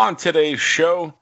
On 0.00 0.16
today's 0.16 0.62
show, 0.62 1.12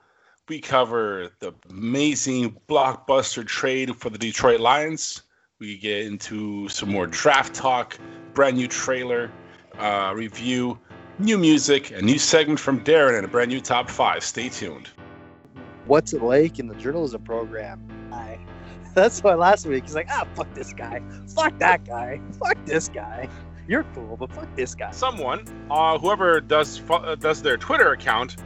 we 0.48 0.60
cover 0.60 1.32
the 1.40 1.53
amazing 1.69 2.56
blockbuster 2.69 3.45
trade 3.45 3.96
for 3.96 4.08
the 4.08 4.16
Detroit 4.16 4.61
Lions. 4.61 5.22
We 5.58 5.77
get 5.77 6.06
into 6.06 6.69
some 6.69 6.88
more 6.88 7.09
draft 7.09 7.56
talk, 7.56 7.99
brand 8.35 8.56
new 8.56 8.69
trailer 8.69 9.33
uh, 9.80 10.12
review, 10.14 10.79
new 11.19 11.38
music, 11.38 11.91
a 11.91 12.01
new 12.01 12.21
segment 12.21 12.61
from 12.61 12.85
Darren, 12.85 13.16
and 13.16 13.25
a 13.25 13.29
brand 13.29 13.50
new 13.50 13.61
top 13.61 13.91
five. 13.91 14.22
Stay 14.22 14.48
tuned. 14.48 14.88
What's 15.86 16.12
it 16.12 16.22
like 16.22 16.60
in 16.60 16.68
the 16.68 16.76
journalism 16.76 17.24
program? 17.24 17.84
I, 18.12 18.38
that's 18.95 19.24
why 19.24 19.34
last 19.34 19.66
week 19.66 19.82
he's 19.82 19.96
like, 19.96 20.06
ah, 20.08 20.24
fuck 20.36 20.54
this 20.54 20.72
guy, 20.72 21.02
fuck 21.34 21.58
that 21.58 21.84
guy, 21.84 22.20
fuck 22.38 22.64
this 22.64 22.88
guy. 22.88 23.29
You're 23.66 23.84
cool, 23.92 24.16
but 24.16 24.32
fuck 24.32 24.54
this 24.54 24.76
guy. 24.76 24.92
Someone, 24.92 25.45
uh, 25.68 25.98
whoever 25.98 26.40
does 26.40 26.80
uh, 26.88 27.16
does 27.16 27.42
their 27.42 27.56
Twitter 27.56 27.90
account, 27.90 28.36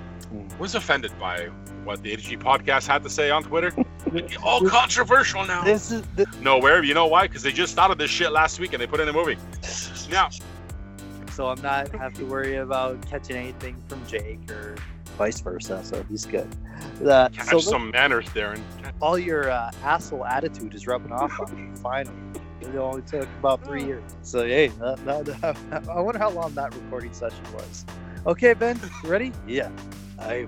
was 0.58 0.74
offended 0.74 1.12
by 1.18 1.46
what 1.84 2.02
the 2.02 2.16
ADG 2.16 2.40
podcast 2.40 2.86
had 2.86 3.02
to 3.02 3.10
say 3.10 3.30
on 3.30 3.42
Twitter. 3.42 3.72
All 4.42 4.66
controversial 4.68 5.44
now. 5.46 5.62
This 5.62 5.90
is 5.90 6.02
the, 6.16 6.26
Nowhere. 6.40 6.82
You 6.82 6.94
know 6.94 7.06
why? 7.06 7.26
Because 7.26 7.42
they 7.42 7.52
just 7.52 7.74
thought 7.74 7.90
of 7.90 7.98
this 7.98 8.10
shit 8.10 8.32
last 8.32 8.60
week 8.60 8.72
and 8.72 8.82
they 8.82 8.86
put 8.86 9.00
it 9.00 9.04
in 9.04 9.08
a 9.08 9.12
movie. 9.12 9.36
Now, 10.10 10.28
so 11.32 11.48
I'm 11.48 11.62
not 11.62 11.88
have 11.92 12.12
to 12.14 12.24
worry 12.24 12.56
about 12.56 13.08
catching 13.08 13.36
anything 13.36 13.82
from 13.88 14.06
Jake 14.06 14.50
or 14.50 14.76
vice 15.16 15.40
versa. 15.40 15.82
So 15.84 16.04
he's 16.08 16.26
good. 16.26 16.48
Uh, 17.04 17.28
catch 17.30 17.48
so 17.48 17.58
some 17.58 17.90
manners, 17.90 18.26
Darren. 18.26 18.60
all 19.00 19.18
your 19.18 19.50
uh, 19.50 19.70
asshole 19.82 20.24
attitude 20.24 20.74
is 20.74 20.86
rubbing 20.86 21.12
off 21.12 21.38
on 21.40 21.54
me. 21.54 21.74
Finally, 21.76 22.14
it 22.60 22.76
only 22.76 23.02
took 23.02 23.28
about 23.38 23.64
three 23.64 23.84
years. 23.84 24.02
So 24.22 24.44
hey, 24.44 24.68
that, 24.68 25.04
that, 25.04 25.88
I 25.88 26.00
wonder 26.00 26.18
how 26.18 26.30
long 26.30 26.54
that 26.54 26.74
recording 26.74 27.12
session 27.12 27.44
was. 27.54 27.84
Okay, 28.26 28.54
Ben, 28.54 28.78
you 29.02 29.10
ready? 29.10 29.32
Yeah. 29.46 29.70
I. 30.22 30.46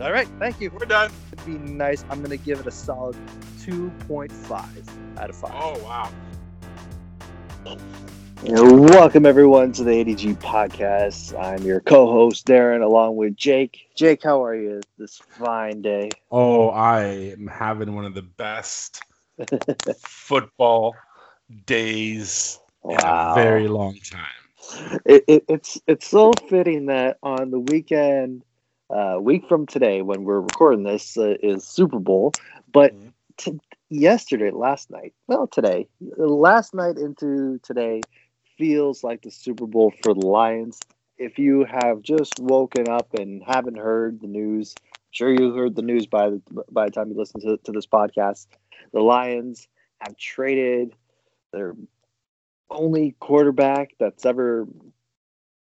All 0.00 0.12
right. 0.12 0.28
Thank 0.38 0.60
you. 0.60 0.70
We're 0.70 0.86
done. 0.86 1.10
It'd 1.32 1.46
be 1.46 1.58
nice. 1.58 2.04
I'm 2.10 2.22
gonna 2.22 2.36
give 2.36 2.60
it 2.60 2.66
a 2.66 2.70
solid 2.70 3.16
2.5 3.58 5.18
out 5.18 5.30
of 5.30 5.36
five. 5.36 5.52
Oh 5.54 5.78
wow. 5.82 6.10
Welcome 8.42 9.26
everyone 9.26 9.72
to 9.72 9.84
the 9.84 9.90
ADG 9.90 10.36
podcast. 10.36 11.38
I'm 11.40 11.62
your 11.62 11.80
co-host 11.80 12.46
Darren, 12.46 12.82
along 12.82 13.16
with 13.16 13.36
Jake. 13.36 13.88
Jake, 13.96 14.22
how 14.22 14.44
are 14.44 14.54
you 14.54 14.80
this 14.98 15.18
fine 15.18 15.82
day? 15.82 16.10
Oh, 16.30 16.68
I 16.68 17.02
am 17.04 17.46
having 17.46 17.94
one 17.94 18.04
of 18.04 18.14
the 18.14 18.22
best 18.22 19.02
football 20.04 20.94
days 21.64 22.58
in 22.84 22.98
a 23.02 23.32
very 23.34 23.68
long 23.68 23.98
time. 24.04 25.00
It, 25.04 25.24
it, 25.28 25.44
it's 25.48 25.80
it's 25.86 26.06
so 26.06 26.32
fitting 26.48 26.86
that 26.86 27.18
on 27.22 27.50
the 27.50 27.60
weekend, 27.60 28.42
uh, 28.90 29.18
week 29.20 29.48
from 29.48 29.66
today, 29.66 30.02
when 30.02 30.24
we're 30.24 30.40
recording 30.40 30.84
this, 30.84 31.16
uh, 31.16 31.34
is 31.42 31.64
Super 31.66 31.98
Bowl. 31.98 32.34
But 32.72 32.92
Mhm. 32.94 33.12
t- 33.36 33.60
yesterday, 33.90 34.50
last 34.50 34.90
night, 34.90 35.14
well, 35.26 35.46
today, 35.46 35.88
last 36.00 36.74
night 36.74 36.96
into 36.98 37.58
today 37.62 38.02
feels 38.56 39.02
like 39.04 39.22
the 39.22 39.30
Super 39.30 39.66
Bowl 39.66 39.92
for 40.02 40.14
the 40.14 40.20
Lions. 40.26 40.80
If 41.18 41.38
you 41.38 41.64
have 41.64 42.02
just 42.02 42.38
woken 42.38 42.88
up 42.88 43.14
and 43.14 43.42
haven't 43.42 43.78
heard 43.78 44.20
the 44.20 44.26
news, 44.26 44.74
I'm 44.78 44.92
sure 45.10 45.30
you 45.30 45.54
heard 45.54 45.74
the 45.74 45.82
news 45.82 46.06
by 46.06 46.30
the 46.30 46.42
by 46.70 46.86
the 46.86 46.90
time 46.92 47.10
you 47.10 47.16
listen 47.16 47.40
to, 47.40 47.56
to 47.56 47.72
this 47.72 47.86
podcast. 47.86 48.46
The 48.92 49.00
Lions 49.00 49.68
have 50.00 50.16
traded 50.16 50.94
their 51.52 51.74
only 52.70 53.14
quarterback 53.20 53.92
that's 53.98 54.26
ever 54.26 54.66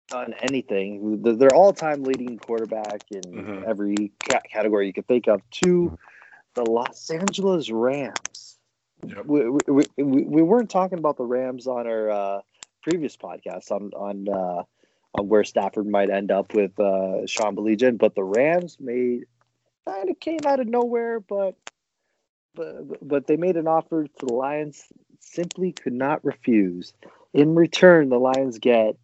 done 0.08 0.34
anything. 0.40 1.22
The- 1.22 1.34
Their 1.34 1.54
all-time 1.54 2.02
leading 2.02 2.38
quarterback 2.38 3.02
in 3.10 3.22
Mhm. 3.22 3.64
every 3.64 4.12
category 4.50 4.86
you 4.86 4.92
could 4.92 5.06
think 5.06 5.28
of 5.28 5.40
to 5.62 5.96
the 6.54 6.64
Los 6.64 7.10
Angeles 7.10 7.70
Rams. 7.70 8.58
Yep. 9.06 9.26
We, 9.26 9.48
we, 9.48 9.84
we, 9.97 10.22
we 10.24 10.42
weren't 10.42 10.70
talking 10.70 10.98
about 10.98 11.16
the 11.16 11.24
Rams 11.24 11.66
on 11.68 11.86
our 11.86 12.10
uh, 12.10 12.41
previous 12.82 13.16
podcast 13.16 13.70
on 13.70 13.92
on 13.94 14.28
uh, 14.28 14.64
on 15.14 15.28
where 15.28 15.44
Stafford 15.44 15.86
might 15.86 16.10
end 16.10 16.30
up 16.32 16.52
with 16.54 16.78
uh, 16.80 17.26
Sean 17.26 17.54
Belichick, 17.54 17.98
but 17.98 18.14
the 18.16 18.24
Rams 18.24 18.78
made 18.80 19.24
kind 19.86 20.10
of 20.10 20.18
came 20.18 20.41
out 20.47 20.58
of 20.58 20.66
nowhere, 20.66 21.20
but 21.20 21.54
but 22.54 23.06
but 23.06 23.26
they 23.28 23.36
made 23.36 23.56
an 23.56 23.68
offer 23.68 24.04
to 24.04 24.26
the 24.26 24.34
Lions 24.34 24.84
simply 25.20 25.72
could 25.72 25.92
not 25.92 26.24
refuse. 26.24 26.92
In 27.32 27.54
return, 27.54 28.08
the 28.08 28.18
Lions 28.18 28.58
get 28.58 28.97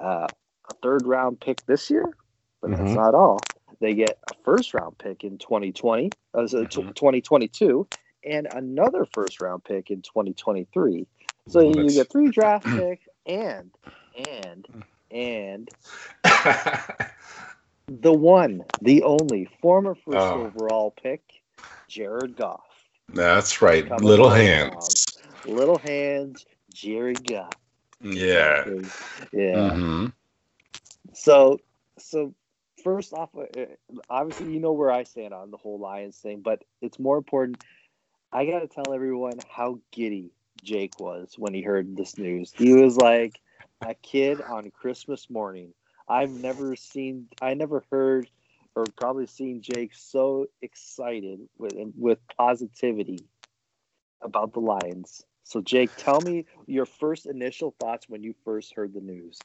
uh, 0.00 0.28
a 0.70 0.74
third 0.82 1.06
round 1.06 1.40
pick 1.40 1.64
this 1.66 1.90
year, 1.90 2.16
but 2.60 2.72
that's 2.72 2.94
Mhm. 2.94 2.94
not 2.94 3.14
all. 3.14 3.48
They 3.80 3.94
get 3.94 4.18
a 4.30 4.34
first 4.44 4.74
round 4.74 4.98
pick 4.98 5.24
in 5.24 5.38
2020, 5.38 6.14
uh, 6.34 6.46
so 6.46 6.64
Mhm. 6.64 6.94
2022, 6.94 7.88
and 8.24 8.46
another 8.46 9.06
first 9.06 9.40
round 9.40 9.64
pick 9.64 9.90
in 9.90 10.02
2023. 10.02 11.06
So 11.48 11.60
Ooh, 11.60 11.74
you 11.76 11.92
get 11.92 12.10
three 12.10 12.30
draft 12.30 12.70
picks 12.72 13.06
and 13.26 13.70
and 14.16 14.68
and 15.10 15.70
the 17.88 18.12
one, 18.12 18.62
the 18.80 19.02
only 19.02 19.46
former 19.60 19.94
first 19.94 20.32
Oh. 20.32 20.36
overall 20.36 20.92
pick, 21.02 21.22
Jared 21.88 22.36
Goff. 22.36 22.64
That's 23.08 23.62
right. 23.62 23.84
Coming 23.88 24.02
Little 24.02 24.30
hands. 24.30 25.06
Little 25.44 25.78
hands, 25.78 26.46
Jared 26.72 27.26
Goff. 27.26 27.61
Yeah. 28.02 28.64
Yeah. 29.32 29.76
hmm 29.78 30.06
So, 31.14 31.58
so 31.98 32.34
first 32.82 33.12
off, 33.12 33.30
uh, 33.36 33.44
obviously 34.08 34.52
you 34.52 34.60
know 34.60 34.72
where 34.72 34.90
I 34.90 35.04
stand 35.04 35.32
on 35.34 35.50
the 35.50 35.56
whole 35.56 35.78
Lions 35.78 36.18
thing, 36.18 36.40
but 36.40 36.64
it's 36.80 36.98
more 36.98 37.18
important. 37.18 37.62
I 38.32 38.46
got 38.46 38.60
to 38.60 38.68
tell 38.68 38.92
everyone 38.94 39.38
how 39.48 39.80
giddy 39.92 40.32
Jake 40.62 40.98
was 41.00 41.34
when 41.38 41.54
he 41.54 41.62
heard 41.62 41.96
this 41.96 42.18
news. 42.18 42.52
He 42.52 42.72
was 42.72 42.96
like 42.96 43.40
a 43.80 43.94
kid 43.94 44.40
on 44.42 44.70
Christmas 44.70 45.28
morning. 45.30 45.74
I've 46.08 46.30
never 46.30 46.76
seen, 46.76 47.28
I 47.40 47.54
never 47.54 47.84
heard, 47.90 48.28
or 48.74 48.84
probably 48.96 49.26
seen 49.26 49.62
Jake 49.62 49.94
so 49.94 50.46
excited 50.60 51.40
with 51.58 51.74
with 51.96 52.18
positivity 52.36 53.18
about 54.22 54.52
the 54.52 54.60
Lions. 54.60 55.24
So, 55.52 55.60
Jake, 55.60 55.90
tell 55.98 56.18
me 56.22 56.46
your 56.66 56.86
first 56.86 57.26
initial 57.26 57.74
thoughts 57.78 58.08
when 58.08 58.22
you 58.22 58.34
first 58.42 58.72
heard 58.74 58.94
the 58.94 59.02
news. 59.02 59.38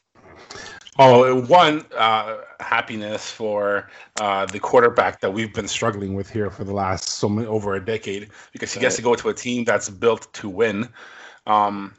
Oh, 0.97 1.41
one 1.41 1.85
uh, 1.97 2.38
happiness 2.62 3.29
for 3.29 3.90
uh, 4.22 4.45
the 4.45 4.57
quarterback 4.57 5.19
that 5.19 5.34
we've 5.34 5.53
been 5.53 5.68
struggling 5.68 6.13
with 6.13 6.29
here 6.29 6.50
for 6.50 6.63
the 6.63 6.72
last 6.72 7.09
so 7.09 7.28
many, 7.28 7.45
over 7.45 7.75
a 7.75 7.84
decade 7.84 8.29
because 8.53 8.73
he 8.73 8.79
gets 8.79 8.95
to 8.95 9.01
go 9.01 9.16
to 9.16 9.28
a 9.28 9.34
team 9.34 9.66
that's 9.66 9.90
built 9.90 10.34
to 10.35 10.47
win. 10.47 10.88
Um, 11.45 11.94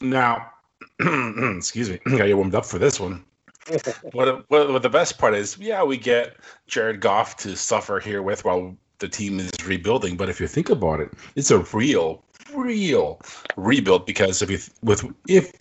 now, 0.00 0.50
excuse 0.98 1.88
me, 1.88 2.00
got 2.18 2.26
you 2.26 2.36
warmed 2.36 2.56
up 2.56 2.66
for 2.66 2.80
this 2.80 2.98
one. 2.98 3.24
what, 4.12 4.44
what, 4.50 4.72
what 4.72 4.82
the 4.82 4.90
best 4.90 5.18
part 5.18 5.34
is, 5.36 5.56
yeah, 5.58 5.84
we 5.84 5.96
get 5.96 6.36
Jared 6.66 7.00
Goff 7.00 7.36
to 7.36 7.56
suffer 7.56 8.00
here 8.00 8.22
with 8.22 8.44
while 8.44 8.76
the 8.98 9.08
team 9.08 9.38
is 9.38 9.52
rebuilding. 9.64 10.16
But 10.16 10.28
if 10.28 10.40
you 10.40 10.48
think 10.48 10.70
about 10.70 11.00
it, 11.00 11.12
it's 11.36 11.50
a 11.50 11.58
real, 11.58 12.24
real 12.56 13.20
rebuild 13.56 14.06
because 14.06 14.42
if 14.42 14.50
you 14.50 14.58
with 14.82 15.04
if 15.28 15.52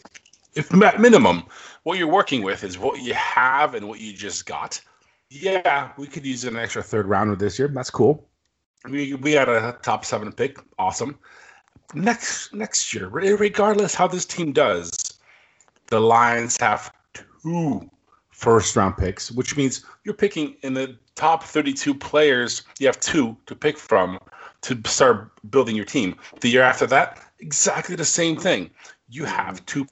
if 0.55 0.73
at 0.81 0.99
minimum 0.99 1.43
what 1.83 1.97
you're 1.99 2.07
working 2.07 2.41
with 2.41 2.63
is 2.63 2.77
what 2.79 3.01
you 3.01 3.13
have 3.13 3.75
and 3.75 3.87
what 3.87 3.99
you 3.99 4.13
just 4.13 4.45
got. 4.45 4.81
Yeah, 5.29 5.91
we 5.97 6.07
could 6.07 6.25
use 6.25 6.43
an 6.45 6.55
extra 6.55 6.81
third 6.81 7.07
rounder 7.07 7.35
this 7.35 7.59
year. 7.59 7.67
That's 7.67 7.89
cool. 7.89 8.27
We 8.89 9.13
we 9.15 9.33
had 9.33 9.49
a 9.49 9.77
top 9.81 10.05
seven 10.05 10.31
pick. 10.31 10.57
Awesome. 10.79 11.17
Next 11.93 12.53
next 12.53 12.93
year, 12.93 13.07
regardless 13.07 13.93
how 13.93 14.07
this 14.07 14.25
team 14.25 14.51
does, 14.51 14.91
the 15.87 15.99
Lions 15.99 16.57
have 16.59 16.91
two 17.13 17.89
first 18.31 18.75
round 18.75 18.97
picks, 18.97 19.31
which 19.31 19.55
means 19.55 19.85
you're 20.03 20.15
picking 20.15 20.55
in 20.61 20.73
the 20.73 20.97
top 21.15 21.43
32 21.43 21.93
players. 21.93 22.63
You 22.79 22.87
have 22.87 22.99
two 22.99 23.37
to 23.45 23.55
pick 23.55 23.77
from 23.77 24.19
to 24.61 24.79
start 24.85 25.31
building 25.49 25.75
your 25.75 25.85
team. 25.85 26.15
The 26.41 26.49
year 26.49 26.63
after 26.63 26.87
that, 26.87 27.19
exactly 27.39 27.95
the 27.95 28.05
same 28.05 28.37
thing. 28.37 28.69
You 29.09 29.23
mm-hmm. 29.23 29.31
have 29.31 29.65
two 29.65 29.87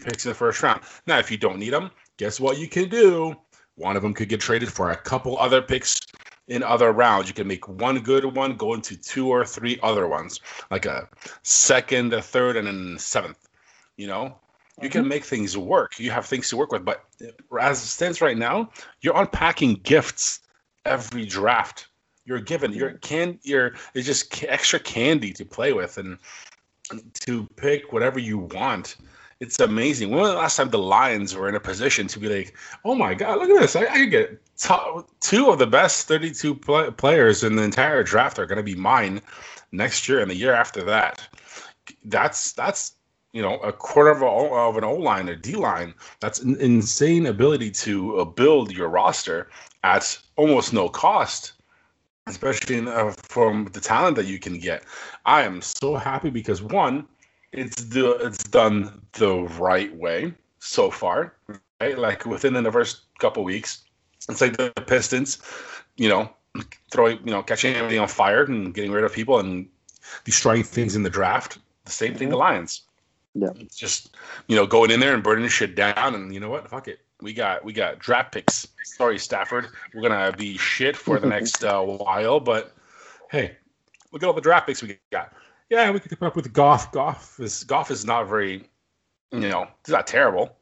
picks 0.00 0.24
in 0.24 0.30
the 0.30 0.34
first 0.34 0.62
round. 0.62 0.82
Now, 1.06 1.18
if 1.18 1.30
you 1.30 1.36
don't 1.36 1.58
need 1.58 1.72
them, 1.72 1.90
guess 2.16 2.40
what 2.40 2.58
you 2.58 2.68
can 2.68 2.88
do? 2.88 3.34
One 3.76 3.96
of 3.96 4.02
them 4.02 4.14
could 4.14 4.28
get 4.28 4.40
traded 4.40 4.72
for 4.72 4.90
a 4.90 4.96
couple 4.96 5.38
other 5.38 5.60
picks 5.60 6.00
in 6.48 6.62
other 6.62 6.92
rounds. 6.92 7.28
You 7.28 7.34
can 7.34 7.46
make 7.46 7.66
one 7.68 8.00
good 8.00 8.24
one 8.24 8.56
go 8.56 8.74
into 8.74 8.96
two 8.96 9.28
or 9.28 9.44
three 9.44 9.78
other 9.82 10.06
ones, 10.06 10.40
like 10.70 10.86
a 10.86 11.08
second, 11.42 12.12
a 12.12 12.22
third, 12.22 12.56
and 12.56 12.66
then 12.66 12.98
seventh. 12.98 13.48
You 13.96 14.06
know, 14.06 14.38
you 14.82 14.88
can 14.88 15.02
mm-hmm. 15.02 15.08
make 15.08 15.24
things 15.24 15.56
work. 15.56 15.98
You 15.98 16.10
have 16.10 16.26
things 16.26 16.50
to 16.50 16.56
work 16.56 16.72
with. 16.72 16.84
But 16.84 17.04
as 17.60 17.82
it 17.82 17.86
stands 17.86 18.20
right 18.20 18.36
now, 18.36 18.70
you're 19.00 19.16
unpacking 19.16 19.74
gifts 19.74 20.40
every 20.84 21.24
draft. 21.24 21.88
You're 22.26 22.40
given 22.40 22.72
you're 22.72 22.92
can 22.92 23.38
you're 23.42 23.74
it's 23.94 24.06
just 24.06 24.44
extra 24.44 24.78
candy 24.78 25.32
to 25.34 25.44
play 25.44 25.72
with 25.72 25.98
and 25.98 26.18
to 27.20 27.46
pick 27.56 27.92
whatever 27.92 28.18
you 28.18 28.38
want 28.38 28.96
it's 29.40 29.60
amazing. 29.60 30.10
When 30.10 30.20
was 30.20 30.30
the 30.30 30.36
last 30.36 30.56
time 30.56 30.70
the 30.70 30.78
Lions 30.78 31.34
were 31.34 31.48
in 31.48 31.54
a 31.54 31.60
position 31.60 32.06
to 32.08 32.18
be 32.18 32.28
like, 32.28 32.56
oh 32.84 32.94
my 32.94 33.14
God, 33.14 33.38
look 33.38 33.50
at 33.50 33.60
this. 33.60 33.76
I, 33.76 33.82
I 33.82 33.98
could 33.98 34.10
get 34.10 34.56
top, 34.56 35.08
two 35.20 35.50
of 35.50 35.58
the 35.58 35.66
best 35.66 36.08
32 36.08 36.54
play, 36.54 36.90
players 36.90 37.44
in 37.44 37.56
the 37.56 37.62
entire 37.62 38.02
draft 38.02 38.38
are 38.38 38.46
going 38.46 38.58
to 38.58 38.62
be 38.62 38.74
mine 38.74 39.20
next 39.72 40.08
year 40.08 40.20
and 40.20 40.30
the 40.30 40.36
year 40.36 40.54
after 40.54 40.82
that. 40.84 41.26
That's, 42.04 42.52
that's, 42.52 42.94
you 43.32 43.42
know, 43.42 43.58
a 43.58 43.72
quarter 43.72 44.10
of, 44.10 44.22
a, 44.22 44.26
of 44.26 44.76
an 44.76 44.84
O 44.84 44.94
line, 44.94 45.28
a 45.28 45.36
D 45.36 45.56
line. 45.56 45.94
That's 46.20 46.40
an 46.40 46.56
insane 46.60 47.26
ability 47.26 47.72
to 47.72 48.20
uh, 48.20 48.24
build 48.24 48.72
your 48.72 48.88
roster 48.88 49.50
at 49.82 50.16
almost 50.36 50.72
no 50.72 50.88
cost 50.88 51.53
especially 52.26 52.76
in, 52.76 52.88
uh, 52.88 53.12
from 53.12 53.66
the 53.72 53.80
talent 53.80 54.16
that 54.16 54.26
you 54.26 54.38
can 54.38 54.58
get. 54.58 54.84
I 55.26 55.42
am 55.42 55.60
so 55.60 55.96
happy 55.96 56.30
because 56.30 56.62
one, 56.62 57.06
it's 57.52 57.84
the 57.84 58.12
it's 58.26 58.44
done 58.44 59.00
the 59.12 59.42
right 59.58 59.94
way 59.96 60.34
so 60.58 60.90
far, 60.90 61.34
right? 61.80 61.98
Like 61.98 62.26
within 62.26 62.54
the 62.54 62.72
first 62.72 63.02
couple 63.18 63.44
weeks, 63.44 63.84
it's 64.28 64.40
like 64.40 64.56
the 64.56 64.72
Pistons, 64.86 65.38
you 65.96 66.08
know, 66.08 66.30
throwing, 66.90 67.18
you 67.24 67.30
know, 67.30 67.42
catching 67.42 67.74
everything 67.74 68.00
on 68.00 68.08
fire 68.08 68.44
and 68.44 68.74
getting 68.74 68.90
rid 68.90 69.04
of 69.04 69.12
people 69.12 69.38
and 69.38 69.68
destroying 70.24 70.62
things 70.62 70.96
in 70.96 71.02
the 71.02 71.10
draft. 71.10 71.58
The 71.84 71.92
same 71.92 72.14
thing, 72.14 72.30
the 72.30 72.36
Lions. 72.36 72.82
Yeah, 73.34 73.50
it's 73.58 73.76
just 73.76 74.16
you 74.46 74.54
know 74.54 74.66
going 74.66 74.90
in 74.90 75.00
there 75.00 75.12
and 75.12 75.22
burning 75.22 75.48
shit 75.48 75.74
down, 75.74 76.14
and 76.14 76.32
you 76.32 76.40
know 76.40 76.50
what? 76.50 76.68
Fuck 76.68 76.88
it. 76.88 77.00
We 77.22 77.32
got 77.32 77.64
we 77.64 77.72
got 77.72 77.98
draft 77.98 78.32
picks. 78.32 78.66
Sorry, 78.84 79.18
Stafford. 79.18 79.68
We're 79.94 80.02
gonna 80.02 80.32
be 80.36 80.56
shit 80.58 80.96
for 80.96 81.18
the 81.18 81.26
next 81.26 81.64
uh, 81.64 81.80
while, 81.80 82.40
but 82.40 82.74
hey, 83.30 83.56
look 84.12 84.22
at 84.22 84.26
all 84.26 84.32
the 84.32 84.40
draft 84.40 84.66
picks 84.66 84.82
we 84.82 84.98
got. 85.10 85.32
Yeah, 85.70 85.90
we 85.90 86.00
could 86.00 86.18
come 86.18 86.26
up 86.26 86.36
with 86.36 86.52
Goff. 86.52 86.92
Goff 86.92 87.38
is 87.40 87.64
Goff 87.64 87.90
is 87.90 88.04
not 88.04 88.28
very, 88.28 88.68
you 89.32 89.48
know, 89.48 89.66
he's 89.84 89.92
not 89.92 90.06
terrible. 90.06 90.56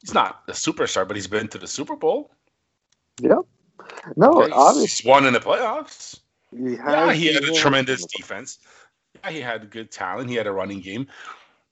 He's 0.00 0.14
not 0.14 0.42
a 0.48 0.52
superstar, 0.52 1.06
but 1.06 1.16
he's 1.16 1.26
been 1.26 1.48
to 1.48 1.58
the 1.58 1.66
Super 1.66 1.96
Bowl. 1.96 2.32
Yeah. 3.20 3.38
No, 4.16 4.42
he's 4.42 4.52
obviously. 4.52 5.10
won 5.10 5.26
in 5.26 5.32
the 5.32 5.40
playoffs. 5.40 6.20
He 6.50 6.74
Yeah, 6.74 7.12
he 7.12 7.32
had 7.32 7.44
a 7.44 7.52
tremendous 7.52 8.04
defense. 8.06 8.58
Yeah, 9.24 9.30
he 9.30 9.40
had 9.40 9.70
good 9.70 9.90
talent. 9.90 10.28
He 10.28 10.36
had 10.36 10.46
a 10.46 10.52
running 10.52 10.80
game, 10.80 11.06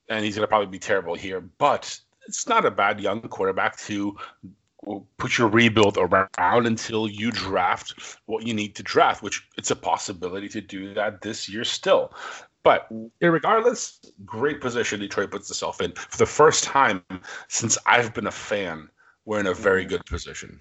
and 0.08 0.24
he's 0.24 0.36
gonna 0.36 0.46
probably 0.46 0.66
be 0.66 0.78
terrible 0.78 1.14
here. 1.14 1.40
But 1.40 2.00
it's 2.30 2.46
not 2.46 2.64
a 2.64 2.70
bad 2.70 3.00
young 3.00 3.20
quarterback 3.22 3.76
to 3.76 4.16
put 5.18 5.36
your 5.36 5.48
rebuild 5.48 5.98
around 5.98 6.66
until 6.66 7.08
you 7.08 7.32
draft 7.32 8.18
what 8.26 8.46
you 8.46 8.54
need 8.54 8.76
to 8.76 8.84
draft. 8.84 9.20
Which 9.20 9.48
it's 9.58 9.72
a 9.72 9.76
possibility 9.76 10.48
to 10.50 10.60
do 10.60 10.94
that 10.94 11.22
this 11.22 11.48
year 11.48 11.64
still. 11.64 12.14
But 12.62 12.86
regardless, 13.20 14.00
great 14.24 14.60
position 14.60 15.00
Detroit 15.00 15.32
puts 15.32 15.50
itself 15.50 15.80
in 15.80 15.92
for 15.92 16.18
the 16.18 16.26
first 16.26 16.62
time 16.62 17.02
since 17.48 17.76
I've 17.84 18.14
been 18.14 18.28
a 18.28 18.30
fan. 18.30 18.88
We're 19.24 19.40
in 19.40 19.48
a 19.48 19.54
very 19.54 19.84
good 19.84 20.06
position. 20.06 20.60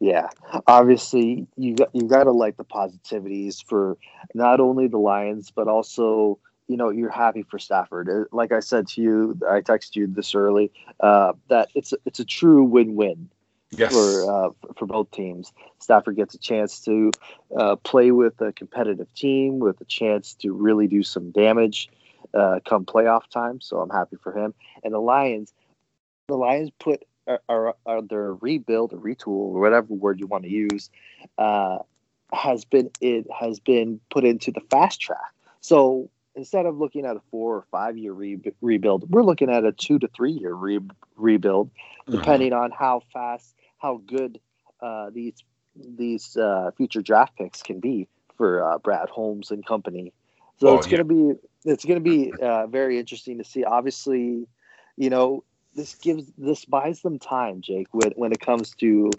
Yeah, 0.00 0.28
obviously 0.66 1.46
you 1.56 1.76
got 1.76 1.90
you 1.94 2.08
got 2.08 2.24
to 2.24 2.32
like 2.32 2.56
the 2.56 2.64
positivities 2.64 3.64
for 3.64 3.96
not 4.34 4.58
only 4.58 4.88
the 4.88 4.98
Lions 4.98 5.52
but 5.54 5.68
also 5.68 6.40
you 6.68 6.76
know 6.76 6.90
you're 6.90 7.10
happy 7.10 7.42
for 7.42 7.58
Stafford. 7.58 8.08
Uh, 8.08 8.24
Like 8.32 8.52
I 8.52 8.60
said 8.60 8.88
to 8.88 9.02
you, 9.02 9.38
I 9.48 9.60
texted 9.60 9.96
you 9.96 10.06
this 10.06 10.34
early 10.34 10.72
uh, 11.00 11.32
that 11.48 11.68
it's 11.74 11.92
a, 11.92 11.96
it's 12.04 12.20
a 12.20 12.24
true 12.24 12.64
win-win 12.64 13.28
Yes. 13.76 13.92
for 13.92 14.30
uh, 14.30 14.50
for 14.76 14.86
both 14.86 15.10
teams. 15.10 15.52
Stafford 15.78 16.16
gets 16.16 16.34
a 16.34 16.38
chance 16.38 16.80
to 16.80 17.10
uh, 17.56 17.76
play 17.76 18.10
with 18.12 18.40
a 18.40 18.52
competitive 18.52 19.12
team 19.14 19.58
with 19.58 19.80
a 19.80 19.84
chance 19.84 20.34
to 20.34 20.52
really 20.52 20.86
do 20.86 21.02
some 21.02 21.30
damage 21.30 21.88
uh, 22.34 22.60
come 22.64 22.84
playoff 22.84 23.28
time. 23.28 23.60
So 23.60 23.80
I'm 23.80 23.90
happy 23.90 24.16
for 24.22 24.32
him. 24.36 24.54
And 24.82 24.94
the 24.94 25.00
Lions, 25.00 25.52
the 26.28 26.36
Lions 26.36 26.70
put 26.78 27.04
are, 27.26 27.40
are, 27.48 27.74
are 27.86 28.02
their 28.02 28.34
rebuild 28.34 28.92
or 28.92 28.98
retool 28.98 29.54
or 29.54 29.60
whatever 29.60 29.92
word 29.94 30.20
you 30.20 30.26
want 30.26 30.44
to 30.44 30.50
use 30.50 30.90
uh, 31.38 31.78
has 32.32 32.64
been 32.64 32.90
it 33.00 33.26
has 33.36 33.60
been 33.60 34.00
put 34.10 34.24
into 34.24 34.50
the 34.50 34.60
fast 34.70 35.00
track. 35.00 35.32
So 35.60 36.10
instead 36.34 36.66
of 36.66 36.76
looking 36.78 37.04
at 37.06 37.16
a 37.16 37.20
four 37.30 37.56
or 37.56 37.64
five 37.70 37.96
year 37.96 38.12
re- 38.12 38.40
rebuild, 38.60 39.10
we're 39.10 39.22
looking 39.22 39.50
at 39.50 39.64
a 39.64 39.72
two 39.72 39.98
to 39.98 40.08
three 40.08 40.32
year 40.32 40.54
re- 40.54 40.80
rebuild 41.16 41.70
Mm-hmm. 42.08 42.16
depending 42.16 42.52
on 42.52 42.70
how 42.70 43.00
fast, 43.12 43.54
how 43.78 44.00
good 44.06 44.40
uh, 44.80 45.10
these 45.12 45.42
these 45.74 46.36
uh, 46.36 46.70
future 46.76 47.02
draft 47.02 47.36
picks 47.36 47.62
can 47.62 47.80
be 47.80 48.08
for 48.36 48.64
uh, 48.64 48.78
Brad 48.78 49.08
Holmes 49.10 49.50
and 49.50 49.64
company. 49.64 50.12
So 50.58 50.74
Oh, 50.74 50.74
it's 50.74 50.86
yeah. 50.86 50.96
gonna 50.96 51.04
be 51.04 51.32
it's 51.64 51.84
gonna 51.84 52.00
be 52.00 52.34
uh, 52.40 52.66
very 52.66 52.98
interesting 52.98 53.38
to 53.38 53.44
see. 53.44 53.64
Obviously, 53.64 54.46
you 54.96 55.10
know 55.10 55.44
this 55.74 55.94
gives 55.96 56.32
this 56.38 56.64
buys 56.64 57.00
them 57.02 57.18
time, 57.18 57.60
Jake, 57.60 57.88
when 57.92 58.12
when 58.16 58.32
it 58.32 58.40
comes 58.40 58.74
to 58.76 59.10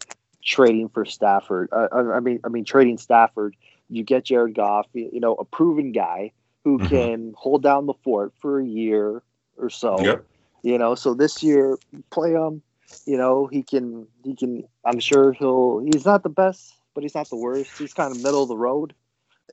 trading 0.43 0.89
for 0.89 1.05
Stafford. 1.05 1.69
Uh, 1.71 1.87
I 1.91 2.19
mean, 2.19 2.39
I 2.43 2.49
mean 2.49 2.65
trading 2.65 2.97
Stafford. 2.97 3.55
You 3.89 4.03
get 4.03 4.25
Jared 4.25 4.55
Goff, 4.55 4.87
you 4.93 5.19
know, 5.19 5.33
a 5.33 5.45
proven 5.45 5.91
guy 5.91 6.31
who 6.65 6.79
Mhm. 6.79 6.89
can 6.89 7.33
hold 7.37 7.63
down 7.63 7.85
the 7.85 7.93
fort 8.03 8.33
for 8.41 8.59
a 8.59 8.65
year 8.67 9.23
or 9.57 9.69
so. 9.69 10.01
Yep. 10.01 10.25
You 10.63 10.77
know, 10.79 10.95
so 10.95 11.13
this 11.13 11.41
year 11.43 11.77
play 12.11 12.31
him. 12.31 12.63
You 13.05 13.17
know, 13.17 13.45
he 13.45 13.63
can 13.63 14.07
he 14.23 14.35
can. 14.35 14.63
I'm 14.83 14.99
sure 14.99 15.31
he'll. 15.33 15.79
He's 15.79 16.05
not 16.05 16.23
the 16.23 16.29
best, 16.29 16.73
but 16.95 17.03
he's 17.03 17.15
not 17.15 17.29
the 17.29 17.37
worst. 17.37 17.77
He's 17.77 17.93
kind 17.93 18.11
of 18.11 18.17
middle 18.17 18.43
of 18.43 18.49
the 18.49 18.57
road. 18.57 18.95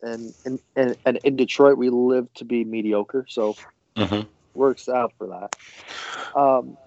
And 0.03 0.35
and 0.47 0.59
and, 0.75 0.97
and 1.05 1.21
in 1.23 1.37
Detroit, 1.37 1.77
we 1.77 1.91
live 1.91 2.33
to 2.35 2.45
be 2.47 2.65
mediocre, 2.65 3.27
so 3.29 3.55
Mhm. 3.97 4.27
works 4.55 4.89
out 4.89 5.13
for 5.19 5.29
that. 5.29 5.51
Um, 6.39 6.79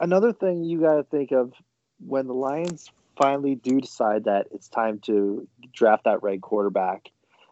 another 0.00 0.32
thing 0.32 0.64
you 0.64 0.80
got 0.80 0.96
to 0.96 1.02
think 1.02 1.32
of 1.32 1.52
when 2.06 2.28
the 2.28 2.34
Lions 2.34 2.88
finally 3.16 3.56
do 3.56 3.80
decide 3.80 4.24
that 4.24 4.46
it's 4.52 4.68
time 4.68 5.00
to 5.00 5.48
draft 5.72 6.04
that 6.04 6.22
right 6.22 6.40
quarterback, 6.40 7.10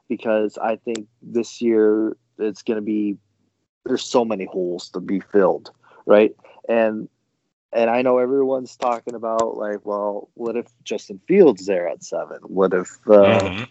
because 0.08 0.58
I 0.58 0.76
think 0.76 1.06
this 1.23 1.61
year 1.61 2.17
it's 2.38 2.62
going 2.62 2.76
to 2.76 2.82
be 2.85 3.17
there's 3.85 4.05
so 4.05 4.25
many 4.25 4.44
holes 4.44 4.88
to 4.91 5.00
be 5.00 5.20
filled, 5.20 5.70
right? 6.06 6.35
And 6.69 7.08
and 7.73 7.91
I 7.91 8.03
know 8.03 8.19
everyone's 8.19 8.76
talking 8.76 9.14
about 9.14 9.56
like, 9.56 9.85
well, 9.85 10.29
what 10.35 10.56
if 10.56 10.67
Justin 10.85 11.20
Fields 11.26 11.67
there 11.67 11.88
at 11.88 12.03
seven? 12.03 12.38
What 12.43 12.73
if 12.73 12.99
uh, 13.08 13.50
Mhm. 13.50 13.69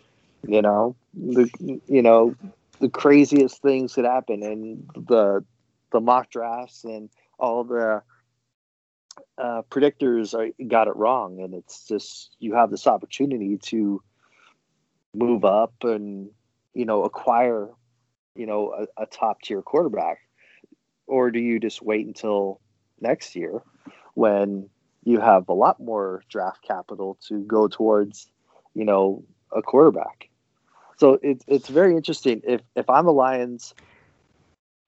you 0.48 0.62
know 0.62 0.96
the 1.14 1.50
you 1.88 2.02
know 2.02 2.36
the 2.80 2.90
craziest 2.90 3.62
things 3.62 3.94
could 3.94 4.06
happen 4.06 4.44
and 4.44 4.90
the 4.96 5.44
the 5.92 6.00
mock 6.02 6.30
drafts 6.30 6.84
and 6.84 7.10
all 7.40 7.64
the 7.64 8.02
uh, 9.38 9.62
predictors 9.70 10.34
are, 10.34 10.50
got 10.68 10.88
it 10.88 10.96
wrong 10.96 11.40
and 11.42 11.54
it's 11.54 11.88
just 11.88 12.36
you 12.40 12.54
have 12.54 12.70
this 12.72 12.88
opportunity 12.88 13.58
to 13.58 14.02
move 15.16 15.46
up 15.46 15.74
and 15.84 16.30
you 16.74 16.86
know 16.86 17.04
acquire 17.04 17.70
you 18.36 18.46
know 18.46 18.74
a, 18.98 19.04
a 19.04 19.06
top 19.08 19.42
tier 19.42 19.62
quarterback 19.62 20.20
or 21.08 21.32
do 21.32 21.40
you 21.40 21.60
just 21.60 21.82
wait 21.82 22.06
until 22.06 22.60
next 23.00 23.36
year 23.36 23.62
when 24.16 24.70
you 25.04 25.20
have 25.20 25.48
a 25.50 25.54
lot 25.54 25.80
more 25.80 26.24
draft 26.30 26.62
capital 26.68 27.18
to 27.28 27.40
go 27.44 27.68
towards 27.68 28.30
you 28.74 28.86
know 28.86 29.24
a 29.56 29.62
quarterback 29.62 30.30
so 30.98 31.20
it's 31.22 31.44
it's 31.48 31.70
very 31.70 31.96
interesting. 31.96 32.42
If 32.46 32.62
if 32.76 32.90
I'm 32.90 33.06
the 33.06 33.14
Lions, 33.14 33.74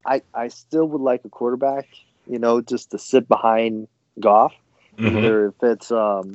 I 0.06 0.22
I 0.34 0.48
still 0.48 0.88
would 0.88 1.02
like 1.02 1.26
a 1.26 1.30
quarterback, 1.30 1.88
you 2.26 2.40
know, 2.40 2.62
just 2.62 2.92
to 2.92 2.98
sit 2.98 3.28
behind 3.28 3.88
Goff. 4.20 4.54
Mhm. 4.98 5.18
Either 5.18 5.48
if 5.48 5.56
it's 5.64 5.92
um, 5.92 6.34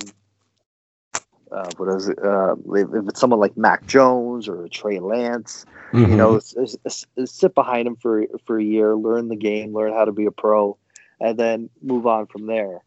uh, 1.54 1.70
what 1.76 1.94
is 1.96 2.08
it? 2.08 2.18
Uh, 2.22 2.54
if, 2.74 2.88
if 2.94 3.08
it's 3.08 3.20
someone 3.20 3.40
like 3.40 3.56
Mac 3.56 3.86
Jones 3.86 4.48
or 4.48 4.68
Trey 4.68 4.98
Lance, 5.00 5.66
you 6.04 6.16
know, 6.16 6.36
s- 6.36 6.76
s- 6.86 7.06
sit 7.24 7.54
behind 7.54 7.86
him 7.88 7.96
for 7.96 8.24
for 8.46 8.58
a 8.58 8.64
year, 8.64 8.96
learn 8.96 9.28
the 9.28 9.36
game, 9.36 9.72
learn 9.74 9.92
how 9.92 10.04
to 10.04 10.12
be 10.12 10.26
a 10.26 10.30
pro, 10.32 10.78
and 11.20 11.38
then 11.38 11.70
move 11.82 12.06
on 12.06 12.26
from 12.26 12.46
there. 12.46 12.78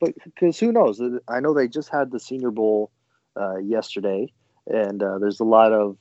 But 0.00 0.14
because 0.24 0.58
who 0.58 0.72
knows? 0.72 1.00
I 1.28 1.40
know 1.40 1.54
they 1.54 1.68
just 1.68 1.90
had 1.90 2.10
the 2.10 2.20
Senior 2.20 2.50
Bowl 2.50 2.90
uh, 3.40 3.58
yesterday, 3.58 4.32
and 4.66 5.02
uh, 5.02 5.18
there's 5.18 5.40
a 5.40 5.44
lot 5.44 5.72
of 5.72 5.96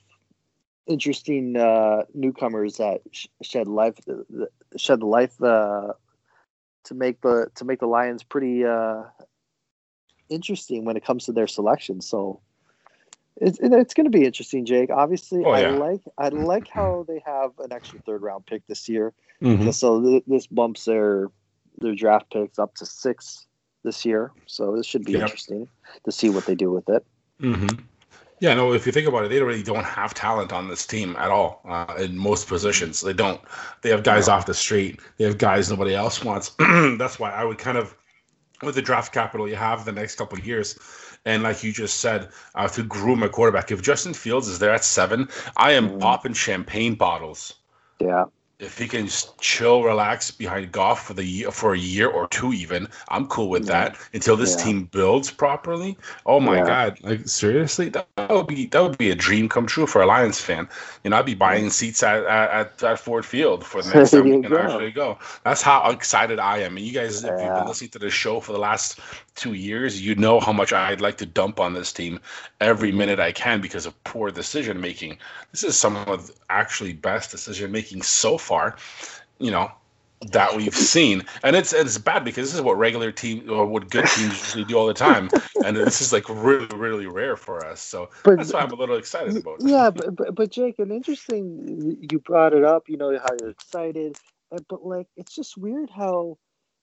interesting 0.88 1.56
uh, 1.58 2.04
newcomers 2.14 2.78
that 2.78 3.02
sh- 3.12 3.28
shed 3.42 3.68
life 3.68 3.98
shed 4.78 5.00
the 5.02 5.06
life 5.06 5.42
uh, 5.42 5.94
to 6.86 6.94
make 6.96 7.22
the 7.22 7.48
to 7.56 7.66
make 7.66 7.80
the 7.80 7.88
Lions 7.88 8.24
pretty 8.24 8.66
uh, 8.66 9.04
interesting 10.30 10.86
when 10.86 10.98
it 10.98 11.06
comes 11.06 11.26
to 11.26 11.32
their 11.32 11.48
selection. 11.48 12.02
So 12.02 12.42
it's 13.38 13.60
it's 13.62 13.94
going 13.94 14.06
to 14.12 14.18
be 14.18 14.26
interesting, 14.26 14.66
Jake. 14.66 14.90
Obviously, 14.90 15.44
Oh, 15.44 15.52
I 15.52 15.70
like 15.70 16.02
I 16.18 16.30
like 16.30 16.68
how 16.68 17.06
they 17.08 17.22
have 17.26 17.52
an 17.60 17.72
extra 17.74 18.00
third 18.06 18.22
round 18.22 18.46
pick 18.46 18.66
this 18.68 18.88
year. 18.88 19.14
Mhm. 19.42 19.74
So 19.74 20.02
th- 20.02 20.24
this 20.28 20.48
bumps 20.48 20.86
their 20.86 21.30
their 21.80 21.96
draft 21.96 22.32
picks 22.32 22.60
up 22.60 22.76
to 22.76 22.86
six 22.86 23.48
this 23.84 24.06
year. 24.06 24.32
So 24.46 24.76
this 24.76 24.86
should 24.86 25.04
be 25.04 25.14
Yep. 25.14 25.22
interesting 25.22 25.68
to 26.06 26.12
see 26.12 26.30
what 26.30 26.46
they 26.46 26.56
do 26.56 26.72
with 26.72 26.88
it. 26.90 27.06
hmm 27.40 27.68
Yeah, 28.40 28.54
no. 28.54 28.74
If 28.74 28.86
you 28.86 28.92
think 28.92 29.08
about 29.08 29.26
it, 29.26 29.30
they 29.30 29.42
really 29.42 29.64
don't 29.64 29.86
have 29.86 30.14
talent 30.14 30.52
on 30.54 30.68
this 30.68 30.86
team 30.86 31.16
at 31.18 31.32
all 31.32 31.62
uh, 31.68 31.96
in 31.98 32.18
most 32.18 32.48
positions. 32.48 33.02
They 33.02 33.14
don't. 33.14 33.42
They 33.82 33.90
have 33.90 34.04
guys 34.04 34.28
off 34.28 34.46
the 34.46 34.54
street. 34.54 35.00
They 35.18 35.26
have 35.26 35.38
guys 35.38 35.70
nobody 35.70 35.96
else 35.96 36.24
wants. 36.24 36.52
That's 37.00 37.20
why 37.20 37.32
I 37.32 37.44
would 37.46 37.58
kind 37.58 37.78
of, 37.78 37.96
with 38.66 38.76
the 38.76 38.82
draft 38.82 39.14
capital 39.14 39.48
you 39.48 39.56
have 39.56 39.86
the 39.86 39.92
next 39.92 40.16
couple 40.16 40.38
of 40.38 40.46
years, 40.46 40.78
and 41.26 41.44
like 41.44 41.64
you 41.64 41.72
just 41.72 42.00
said, 42.00 42.30
uh, 42.56 42.68
to 42.70 42.84
groom 42.84 43.24
a 43.24 43.30
quarterback. 43.30 43.72
If 43.72 43.82
Justin 43.82 44.14
Fields 44.14 44.48
is 44.48 44.60
there 44.60 44.72
at 44.72 44.84
seven, 44.84 45.30
I 45.58 45.72
am 45.72 45.90
Mhm. 45.90 46.00
popping 46.00 46.34
champagne 46.34 46.96
bottles. 46.96 47.56
Yeah. 48.00 48.26
If 48.60 48.78
he 48.78 48.88
can 48.88 49.08
just 49.08 49.38
chill, 49.40 49.84
relax 49.84 50.32
behind 50.32 50.72
Goff 50.72 51.08
for 51.08 51.14
the 51.14 51.26
year, 51.26 51.52
for 51.52 51.74
a 51.74 51.78
year 51.78 52.08
or 52.08 52.28
two, 52.28 52.54
even, 52.54 52.88
I'm 53.10 53.28
cool 53.28 53.50
with 53.50 53.66
Yeah. 53.66 53.90
that 53.90 53.98
until 54.14 54.38
this 54.38 54.56
Yeah. 54.56 54.64
team 54.64 54.84
builds 54.86 55.32
properly. 55.32 55.98
Oh 56.26 56.40
my 56.40 56.58
Yeah. 56.58 56.66
god! 56.66 57.00
Like 57.02 57.28
seriously, 57.28 57.90
that, 57.90 58.08
would 58.30 58.48
be 58.48 58.68
that 58.68 58.82
would 58.82 58.98
be 58.98 59.12
a 59.12 59.16
dream 59.16 59.50
come 59.50 59.66
true 59.66 59.88
for 59.88 60.02
a 60.02 60.06
Lions 60.06 60.40
fan. 60.40 60.70
You 61.04 61.10
know, 61.10 61.18
I'd 61.18 61.26
be 61.26 61.34
buying 61.34 61.70
seats 61.72 62.04
at 62.04 62.24
at, 62.26 62.82
at, 62.84 63.00
Ford 63.00 63.26
Field 63.26 63.66
for 63.66 63.82
the 63.82 63.94
next 63.96 64.12
time 64.12 64.24
we 64.26 64.32
can 64.42 64.52
go. 64.52 64.58
actually 64.58 64.92
go. 64.92 65.18
That's 65.44 65.62
how 65.62 65.90
excited 65.90 66.40
I 66.40 66.60
am. 66.60 66.78
And 66.78 66.86
you 66.86 66.94
guys, 66.94 67.24
if 67.24 67.42
you've 67.42 67.56
been 67.56 67.66
listening 67.66 67.90
to 67.92 68.00
the 68.00 68.10
show 68.10 68.40
for 68.40 68.54
the 68.54 68.60
last 68.60 69.00
two 69.36 69.54
years, 69.54 70.00
you 70.00 70.16
know 70.16 70.40
how 70.40 70.54
much 70.54 70.72
I'd 70.74 71.02
like 71.02 71.18
to 71.18 71.26
dump 71.26 71.60
on 71.60 71.74
this 71.74 71.92
team 71.92 72.20
every 72.62 72.92
minute 72.92 73.20
I 73.20 73.32
can 73.32 73.62
because 73.62 73.86
of 73.86 74.04
poor 74.04 74.32
decision 74.32 74.80
making. 74.80 75.18
This 75.52 75.64
is 75.64 75.76
some 75.76 75.98
of 75.98 76.28
the 76.28 76.34
actually 76.50 76.94
best 76.94 77.32
decision 77.32 77.72
making 77.72 78.04
so 78.04 78.38
far, 78.44 78.76
you 79.40 79.52
know, 79.52 79.72
that 80.32 80.56
we've 80.56 80.76
seen. 80.76 81.26
And 81.44 81.56
it's 81.56 81.74
it's 81.74 81.98
bad 81.98 82.24
because 82.24 82.48
this 82.48 82.56
is 82.56 82.62
what 82.62 82.78
regular 82.78 83.12
team 83.12 83.50
or 83.50 83.66
what 83.66 83.90
good 83.90 84.06
teams 84.06 84.34
usually 84.34 84.66
do 84.66 84.78
all 84.78 84.88
the 84.88 84.94
time. 84.94 85.30
And 85.64 85.76
this 85.76 86.02
is 86.02 86.14
like 86.14 86.30
really, 86.30 86.68
really 86.68 87.08
rare 87.08 87.36
for 87.38 87.66
us. 87.66 87.82
So 87.82 88.10
But 88.24 88.38
that's 88.38 88.54
why 88.54 88.62
I'm 88.62 88.72
a 88.72 88.76
little 88.76 88.98
excited 88.98 89.38
about 89.38 89.60
it. 89.60 89.66
yeah, 89.66 89.90
but, 89.92 90.16
but 90.16 90.36
but 90.36 90.52
Jake, 90.52 90.80
an 90.80 90.92
interesting 90.92 91.98
you 92.10 92.20
brought 92.20 92.54
it 92.54 92.64
up. 92.64 92.90
You 92.90 92.98
know 92.98 93.18
how 93.20 93.34
you're 93.40 93.50
excited, 93.50 94.18
but 94.52 94.86
like 94.86 95.08
it's 95.18 95.36
just 95.36 95.58
weird 95.58 95.90
how 95.90 96.38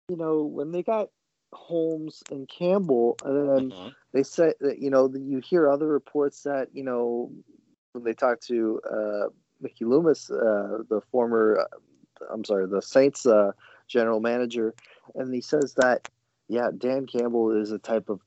you 0.09 0.17
know 0.17 0.43
when 0.45 0.73
they 0.73 0.83
got 0.83 1.09
Holmes 1.53 2.23
and 2.31 2.49
Campbell, 2.49 3.17
and 3.25 3.49
then 3.49 3.71
Mhm. 3.73 3.95
they 4.13 4.23
said 4.23 4.55
that 4.61 4.79
you 4.81 4.91
know 4.91 5.13
you 5.15 5.41
hear 5.41 5.71
other 5.71 5.87
reports 5.89 6.43
that 6.45 6.69
you 6.75 6.85
know 6.85 7.33
when 7.93 8.05
they 8.05 8.15
talk 8.15 8.41
to 8.43 8.81
uh, 8.91 9.29
Mickey 9.61 9.85
Loomis, 9.85 10.31
uh, 10.31 10.79
the 10.89 11.01
former, 11.11 11.61
uh, 11.61 12.25
I'm 12.33 12.45
sorry, 12.45 12.67
the 12.67 12.83
Saints 12.83 13.27
uh, 13.27 13.53
general 13.89 14.21
manager, 14.21 14.75
and 15.15 15.33
he 15.35 15.41
says 15.41 15.75
that 15.75 16.03
yeah, 16.49 16.71
Dan 16.77 17.07
Campbell 17.07 17.53
is 17.61 17.71
a 17.71 17.79
type 17.79 18.09
of 18.09 18.21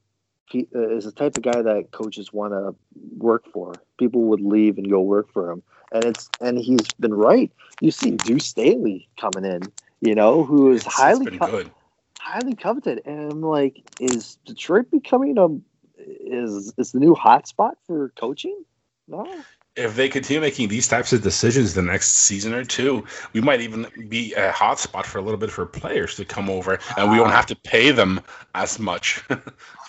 uh, 0.55 0.89
is 0.89 1.05
a 1.05 1.11
type 1.11 1.35
of 1.35 1.43
guy 1.43 1.61
that 1.61 1.91
coaches 1.91 2.31
want 2.31 2.53
to 2.53 2.75
work 3.17 3.45
for. 3.51 3.73
People 3.97 4.21
would 4.23 4.41
leave 4.41 4.77
and 4.77 4.89
go 4.89 5.01
work 5.01 5.31
for 5.33 5.51
him, 5.51 5.63
and 5.91 6.05
it's 6.05 6.29
and 6.41 6.57
he's 6.57 6.93
been 6.99 7.13
right. 7.13 7.51
You 7.81 7.91
see 7.91 8.11
Deuce 8.11 8.45
Staley 8.45 9.09
coming 9.19 9.45
in, 9.49 9.61
you 10.01 10.15
know, 10.15 10.43
who 10.43 10.71
is 10.71 10.81
It's- 10.81 10.87
it's 10.87 10.95
highly 11.01 11.25
been 11.25 11.39
co- 11.39 11.63
highly 12.19 12.55
coveted, 12.55 13.01
and 13.05 13.31
I'm 13.31 13.41
like, 13.41 13.83
is 13.99 14.37
Detroit 14.45 14.89
becoming 14.91 15.37
a 15.37 15.47
is 15.97 16.73
is 16.77 16.91
the 16.91 16.99
new 16.99 17.15
hotspot 17.15 17.73
for 17.85 18.09
coaching? 18.17 18.63
No, 19.07 19.25
if 19.75 19.95
they 19.95 20.07
continue 20.07 20.41
making 20.41 20.67
these 20.67 20.87
types 20.87 21.13
of 21.13 21.23
decisions 21.23 21.73
the 21.73 21.81
next 21.81 22.09
season 22.09 22.53
or 22.53 22.63
two, 22.63 23.05
we 23.33 23.41
might 23.41 23.61
even 23.61 23.87
be 24.07 24.33
a 24.33 24.51
hot 24.51 24.79
spot 24.79 25.05
for 25.05 25.17
a 25.17 25.21
little 25.21 25.39
bit 25.39 25.49
for 25.49 25.65
players 25.65 26.15
to 26.15 26.25
come 26.25 26.49
over, 26.49 26.77
and 26.97 27.11
we 27.11 27.19
won't 27.19 27.31
have 27.31 27.47
to 27.47 27.55
pay 27.55 27.91
them 27.91 28.21
as 28.55 28.79
much. 28.79 29.23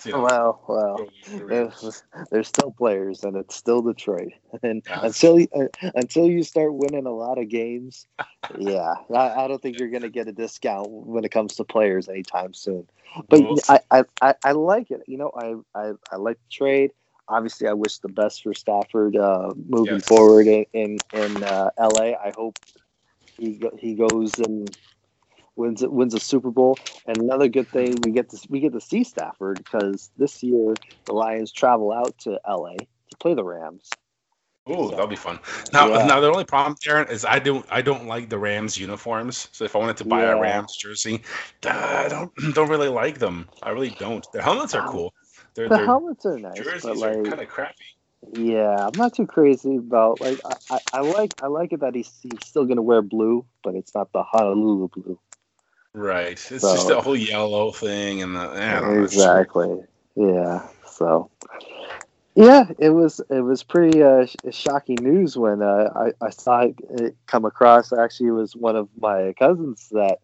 You 0.05 0.13
know, 0.13 0.23
well, 0.23 0.63
well. 0.69 0.97
going 0.97 1.11
through 1.23 1.47
it. 1.47 1.49
There's, 1.81 2.03
there's 2.31 2.49
still 2.49 2.73
players, 2.73 3.25
and 3.25 3.37
it's 3.37 3.57
still 3.57 3.81
Detroit. 3.81 4.33
And 4.63 4.83
Yes. 4.87 5.03
until 5.03 5.41
you, 5.41 5.49
uh, 5.57 5.91
until 5.95 6.27
you 6.27 6.43
start 6.43 6.75
winning 6.75 7.07
a 7.07 7.11
lot 7.11 7.39
of 7.39 7.49
games, 7.49 8.07
yeah, 8.59 8.97
I, 9.15 9.45
I 9.45 9.49
don't 9.49 9.63
think 9.63 9.79
you're 9.79 9.89
going 9.89 10.03
to 10.03 10.11
get 10.11 10.29
a 10.29 10.33
discount 10.33 10.91
when 10.91 11.25
it 11.25 11.31
comes 11.31 11.57
to 11.57 11.65
players 11.65 12.09
anytime 12.11 12.53
soon. 12.53 12.87
But 13.29 13.41
We'll 13.41 13.59
I, 13.69 13.81
I, 13.91 14.05
I, 14.21 14.35
I 14.45 14.53
like 14.53 14.91
it. 14.91 15.05
You 15.07 15.17
know, 15.17 15.33
I, 15.35 15.55
I, 15.75 15.93
I 16.13 16.17
like 16.17 16.37
the 16.37 16.51
trade. 16.53 16.91
Obviously, 17.29 17.69
I 17.69 17.73
wish 17.75 17.99
the 17.99 18.09
best 18.09 18.43
for 18.43 18.55
Stafford 18.55 19.17
uh, 19.17 19.53
moving 19.69 19.99
Yes. 19.99 20.09
forward 20.09 20.47
in 20.47 20.67
in, 20.73 20.99
in 21.13 21.43
uh, 21.43 21.71
LA. 21.79 22.13
I 22.13 22.33
hope 22.37 22.57
he 23.39 23.61
he 23.79 23.95
goes 23.95 24.39
and 24.39 24.75
wins 25.57 25.83
wins 25.87 26.15
a 26.15 26.21
Super 26.21 26.51
Bowl. 26.51 26.79
And 27.07 27.21
another 27.21 27.49
good 27.49 27.71
thing 27.73 28.01
we 28.03 28.13
get 28.13 28.31
to 28.31 28.39
we 28.51 28.61
get 28.61 28.73
to 28.75 28.81
see 28.81 29.05
Stafford 29.05 29.59
because 29.59 30.11
this 30.17 30.43
year 30.43 30.77
the 31.07 31.13
Lions 31.15 31.53
travel 31.53 31.93
out 31.93 32.17
to 32.21 32.41
LA 32.49 32.75
to 33.11 33.17
play 33.21 33.35
the 33.35 33.45
Rams. 33.45 33.91
Ooh, 34.71 34.91
that'll 34.91 35.09
be 35.09 35.17
fun. 35.17 35.41
Now, 35.73 35.89
Yeah. 35.89 36.05
now 36.05 36.21
the 36.21 36.31
only 36.31 36.45
problem, 36.45 36.77
Darren, 36.77 37.11
is 37.11 37.25
I 37.25 37.39
don't 37.39 37.67
I 37.71 37.83
don't 37.83 38.07
like 38.07 38.31
the 38.31 38.39
Rams 38.39 38.79
uniforms. 38.79 39.49
So 39.53 39.65
if 39.65 39.77
I 39.77 39.79
wanted 39.81 39.99
to 39.99 40.05
buy 40.07 40.25
a 40.25 40.37
Rams 40.37 40.77
jersey, 40.77 41.23
I 41.67 42.09
don't 42.09 42.33
don't 42.55 42.71
really 42.71 42.89
like 42.89 43.19
them. 43.19 43.49
I 43.63 43.71
really 43.71 43.91
don't. 43.91 44.27
Their 44.33 44.43
helmets 44.43 44.75
are 44.75 44.83
cool. 44.83 45.13
Their, 45.55 45.69
The 45.69 45.77
their 45.77 45.87
helmets 45.87 46.27
are 46.27 46.39
nice, 46.39 46.57
jerseys 46.59 46.83
but 46.83 46.93
are 46.97 47.15
like 47.17 47.25
kind 47.25 47.41
of 47.41 47.49
crappy. 47.49 47.85
yeah, 48.33 48.87
I'm 48.87 48.97
not 48.99 49.15
too 49.15 49.27
crazy 49.27 49.77
about 49.77 50.21
like 50.21 50.41
I, 50.45 50.57
I, 50.71 50.79
I 50.95 51.01
like 51.01 51.33
I 51.43 51.47
like 51.47 51.73
it 51.73 51.81
that 51.81 51.95
he's 51.95 52.13
he's 52.23 52.45
still 52.45 52.65
gonna 52.65 52.83
wear 52.83 53.03
blue, 53.03 53.45
but 53.63 53.75
it's 53.75 53.95
not 53.95 54.13
the 54.13 54.23
Honolulu 54.23 54.89
blue. 54.89 55.19
Right. 55.93 56.33
It's 56.33 56.49
just 56.49 56.65
So- 56.65 56.89
the 56.89 57.01
whole 57.01 57.17
yellow 57.17 57.71
thing 57.71 58.23
and 58.23 58.35
the 58.35 58.41
I 58.41 58.81
don't 58.81 58.97
know, 58.97 59.03
exactly. 59.05 59.83
Yeah. 60.17 60.67
So. 60.87 61.31
Yeah, 62.37 62.65
it 62.81 62.91
was 62.91 63.21
it 63.31 63.43
was 63.43 63.63
pretty 63.63 64.03
uh, 64.03 64.27
sh- 64.27 64.35
shocking 64.51 64.97
news 65.01 65.37
when 65.39 65.63
uh, 65.63 65.89
I 65.95 66.13
I 66.27 66.31
saw 66.31 66.63
it, 66.63 66.75
it 66.91 67.17
come 67.27 67.45
across. 67.45 67.93
Actually, 67.93 68.31
it 68.31 68.33
was 68.33 68.57
one 68.57 68.75
of 68.75 68.89
my 69.01 69.35
cousins 69.39 69.89
that 69.93 70.19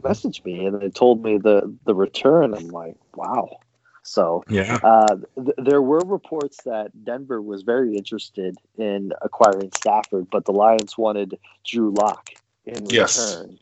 messaged 0.00 0.44
me 0.44 0.66
and 0.66 0.80
it 0.80 0.94
told 0.94 1.24
me 1.24 1.38
the 1.38 1.74
the 1.84 1.92
return. 1.92 2.54
I'm 2.54 2.68
like, 2.68 2.94
wow. 3.16 3.58
So 4.06 4.44
Yeah. 4.48 4.78
uh, 4.82 5.16
th- 5.34 5.56
there 5.58 5.82
were 5.82 5.98
reports 5.98 6.62
that 6.64 7.04
Denver 7.04 7.42
was 7.42 7.62
very 7.62 7.96
interested 7.96 8.56
in 8.78 9.12
acquiring 9.20 9.72
Stafford, 9.76 10.28
but 10.30 10.44
the 10.44 10.52
Lions 10.52 10.96
wanted 10.96 11.38
Drew 11.64 11.90
Lock 11.90 12.30
in 12.64 12.86
Yes. 12.86 13.18
return 13.18 13.58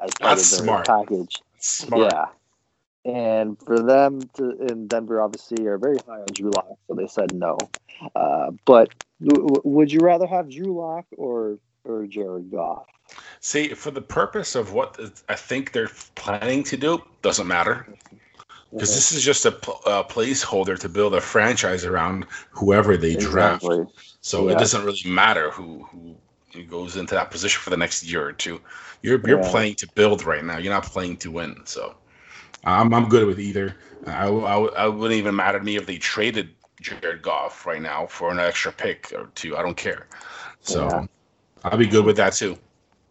as 0.00 0.10
part 0.18 0.36
That's 0.36 0.52
of 0.52 0.58
their 0.58 0.64
smart. 0.64 0.86
package. 0.86 1.42
Smart. 1.58 2.02
Yeah. 2.02 2.26
And 3.04 3.58
for 3.60 3.82
them 3.82 4.22
to 4.34 4.52
in 4.70 4.86
Denver, 4.86 5.20
obviously, 5.20 5.66
are 5.66 5.76
very 5.76 5.98
high 6.06 6.20
on 6.20 6.26
Drew 6.32 6.50
Lock, 6.50 6.78
so 6.88 6.94
they 6.94 7.06
said 7.06 7.34
no. 7.34 7.58
Uh, 8.16 8.52
but 8.64 8.88
w- 9.22 9.46
w- 9.46 9.62
would 9.64 9.92
you 9.92 10.00
rather 10.00 10.26
have 10.26 10.48
Drew 10.50 10.72
Lock 10.80 11.04
or 11.18 11.58
or 11.84 12.06
Jared 12.06 12.50
Goff? 12.50 12.86
See, 13.40 13.68
for 13.74 13.90
the 13.90 14.00
purpose 14.00 14.54
of 14.54 14.72
what 14.72 14.98
I 15.28 15.34
think 15.34 15.72
they're 15.72 15.90
planning 16.14 16.62
to 16.64 16.78
do, 16.78 17.02
doesn't 17.20 17.46
matter. 17.46 17.86
Because 18.76 18.94
this 18.94 19.12
is 19.12 19.22
just 19.22 19.46
a, 19.46 19.54
a 19.88 20.04
placeholder 20.04 20.78
to 20.80 20.88
build 20.88 21.14
a 21.14 21.20
franchise 21.20 21.84
around 21.84 22.26
whoever 22.50 22.96
they 22.96 23.16
draft. 23.16 23.80
So 24.20 24.48
Yeah. 24.48 24.52
it 24.52 24.58
doesn't 24.58 24.84
really 24.84 25.02
matter 25.06 25.50
who 25.50 25.86
who 26.52 26.64
goes 26.64 26.96
into 26.96 27.14
that 27.14 27.30
position 27.30 27.60
for 27.60 27.70
the 27.70 27.76
next 27.76 28.02
year 28.04 28.26
or 28.26 28.32
two. 28.32 28.60
You're 29.02 29.20
you're 29.26 29.38
Yeah. 29.38 29.50
playing 29.50 29.76
to 29.76 29.88
build 29.94 30.24
right 30.24 30.44
now. 30.44 30.58
You're 30.58 30.72
not 30.72 30.84
playing 30.84 31.18
to 31.18 31.30
win. 31.30 31.62
So 31.66 31.94
I'm 32.64 32.92
I'm 32.94 33.08
good 33.08 33.26
with 33.26 33.40
either. 33.40 33.76
I, 34.06 34.28
I, 34.28 34.64
I 34.84 34.88
wouldn't 34.88 35.18
even 35.18 35.34
matter 35.36 35.58
to 35.58 35.64
me 35.64 35.76
if 35.76 35.86
they 35.86 35.98
traded 35.98 36.50
Jared 36.80 37.22
Goff 37.22 37.66
right 37.66 37.80
now 37.82 38.06
for 38.06 38.30
an 38.30 38.38
extra 38.38 38.72
pick 38.72 39.12
or 39.16 39.30
two. 39.34 39.56
I 39.56 39.62
don't 39.62 39.76
care. 39.76 40.08
So 40.60 40.88
Yeah. 40.88 41.04
I'll 41.64 41.78
be 41.78 41.86
good 41.86 42.04
with 42.04 42.16
that 42.16 42.34
too. 42.34 42.58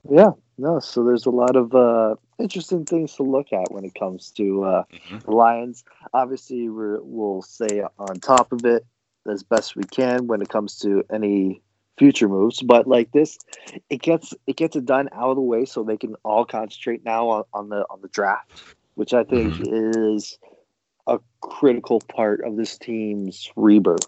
Yeah. 0.09 0.31
No. 0.57 0.79
So 0.79 1.03
there's 1.03 1.25
a 1.25 1.31
lot 1.31 1.55
of 1.55 1.73
uh, 1.73 2.15
interesting 2.39 2.85
things 2.85 3.15
to 3.15 3.23
look 3.23 3.51
at 3.53 3.71
when 3.71 3.85
it 3.85 3.95
comes 3.95 4.31
to 4.31 4.63
uh, 4.63 4.83
Mhm. 4.91 5.23
the 5.23 5.31
Lions. 5.31 5.83
Obviously, 6.13 6.69
we're, 6.69 7.01
we'll 7.01 7.41
stay 7.41 7.83
on 7.97 8.19
top 8.19 8.51
of 8.51 8.65
it 8.65 8.85
as 9.27 9.43
best 9.43 9.75
we 9.75 9.83
can 9.83 10.27
when 10.27 10.41
it 10.41 10.49
comes 10.49 10.77
to 10.79 11.03
any 11.11 11.61
future 11.97 12.27
moves. 12.27 12.61
But 12.61 12.87
like 12.87 13.11
this, 13.11 13.37
it 13.89 14.01
gets 14.01 14.33
it 14.47 14.57
gets 14.57 14.75
it 14.75 14.85
done 14.85 15.09
out 15.13 15.29
of 15.29 15.35
the 15.35 15.41
way 15.41 15.65
so 15.65 15.83
they 15.83 15.97
can 15.97 16.15
all 16.23 16.45
concentrate 16.45 17.03
now 17.05 17.29
on, 17.29 17.43
on 17.53 17.69
the 17.69 17.85
on 17.89 18.01
the 18.01 18.09
draft, 18.09 18.63
which 18.95 19.13
I 19.13 19.23
think 19.23 19.55
is 19.59 20.37
a 21.07 21.19
critical 21.41 21.99
part 21.99 22.41
of 22.43 22.55
this 22.55 22.77
team's 22.77 23.51
rebirth. 23.55 24.07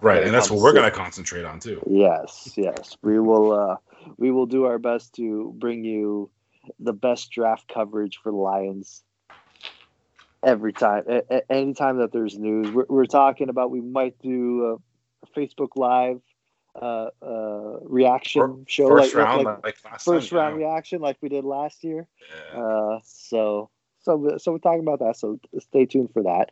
Right, 0.00 0.22
and 0.22 0.32
that's 0.32 0.50
what 0.50 0.60
we're 0.60 0.72
going 0.72 0.90
to 0.90 0.96
concentrate 0.96 1.44
on 1.44 1.60
too. 1.60 1.82
Yes, 1.86 2.54
yes. 2.56 2.96
We 3.02 3.20
will 3.20 3.52
uh 3.52 3.76
we 4.16 4.30
will 4.30 4.46
do 4.46 4.64
our 4.64 4.78
best 4.78 5.14
to 5.14 5.54
bring 5.58 5.84
you 5.84 6.30
the 6.78 6.92
best 6.92 7.30
draft 7.30 7.68
coverage 7.68 8.18
for 8.22 8.30
the 8.30 8.38
Lions 8.38 9.02
every 10.42 10.72
time 10.72 11.04
a- 11.08 11.52
anytime 11.52 11.98
that 11.98 12.12
there's 12.12 12.38
news. 12.38 12.70
We're, 12.70 12.86
we're 12.88 13.06
talking 13.06 13.48
about 13.48 13.70
we 13.70 13.80
might 13.80 14.18
do 14.20 14.64
a, 14.64 14.76
Facebook 15.38 15.76
live 15.76 16.20
uh 16.80 17.08
uh 17.20 17.78
reaction 17.82 18.64
show 18.66 18.88
First 18.88 19.14
like, 19.14 19.24
round, 19.26 19.44
like 19.44 19.62
like 19.64 20.00
first 20.00 20.30
time, 20.30 20.38
round 20.38 20.60
yeah. 20.60 20.66
reaction 20.66 21.00
like 21.00 21.18
we 21.20 21.28
did 21.28 21.44
last 21.44 21.84
year. 21.84 22.06
Yeah. 22.52 22.58
Uh 22.58 23.00
so 23.04 23.70
so 24.02 24.38
so 24.38 24.52
we're 24.52 24.58
talking 24.58 24.80
about 24.80 25.00
that 25.00 25.16
so 25.16 25.38
stay 25.58 25.84
tuned 25.84 26.10
for 26.12 26.22
that. 26.22 26.50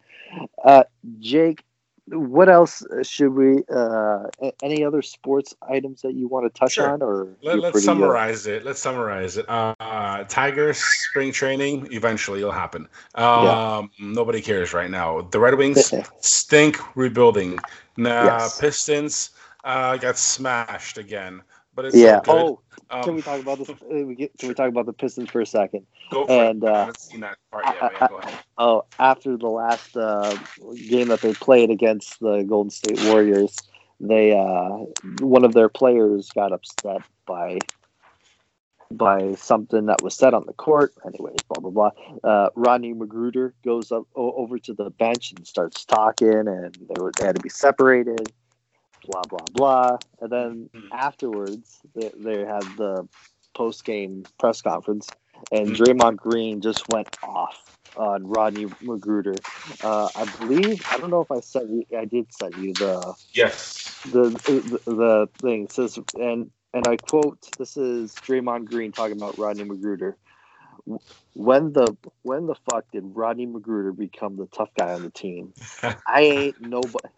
Uh 0.63 0.85
Jake 1.19 1.65
what 2.11 2.49
else 2.49 2.83
should 3.03 3.33
we? 3.35 3.63
Uh, 3.73 4.25
any 4.63 4.85
other 4.85 5.03
sports 5.03 5.55
items 5.69 6.03
that 6.03 6.15
you 6.15 6.29
want 6.29 6.53
to 6.53 6.59
touch 6.59 6.73
Sure. 6.75 6.91
on, 6.91 7.03
or 7.03 7.29
Let, 7.43 7.63
us 7.65 7.75
uh, 7.77 7.81
summarize 7.81 8.47
it. 8.47 8.65
Let's 8.65 8.81
summarize 8.81 9.37
it. 9.37 9.49
Uh, 9.49 9.75
uh, 9.81 10.25
Tigers 10.25 10.79
spring 10.79 11.33
training 11.33 11.89
eventually 11.93 12.43
will 12.43 12.53
happen. 12.53 12.89
Um, 13.15 13.91
Nobody 13.99 14.41
cares 14.41 14.73
right 14.73 14.91
now. 14.91 15.23
The 15.23 15.39
Red 15.41 15.55
Wings 15.55 15.93
stink 16.21 16.79
rebuilding. 16.97 17.59
Nah, 17.97 18.25
Yes. 18.25 18.61
Pistons 18.61 19.31
uh, 19.65 19.97
got 19.97 20.17
smashed 20.19 20.99
again, 20.99 21.43
but 21.79 21.85
it's 21.85 21.97
yeah. 21.97 22.19
good. 22.25 22.35
Oh, 22.35 22.61
Um, 22.91 23.05
can 23.05 23.15
we 23.15 23.23
talk 23.23 23.41
about 23.41 23.59
this? 23.59 23.71
uh, 23.71 23.75
we 24.05 24.17
get, 24.17 24.37
can 24.37 24.49
we 24.49 24.55
talk 24.57 24.69
about 24.69 24.87
the 24.87 24.93
Pistons 24.93 25.31
for 25.31 25.41
a 25.41 25.47
second? 25.47 25.87
Go 26.11 26.27
for 26.27 26.33
and, 26.33 26.65
it. 26.65 26.67
I 26.67 26.73
uh, 26.73 26.79
haven't 26.81 26.99
seen 26.99 27.21
that 27.21 27.37
part 27.53 27.67
yet. 27.67 27.77
but 27.81 27.93
yeah, 27.93 28.09
go. 28.09 28.21
Oh, 28.59 28.85
after 28.99 29.37
the 29.37 29.47
last 29.47 29.97
uh, 29.97 30.37
game 30.89 31.07
that 31.07 31.21
they 31.21 31.35
played 31.35 31.71
against 31.71 32.19
the 32.19 32.43
Golden 32.43 32.71
State 32.71 33.01
Warriors, 33.05 33.57
they 34.01 34.37
uh, 34.37 34.87
one 35.21 35.45
of 35.45 35.55
their 35.55 35.69
players 35.69 36.31
got 36.35 36.51
upset 36.51 37.03
by 37.27 37.61
by 38.91 39.35
something 39.35 39.87
that 39.87 40.03
was 40.03 40.17
said 40.17 40.35
on 40.35 40.47
the 40.47 40.53
court. 40.55 40.95
Anyways, 41.07 41.37
blah 41.49 41.61
blah 41.61 41.71
blah. 41.71 42.29
Uh, 42.29 42.49
Rodney 42.57 42.93
McGruder 42.93 43.53
goes 43.65 43.93
up 43.93 44.03
o- 44.17 44.33
over 44.33 44.59
to 44.59 44.75
the 44.75 44.91
bench 44.91 45.31
and 45.31 45.47
starts 45.47 45.85
talking, 45.85 46.49
and 46.49 46.75
they 46.75 47.01
were 47.01 47.13
they 47.17 47.27
had 47.27 47.37
to 47.37 47.43
be 47.43 47.51
separated. 47.51 48.33
Blah 49.09 49.25
blah 49.27 49.47
blah. 49.53 49.99
And 50.21 50.31
then 50.33 50.71
Mhm. 50.77 50.91
afterwards, 50.93 51.81
they, 51.97 52.13
they 52.19 52.41
had 52.47 52.65
the 52.79 53.09
post 53.57 53.85
game 53.87 54.25
press 54.41 54.63
conference, 54.63 55.11
and 55.53 55.69
Mhm. 55.71 55.77
Draymond 55.77 56.19
Green 56.19 56.63
just 56.63 56.89
went 56.91 57.09
off 57.25 57.57
on 57.97 58.27
Rodney 58.29 58.67
McGruder. 58.67 59.39
Uh, 59.85 60.11
I 60.17 60.27
believe 60.39 60.83
I 60.91 60.99
don't 60.99 61.11
know 61.11 61.23
if 61.23 61.33
I 61.33 61.41
sent 61.41 61.71
you. 61.71 61.85
I 61.99 62.07
did 62.07 62.33
send 62.35 62.57
you 62.59 62.75
the 62.75 63.15
Yes. 63.35 64.03
the 64.07 64.31
the, 64.47 64.81
the 64.87 65.31
thing 65.43 65.65
It 65.65 65.73
says 65.73 65.99
and 66.17 66.51
and 66.75 66.87
I 66.89 66.97
quote 66.99 67.39
this 67.59 67.77
is 67.79 68.15
Draymond 68.17 68.67
Green 68.67 68.93
talking 68.93 69.19
about 69.19 69.39
Rodney 69.39 69.65
McGruder. 69.65 70.15
When 71.35 71.73
the 71.73 71.97
when 72.23 72.47
the 72.47 72.57
fuck 72.71 72.87
did 72.93 73.05
Rodney 73.05 73.47
McGruder 73.47 73.97
become 73.97 74.37
the 74.37 74.47
tough 74.47 74.71
guy 74.79 74.95
on 74.95 75.05
the 75.05 75.11
team? 75.11 75.55
I 76.07 76.23
ain't 76.23 76.61
nobody. 76.61 77.09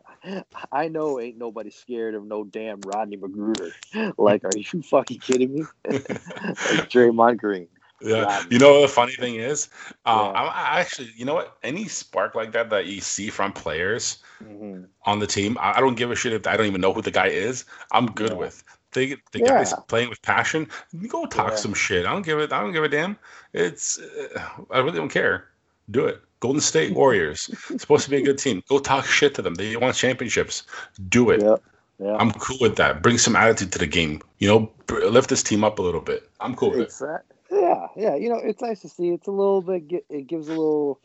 I 0.72 0.88
know 0.88 1.18
ain't 1.20 1.38
nobody 1.38 1.70
scared 1.70 2.14
of 2.14 2.24
no 2.24 2.44
damn 2.44 2.80
Rodney 2.80 3.16
McGruder. 3.16 3.72
Like, 4.18 4.44
are 4.44 4.56
you 4.56 4.82
fucking 4.82 5.18
kidding 5.20 5.54
me? 5.54 5.64
like 5.88 6.90
Draymond 6.90 7.38
Green. 7.38 7.68
Yeah. 8.02 8.22
Rodney. 8.22 8.48
You 8.50 8.58
know 8.58 8.74
what 8.74 8.82
the 8.82 8.88
funny 8.88 9.12
thing 9.14 9.36
is? 9.36 9.68
Uh, 10.06 10.30
Yeah. 10.34 10.40
I, 10.40 10.80
actually, 10.80 11.10
you 11.16 11.24
know 11.24 11.34
what? 11.34 11.56
Any 11.62 11.86
spark 11.88 12.34
like 12.34 12.52
that 12.52 12.70
that 12.70 12.86
you 12.86 13.00
see 13.00 13.28
from 13.30 13.52
players 13.52 14.22
Mhm. 14.42 14.86
on 15.04 15.18
the 15.18 15.26
team, 15.26 15.56
I, 15.60 15.78
I 15.78 15.80
don't 15.80 15.96
give 15.96 16.10
a 16.10 16.14
shit 16.16 16.32
if 16.32 16.46
I 16.46 16.56
don't 16.56 16.66
even 16.66 16.80
know 16.80 16.92
who 16.92 17.02
the 17.02 17.10
guy 17.10 17.26
is. 17.28 17.64
I'm 17.92 18.06
good 18.06 18.30
Yeah. 18.30 18.36
with. 18.36 18.62
The, 18.92 19.16
the 19.32 19.40
guys 19.40 19.72
playing 19.86 20.08
with 20.08 20.20
passion, 20.22 20.68
go 21.08 21.24
talk 21.26 21.50
Yeah. 21.52 21.56
some 21.56 21.74
shit. 21.74 22.06
I 22.06 22.12
don't 22.12 22.22
give 22.22 22.40
it. 22.40 22.52
I 22.52 22.60
don't 22.60 22.72
give 22.72 22.82
a 22.82 22.88
damn. 22.88 23.16
It's 23.52 23.98
uh, 23.98 24.40
I 24.70 24.78
really 24.80 24.98
don't 24.98 25.10
care. 25.10 25.48
Do 25.90 26.06
it. 26.06 26.20
Golden 26.40 26.60
State 26.60 26.94
Warriors 26.94 27.50
supposed 27.78 28.04
to 28.04 28.10
be 28.10 28.16
a 28.16 28.22
good 28.22 28.38
team. 28.38 28.62
Go 28.68 28.78
talk 28.78 29.04
shit 29.04 29.34
to 29.34 29.42
them. 29.42 29.54
They 29.54 29.76
want 29.76 29.94
championships. 29.94 30.64
Do 31.08 31.30
it. 31.30 31.42
Yep. 31.42 31.62
Yeah. 31.98 32.16
I'm 32.16 32.32
cool 32.32 32.56
with 32.60 32.76
that. 32.76 33.02
Bring 33.02 33.18
some 33.18 33.36
attitude 33.36 33.72
to 33.72 33.78
the 33.78 33.86
game. 33.86 34.22
You 34.38 34.48
know, 34.48 34.72
lift 34.88 35.28
this 35.28 35.42
team 35.42 35.62
up 35.64 35.78
a 35.78 35.82
little 35.82 36.00
bit. 36.00 36.28
I'm 36.40 36.54
cool 36.54 36.70
with 36.70 37.02
it. 37.02 37.22
Yeah, 37.50 37.88
yeah. 37.94 38.14
You 38.16 38.30
know, 38.30 38.40
it's 38.42 38.62
nice 38.62 38.80
to 38.80 38.88
see. 38.88 39.10
It's 39.10 39.26
a 39.26 39.30
little 39.32 39.60
bit. 39.60 40.04
It 40.08 40.26
gives 40.26 40.48
a 40.48 40.52
little, 40.52 40.98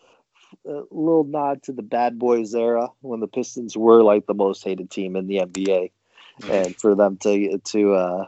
a 0.65 0.83
little 0.91 1.25
nod 1.25 1.63
to 1.63 1.73
the 1.73 1.81
bad 1.81 2.17
boys 2.17 2.55
era 2.55 2.89
when 3.01 3.19
the 3.19 3.27
Pistons 3.27 3.75
were 3.75 4.03
like 4.03 4.25
the 4.27 4.33
most 4.33 4.63
hated 4.63 4.89
team 4.89 5.17
in 5.17 5.27
the 5.27 5.39
NBA, 5.41 5.91
Mhm. 6.41 6.49
and 6.49 6.75
for 6.77 6.95
them 6.95 7.17
to 7.17 7.57
to, 7.57 7.93
uh, 7.93 8.25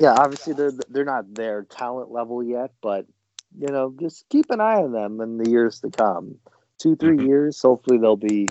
yeah, 0.00 0.14
obviously 0.18 0.52
they're 0.52 0.72
they're 0.88 1.04
not 1.04 1.32
their 1.34 1.62
talent 1.62 2.10
level 2.10 2.42
yet, 2.42 2.72
but 2.80 3.06
you 3.58 3.68
know, 3.68 3.94
just 3.98 4.28
keep 4.28 4.50
an 4.50 4.60
eye 4.60 4.82
on 4.82 4.92
them 4.92 5.20
in 5.20 5.38
the 5.38 5.50
years 5.50 5.80
to 5.80 5.90
come. 5.90 6.36
Two, 6.78 6.96
three 6.96 7.16
Mhm. 7.16 7.26
years, 7.26 7.60
hopefully 7.60 7.98
they'll 7.98 8.16
be 8.16 8.48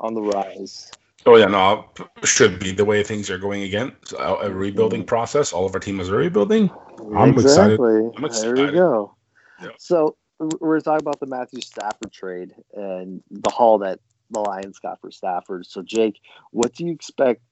on 0.00 0.14
the 0.14 0.22
rise. 0.22 0.92
Oh 1.26 1.36
yeah, 1.36 1.46
no, 1.46 1.90
should 2.24 2.58
be 2.60 2.70
the 2.72 2.84
way 2.84 3.02
things 3.02 3.30
are 3.30 3.38
going 3.38 3.62
again. 3.64 3.94
So, 4.04 4.18
a 4.40 4.50
rebuilding 4.50 5.02
Mhm. 5.02 5.08
process. 5.08 5.52
All 5.52 5.66
of 5.66 5.74
our 5.74 5.80
team 5.80 6.00
is 6.00 6.10
rebuilding. 6.10 6.70
I'm 7.14 7.30
excited. 7.30 7.72
exactly. 7.72 7.96
I'm 8.16 8.24
There 8.24 8.24
we 8.24 8.26
excited. 8.26 8.74
go. 8.74 9.16
Yeah. 9.60 9.70
So 9.78 10.16
we're 10.38 10.80
talking 10.80 11.04
about 11.04 11.18
the 11.18 11.26
Matthew 11.26 11.60
Stafford 11.60 12.12
trade 12.12 12.54
and 12.72 13.22
the 13.30 13.50
haul 13.50 13.78
that 13.78 13.98
the 14.30 14.40
Lions 14.40 14.78
got 14.78 15.00
for 15.00 15.10
Stafford. 15.10 15.66
So 15.66 15.82
Jake, 15.82 16.20
what 16.52 16.74
do 16.74 16.86
you 16.86 16.92
expect 16.92 17.42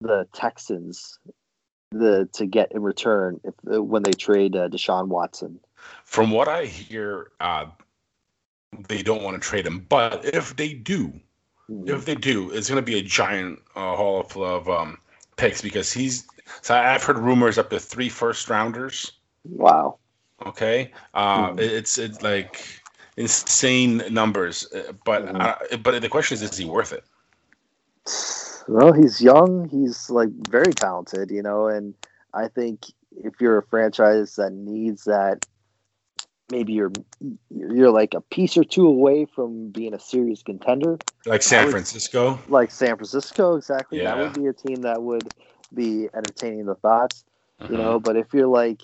the 0.00 0.26
Texans 0.34 1.18
the 1.92 2.28
to 2.32 2.46
get 2.46 2.72
in 2.72 2.82
return 2.82 3.40
if 3.44 3.54
uh, 3.72 3.82
when 3.82 4.02
they 4.02 4.12
trade 4.12 4.56
uh, 4.56 4.68
Deshaun 4.68 5.08
Watson? 5.08 5.60
From 6.04 6.30
what 6.30 6.48
I 6.48 6.66
hear, 6.66 7.32
uh, 7.40 7.66
they 8.88 9.02
don't 9.02 9.22
want 9.22 9.40
to 9.40 9.48
trade 9.48 9.66
him. 9.66 9.86
But 9.88 10.24
if 10.24 10.56
they 10.56 10.74
do, 10.74 11.12
if 11.86 12.04
they 12.04 12.14
do, 12.14 12.50
it's 12.50 12.68
going 12.68 12.82
to 12.82 12.82
be 12.82 12.98
a 12.98 13.02
giant 13.02 13.60
uh, 13.74 13.96
haul 13.96 14.20
of, 14.20 14.36
of 14.36 14.68
um, 14.68 14.98
picks 15.36 15.60
because 15.62 15.92
he's. 15.92 16.26
So 16.62 16.74
I've 16.74 17.02
heard 17.02 17.18
rumors 17.18 17.58
up 17.58 17.70
to 17.70 17.80
three 17.80 18.08
first 18.08 18.48
rounders. 18.48 19.12
Wow. 19.44 19.98
Okay, 20.46 20.92
uh, 21.14 21.52
Mhm. 21.52 21.58
it's 21.60 21.98
it's 21.98 22.22
like 22.22 22.60
insane 23.16 24.02
numbers. 24.10 24.66
uh, 24.72 24.92
But 25.04 25.26
Mhm. 25.26 25.40
uh, 25.40 25.76
but 25.78 26.00
the 26.02 26.08
question 26.08 26.34
is, 26.34 26.42
is 26.42 26.56
he 26.56 26.64
worth 26.64 26.92
it? 26.92 27.04
Well, 28.68 28.92
he's 28.92 29.20
young. 29.20 29.68
He's 29.68 30.10
like 30.10 30.30
very 30.48 30.72
talented, 30.72 31.30
you 31.30 31.42
know, 31.42 31.68
and 31.68 31.94
I 32.32 32.48
think 32.48 32.86
if 33.22 33.40
you're 33.40 33.58
a 33.58 33.62
franchise 33.62 34.36
that 34.36 34.52
needs 34.52 35.04
that, 35.04 35.46
maybe 36.50 36.72
you're 36.72 36.92
you're 37.50 37.90
like 37.90 38.14
a 38.14 38.20
piece 38.20 38.56
or 38.56 38.64
two 38.64 38.86
away 38.86 39.24
from 39.24 39.70
being 39.70 39.94
a 39.94 39.98
serious 40.00 40.42
contender. 40.42 40.98
Like 41.26 41.42
San 41.42 41.64
would- 41.66 41.72
Francisco. 41.72 42.38
like 42.48 42.70
San 42.70 42.96
Francisco, 42.96 43.56
exactly. 43.56 43.98
Yeah. 44.02 44.14
That 44.14 44.18
would 44.18 44.34
be 44.34 44.46
a 44.46 44.52
team 44.52 44.82
that 44.82 45.02
would 45.02 45.28
be 45.72 46.08
entertaining 46.14 46.66
the 46.66 46.74
thoughts, 46.76 47.24
you 47.68 47.76
know. 47.76 47.98
But 47.98 48.16
if 48.16 48.32
you're 48.34 48.46
like, 48.46 48.82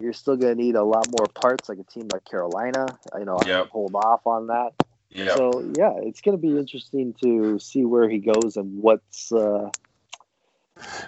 you're 0.00 0.12
still 0.12 0.36
gonna 0.36 0.54
need 0.54 0.76
a 0.76 0.84
lot 0.84 1.08
more 1.16 1.26
parts, 1.26 1.68
like 1.68 1.78
a 1.78 1.84
team 1.84 2.08
like 2.12 2.24
Carolina. 2.24 2.86
You 3.18 3.24
know, 3.24 3.38
Yep. 3.44 3.68
hold 3.70 3.94
off 3.94 4.26
on 4.26 4.46
that. 4.48 4.72
Yeah. 5.10 5.34
So 5.34 5.72
yeah, 5.76 5.94
it's 6.02 6.20
gonna 6.20 6.36
be 6.38 6.56
interesting 6.56 7.14
to 7.22 7.58
see 7.58 7.84
where 7.84 8.08
he 8.08 8.18
goes 8.18 8.56
and 8.56 8.80
what's 8.82 9.32
uh, 9.32 9.70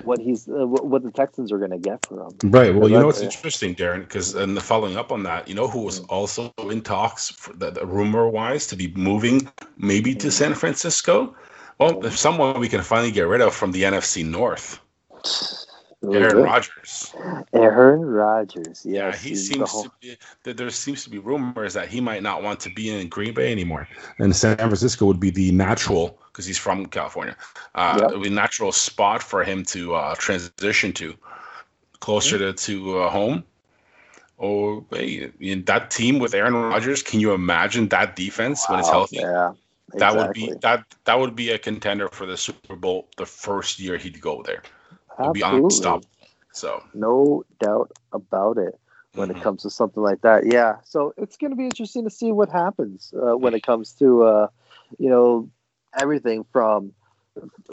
what 0.02 0.20
he's 0.20 0.48
uh, 0.48 0.66
what 0.66 1.02
the 1.02 1.11
Texans 1.11 1.52
are 1.52 1.59
gonna 1.59 1.78
get 1.78 2.04
for 2.06 2.22
him. 2.22 2.50
Right. 2.50 2.74
Well, 2.74 2.88
you 2.88 2.98
know 2.98 3.06
what's 3.06 3.20
interesting, 3.20 3.74
Darren, 3.74 4.00
because 4.00 4.35
and 4.35 4.56
the 4.56 4.61
following 4.61 4.96
up 4.96 5.12
on 5.12 5.22
that, 5.24 5.48
you 5.48 5.54
know 5.54 5.68
who 5.68 5.83
was 5.83 6.00
also 6.00 6.52
in 6.70 6.83
talks, 6.83 7.30
for 7.30 7.52
the, 7.54 7.70
the 7.70 7.87
rumor 7.87 8.28
wise, 8.28 8.66
to 8.68 8.76
be 8.76 8.88
moving 8.94 9.48
maybe 9.76 10.14
to 10.16 10.30
San 10.30 10.54
Francisco. 10.54 11.35
Well, 11.78 12.04
if 12.04 12.18
someone 12.18 12.61
we 12.61 12.68
can 12.68 12.83
finally 12.83 13.11
get 13.11 13.26
rid 13.26 13.40
of 13.40 13.54
from 13.54 13.72
the 13.72 13.85
NFC 13.85 14.24
North, 14.24 14.80
Really 16.02 16.22
Aaron. 16.22 16.42
Rodgers. 16.44 17.14
Aaron 17.52 18.00
Rodgers. 18.00 18.86
Yeah, 18.86 19.14
he 19.14 19.34
seems 19.34 19.70
whole- 19.70 19.84
to 19.84 19.92
be. 20.00 20.16
That 20.44 20.56
there 20.56 20.70
seems 20.70 21.04
to 21.04 21.10
be 21.10 21.18
rumors 21.18 21.74
that 21.74 21.88
he 21.88 22.00
might 22.00 22.22
not 22.22 22.42
want 22.42 22.58
to 22.60 22.70
be 22.70 22.88
in 22.88 23.08
Green 23.08 23.34
Bay 23.34 23.52
anymore, 23.52 23.86
and 24.18 24.34
San 24.34 24.56
Francisco 24.56 25.04
would 25.04 25.20
be 25.20 25.30
the 25.30 25.52
natural 25.52 26.18
because 26.32 26.46
he's 26.46 26.56
from 26.58 26.86
California. 26.86 27.36
Uh, 27.74 27.98
Yep. 28.00 28.10
It 28.10 28.14
would 28.14 28.22
be 28.22 28.28
a 28.28 28.32
natural 28.32 28.72
spot 28.72 29.22
for 29.22 29.44
him 29.44 29.62
to 29.66 29.94
uh, 29.94 30.14
transition 30.14 30.92
to, 30.94 31.14
closer 32.00 32.38
to 32.38 32.52
to 32.54 33.00
uh, 33.00 33.10
home. 33.10 33.44
Or 34.38 34.82
hey, 34.90 35.30
in 35.38 35.64
that 35.66 35.90
team 35.90 36.18
with 36.18 36.32
Aaron 36.32 36.54
Rodgers, 36.54 37.02
can 37.02 37.20
you 37.20 37.34
imagine 37.34 37.88
that 37.90 38.16
defense 38.16 38.66
when 38.70 38.78
it's 38.78 38.88
healthy? 38.88 39.18
Yeah, 39.18 39.52
That 39.98 40.16
would 40.16 40.32
be 40.32 40.54
that 40.62 40.82
that 41.04 41.18
would 41.20 41.36
be 41.36 41.50
a 41.50 41.58
contender 41.58 42.08
for 42.08 42.24
the 42.24 42.38
Super 42.38 42.74
Bowl 42.74 43.08
the 43.18 43.26
first 43.26 43.78
year 43.78 43.98
he'd 43.98 44.18
go 44.22 44.42
there. 44.42 44.62
It'd 45.20 45.33
be 45.35 45.42
Absolutely. 45.42 45.64
unstoppable. 45.66 46.09
So 46.52 46.83
No 46.94 47.44
doubt 47.61 47.92
about 48.12 48.59
it. 48.59 48.78
when 49.14 49.28
mhm. 49.28 49.37
it 49.37 49.42
comes 49.42 49.62
to 49.62 49.70
something 49.70 50.02
like 50.02 50.20
that. 50.22 50.46
Yeah, 50.46 50.76
so 50.85 51.12
it's 51.16 51.37
going 51.37 51.50
to 51.50 51.56
be 51.56 51.64
interesting 51.64 52.04
to 52.04 52.11
see 52.11 52.30
what 52.33 52.48
happens 52.48 53.12
uh, 53.16 53.37
when 53.37 53.54
it 53.54 53.62
comes 53.62 53.92
to 53.94 54.22
uh, 54.24 54.46
you 54.98 55.11
know 55.11 55.50
everything 55.98 56.44
from 56.52 56.92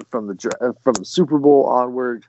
from 0.09 0.27
the 0.27 0.33
dra- 0.35 0.73
from 0.83 0.93
the 0.93 1.05
Super 1.05 1.37
Bowl 1.37 1.65
onward 1.65 2.25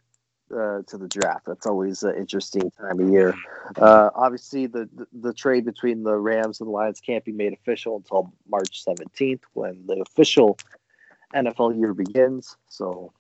uh, 0.54 0.83
to 0.87 0.98
the 0.98 1.09
draft. 1.09 1.46
That's 1.46 1.66
always 1.66 2.02
an 2.02 2.16
interesting 2.16 2.70
time 2.70 3.00
of 3.00 3.09
year. 3.11 3.35
Uh, 3.76 4.11
obviously, 4.14 4.66
the, 4.66 4.88
the 4.94 5.07
the 5.12 5.33
trade 5.33 5.64
between 5.64 6.02
the 6.02 6.16
Rams 6.16 6.61
and 6.61 6.68
the 6.68 6.72
Lions 6.72 7.00
can't 7.00 7.24
be 7.24 7.33
made 7.33 7.52
official 7.52 7.96
until 7.96 8.33
March 8.48 8.83
seventeenth, 8.85 9.42
when 9.54 9.87
the 9.87 10.00
official 10.02 10.59
NFL 11.35 11.78
year 11.78 11.94
begins. 11.94 12.57
So 12.68 13.12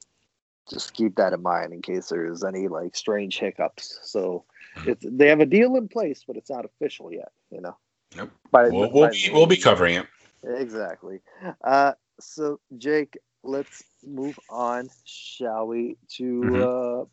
just 0.70 0.94
keep 0.94 1.16
that 1.16 1.32
in 1.32 1.42
mind 1.42 1.72
in 1.72 1.82
case 1.82 2.08
there's 2.08 2.44
any 2.44 2.68
like 2.68 2.96
strange 2.96 3.38
hiccups. 3.38 3.98
So 4.02 4.44
it's, 4.84 5.04
they 5.08 5.28
have 5.28 5.40
a 5.40 5.46
deal 5.46 5.76
in 5.76 5.88
place, 5.88 6.24
but 6.26 6.36
it's 6.36 6.50
not 6.50 6.64
official 6.64 7.12
yet. 7.12 7.32
You 7.50 7.60
know. 7.60 7.76
Yep. 8.16 8.30
By, 8.50 8.70
we'll, 8.70 8.90
by 8.90 8.90
we'll, 8.92 9.08
be, 9.10 9.30
we'll 9.32 9.46
be 9.46 9.56
covering 9.56 9.96
it. 9.96 10.06
Exactly. 10.44 11.20
Uh, 11.64 11.92
so 12.20 12.60
Jake, 12.78 13.18
let's 13.42 13.82
move 14.06 14.38
on, 14.48 14.88
shall 15.04 15.66
we? 15.66 15.96
To 16.16 16.24
Mhm. 16.24 16.62
uh, 16.62 17.04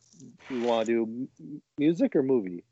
you 0.50 0.62
want 0.62 0.88
to 0.88 1.06
do 1.06 1.28
music 1.78 2.16
or 2.16 2.24
movie? 2.24 2.64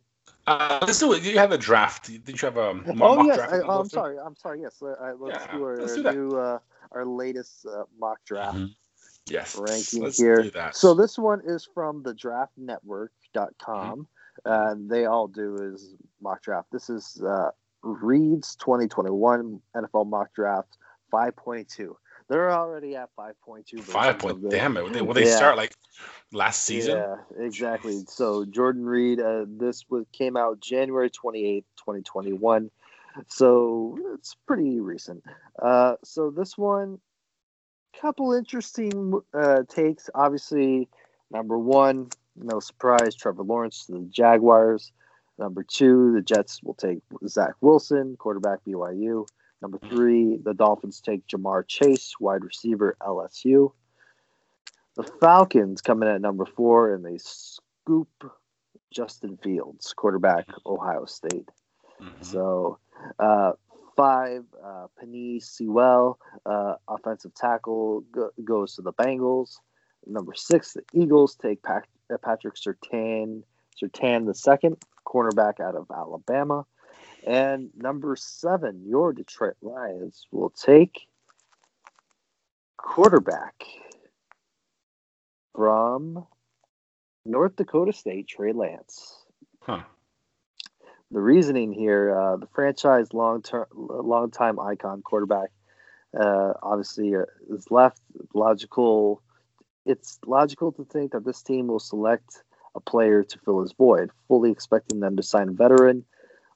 Uh, 0.45 0.79
it. 0.85 1.23
You 1.23 1.37
have 1.37 1.51
a 1.51 1.57
draft. 1.57 2.07
Did 2.07 2.41
you 2.41 2.45
have 2.47 2.57
a 2.57 2.73
mock 2.93 3.01
oh 3.01 3.17
yes, 3.17 3.37
draft? 3.37 3.53
I, 3.53 3.59
go 3.59 3.79
I'm 3.79 3.89
sorry. 3.89 4.17
I'm 4.19 4.35
sorry. 4.35 4.61
Yes, 4.61 4.81
uh, 4.81 5.13
let's 5.19 5.45
Yeah, 5.45 5.57
do 5.57 5.63
our 5.63 5.81
let's 5.81 5.95
do 5.95 6.03
that. 6.03 6.13
new 6.13 6.37
uh, 6.37 6.59
our 6.91 7.05
latest 7.05 7.65
uh, 7.65 7.83
mock 7.99 8.19
draft 8.25 8.57
Mhm. 8.57 8.75
Yes. 9.27 9.55
ranking 9.57 10.03
let's 10.03 10.17
here. 10.17 10.49
So 10.73 10.93
this 10.93 11.17
one 11.17 11.41
is 11.45 11.67
from 11.73 12.03
the 12.03 12.13
draftnetwork.com. 12.13 14.07
And 14.45 14.89
they 14.89 15.05
all 15.05 15.27
do 15.27 15.55
is 15.73 15.95
mock 16.21 16.41
draft. 16.41 16.69
This 16.71 16.89
is 16.89 17.21
uh, 17.25 17.51
Reid's 17.83 18.55
2021 18.55 19.61
NFL 19.75 20.07
mock 20.07 20.33
draft 20.33 20.77
5.2. 21.13 21.93
They're 22.29 22.51
already 22.51 22.95
at 22.95 23.09
5.2. 23.17 23.33
versions 23.71 23.85
five 23.85 24.17
point. 24.17 24.49
Damn 24.49 24.77
it! 24.77 24.91
They, 24.93 25.01
will 25.01 25.13
they 25.13 25.25
Yeah. 25.25 25.35
start 25.35 25.57
like 25.57 25.75
last 26.31 26.63
season? 26.63 26.97
Yeah, 26.97 27.15
exactly. 27.37 28.01
So 28.07 28.43
Jordan 28.45 28.85
Reed, 28.85 29.19
uh, 29.19 29.45
this 29.47 29.85
was 29.89 30.05
came 30.13 30.35
out 30.35 30.59
January 30.59 31.11
28th, 31.11 31.65
2021. 31.77 32.71
So 33.27 33.97
it's 34.15 34.35
pretty 34.47 34.79
recent. 34.79 35.23
Uh, 35.61 35.95
so 36.03 36.31
this 36.31 36.57
one, 36.57 36.99
couple 37.99 38.33
interesting 38.33 39.19
uh, 39.33 39.63
takes. 39.69 40.09
Obviously, 40.13 40.89
number 41.31 41.57
one, 41.57 42.09
no 42.35 42.59
surprise, 42.59 43.15
Trevor 43.15 43.43
Lawrence 43.43 43.85
to 43.85 43.93
the 43.93 44.07
Jaguars. 44.09 44.91
Number 45.37 45.63
two, 45.63 46.13
the 46.13 46.21
Jets 46.21 46.61
will 46.61 46.75
take 46.75 46.99
Zach 47.27 47.53
Wilson, 47.61 48.15
quarterback 48.17 48.59
BYU. 48.67 49.27
Number 49.61 49.79
three, 49.89 50.37
the 50.37 50.53
Dolphins 50.53 51.01
take 51.01 51.25
Ja'Marr 51.27 51.67
Chase, 51.67 52.13
wide 52.19 52.43
receiver 52.43 52.97
LSU. 53.01 53.71
The 54.95 55.03
Falcons 55.03 55.81
coming 55.81 56.09
at 56.09 56.21
number 56.21 56.45
four, 56.45 56.93
and 56.93 57.03
they 57.03 57.17
scoop 57.17 58.09
Justin 58.91 59.37
Fields, 59.37 59.93
quarterback, 59.93 60.47
Ohio 60.65 61.05
State. 61.05 61.49
Mhm. 61.99 62.23
So, 62.23 62.77
uh, 63.17 63.53
five, 63.95 64.43
uh, 64.63 64.87
Sewell, 65.39 66.19
uh, 66.45 66.75
offensive 66.87 67.33
tackle, 67.33 68.01
go- 68.11 68.31
goes 68.43 68.75
to 68.75 68.81
the 68.81 68.93
Bengals. 68.93 69.57
Number 70.05 70.33
six, 70.33 70.73
the 70.73 70.83
Eagles 70.93 71.35
take 71.35 71.61
Pat- 71.63 71.87
uh, 72.11 72.17
Patrick 72.17 72.55
Surtain, 72.55 73.43
Surtain 73.81 74.25
the 74.25 74.33
second, 74.33 74.77
cornerback 75.05 75.59
out 75.59 75.75
of 75.75 75.87
Alabama. 75.91 76.65
And 77.25 77.69
number 77.75 78.15
seven, 78.15 78.83
your 78.85 79.13
Detroit 79.13 79.55
Lions 79.61 80.27
will 80.31 80.49
take 80.49 81.07
quarterback 82.77 83.63
from 85.55 86.25
North 87.25 87.55
Dakota 87.55 87.93
State, 87.93 88.27
Trey 88.27 88.51
Lance. 88.51 89.23
Huh. 89.61 89.83
The 91.13 91.21
reasoning 91.21 91.71
here, 91.71 92.17
uh, 92.17 92.37
the 92.37 92.47
franchise 92.47 93.13
long 93.13 93.43
term, 93.43 93.67
long 93.71 94.31
time 94.31 94.59
icon 94.59 95.03
quarterback, 95.03 95.51
uh, 96.19 96.53
obviously 96.63 97.15
uh, 97.15 97.25
is 97.51 97.69
left. 97.69 98.01
Logical, 98.33 99.21
it's 99.85 100.17
logical 100.25 100.71
to 100.71 100.83
think 100.85 101.11
that 101.11 101.23
this 101.23 101.43
team 101.43 101.67
will 101.67 101.79
select 101.79 102.41
a 102.73 102.79
player 102.79 103.23
to 103.23 103.37
fill 103.45 103.61
his 103.61 103.73
void, 103.73 104.09
fully 104.27 104.49
expecting 104.49 105.01
them 105.01 105.15
to 105.15 105.21
sign 105.21 105.49
a 105.49 105.51
veteran. 105.51 106.03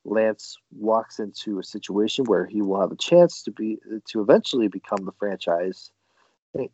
Lance 0.05 0.57
walks 0.75 1.19
into 1.19 1.59
a 1.59 1.63
situation 1.63 2.25
where 2.25 2.47
he 2.47 2.63
will 2.63 2.81
have 2.81 2.91
a 2.91 2.95
chance 2.95 3.43
to 3.43 3.51
be 3.51 3.77
to 4.07 4.21
eventually 4.21 4.69
become 4.69 5.05
the 5.05 5.11
franchise 5.19 5.91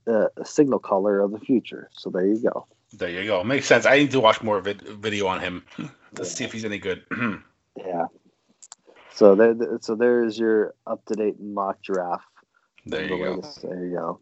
uh, 0.07 0.27
signal 0.45 0.79
caller 0.79 1.19
of 1.19 1.31
the 1.31 1.39
future. 1.39 1.89
So 1.91 2.09
there 2.09 2.27
you 2.27 2.41
go. 2.41 2.65
There 2.93 3.09
you 3.09 3.25
go. 3.25 3.43
Makes 3.43 3.65
sense. 3.65 3.85
I 3.85 3.97
need 3.97 4.11
to 4.11 4.21
watch 4.21 4.41
more 4.41 4.61
vid- 4.61 4.83
video 4.83 5.27
on 5.27 5.41
him 5.41 5.65
to 6.15 6.23
see 6.23 6.45
if 6.45 6.53
he's 6.53 6.63
any 6.63 6.77
good. 6.77 7.03
Yeah. 7.77 8.05
So 9.13 9.35
there, 9.35 9.55
so 9.81 9.95
there 9.95 10.23
is 10.23 10.37
your 10.37 10.73
up 10.87 11.05
to 11.05 11.15
date 11.15 11.39
mock 11.39 11.81
draft. 11.83 12.25
there 12.85 13.07
The 13.07 13.15
you 13.15 13.23
go. 13.23 13.31
latest. 13.35 13.61
There 13.61 13.85
you 13.85 13.95
go. 13.95 14.19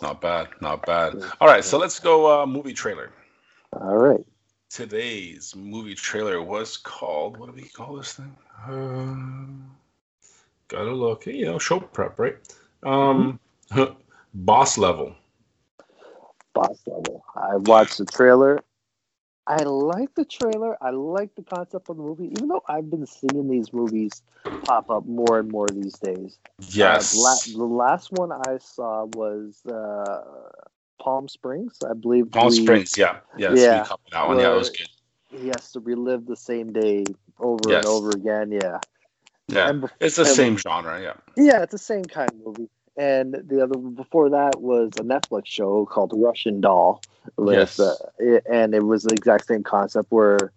Not 0.00 0.20
bad. 0.20 0.48
Not 0.60 0.84
bad. 0.84 1.14
All 1.40 1.48
right. 1.48 1.64
So 1.64 1.78
let's 1.78 1.98
go 1.98 2.42
uh, 2.42 2.46
movie 2.46 2.72
trailer. 2.74 3.12
All 3.72 3.96
right. 3.96 4.24
Today's 4.68 5.54
movie 5.56 5.94
trailer 5.94 6.42
was 6.42 6.76
called. 6.76 7.36
What 7.38 7.46
do 7.46 7.52
we 7.52 7.68
call 7.68 7.96
this 7.96 8.14
thing? 8.14 8.34
Uh, 8.66 9.68
gotta 10.68 10.92
look. 10.92 11.26
You 11.26 11.44
know, 11.46 11.58
show 11.58 11.80
prep, 11.80 12.18
right? 12.18 12.36
Um, 12.82 13.38
boss 14.34 14.78
level. 14.78 15.14
Boss 16.54 16.80
level. 16.86 17.24
I 17.36 17.56
watched 17.56 17.98
the 17.98 18.06
trailer. 18.06 18.58
I 19.46 19.56
like 19.64 20.14
the 20.14 20.24
trailer. 20.24 20.76
I 20.82 20.90
like 20.90 21.34
the 21.34 21.42
concept 21.42 21.88
of 21.88 21.96
the 21.96 22.02
movie, 22.02 22.28
even 22.36 22.48
though 22.48 22.62
I've 22.68 22.88
been 22.88 23.06
seeing 23.06 23.48
these 23.48 23.72
movies 23.72 24.22
pop 24.64 24.88
up 24.88 25.04
more 25.06 25.40
and 25.40 25.50
more 25.50 25.66
these 25.68 25.94
days. 25.98 26.38
Yes. 26.68 27.16
Uh, 27.16 27.22
la- 27.22 27.58
the 27.66 27.72
last 27.74 28.12
one 28.12 28.30
I 28.32 28.58
saw 28.58 29.06
was 29.14 29.60
uh, 29.66 30.50
Palm 31.00 31.28
Springs. 31.28 31.78
I 31.88 31.94
believe. 31.94 32.30
Palm 32.30 32.48
we- 32.48 32.62
Springs. 32.62 32.96
Yeah. 32.96 33.18
Yes. 33.36 33.58
Yeah. 33.58 33.86
That 34.12 34.28
one. 34.28 34.38
Yeah, 34.38 34.52
it 34.52 34.56
was 34.56 34.70
good. 34.70 34.88
He 35.30 35.48
has 35.48 35.72
to 35.72 35.80
relive 35.80 36.26
the 36.26 36.36
same 36.36 36.72
day 36.72 37.04
over 37.40 37.58
Yes. 37.68 37.84
and 37.84 37.86
over 37.86 38.10
again. 38.10 38.52
Yeah. 38.52 38.78
Yeah. 39.48 39.72
It's 40.00 40.16
the 40.16 40.22
and- 40.22 40.30
same 40.30 40.56
genre. 40.56 41.02
Yeah. 41.02 41.14
Yeah, 41.36 41.62
it's 41.62 41.72
the 41.72 41.78
same 41.78 42.04
kind 42.04 42.30
of 42.30 42.36
movie. 42.46 42.70
And 42.96 43.34
the 43.46 43.62
other 43.62 43.76
before 43.76 44.30
that 44.30 44.60
was 44.60 44.96
a 44.96 45.02
Netflix 45.02 45.46
show 45.46 45.86
called 45.86 46.12
Russian 46.14 46.60
Doll. 46.60 47.02
With, 47.36 47.56
Yes. 47.56 47.78
uh, 47.78 47.94
it- 48.18 48.44
and 48.50 48.74
it 48.74 48.84
was 48.84 49.04
the 49.04 49.12
exact 49.14 49.46
same 49.46 49.62
concept 49.62 50.10
where 50.10 50.52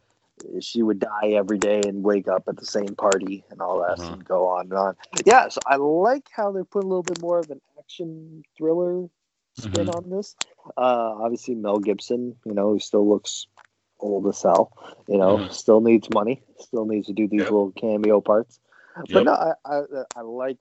she 0.60 0.82
would 0.84 1.00
die 1.00 1.30
every 1.30 1.58
day 1.58 1.88
and 1.88 2.04
wake 2.04 2.28
up 2.28 2.44
at 2.48 2.58
the 2.58 2.66
same 2.66 2.96
party 2.96 3.44
and 3.50 3.62
all 3.62 3.80
that 3.80 4.00
Mhm. 4.00 4.14
and 4.14 4.26
go 4.26 4.48
on 4.48 4.62
and 4.66 4.74
on. 4.74 4.98
Yeah, 5.26 5.48
so 5.50 5.62
I 5.66 5.78
like 5.78 6.28
how 6.36 6.52
they 6.52 6.64
put 6.64 6.84
a 6.84 6.88
little 6.88 7.04
bit 7.04 7.18
more 7.22 7.40
of 7.40 7.50
an 7.52 7.62
action 7.80 8.44
thriller 8.58 9.10
spin 9.54 9.86
Mhm. 9.86 9.96
on 9.96 10.10
this. 10.10 10.36
Uh, 10.78 11.16
obviously, 11.22 11.56
Mel 11.56 11.80
Gibson, 11.80 12.36
you 12.46 12.54
know, 12.54 12.74
he 12.74 12.80
still 12.80 13.08
looks 13.08 13.48
old 14.00 14.28
as 14.28 14.42
hell. 14.42 14.72
You 15.08 15.18
know, 15.18 15.38
Mhm. 15.38 15.52
still 15.52 15.82
needs 15.82 16.10
money. 16.10 16.44
Still 16.60 16.86
needs 16.86 17.08
to 17.08 17.14
do 17.14 17.28
these 17.28 17.42
Yep. 17.42 17.50
little 17.50 17.72
cameo 17.72 18.22
parts. 18.22 18.60
But 18.96 19.10
Yep. 19.10 19.26
no, 19.26 19.32
I, 19.34 19.54
I 19.66 19.82
I 20.16 20.22
like 20.22 20.58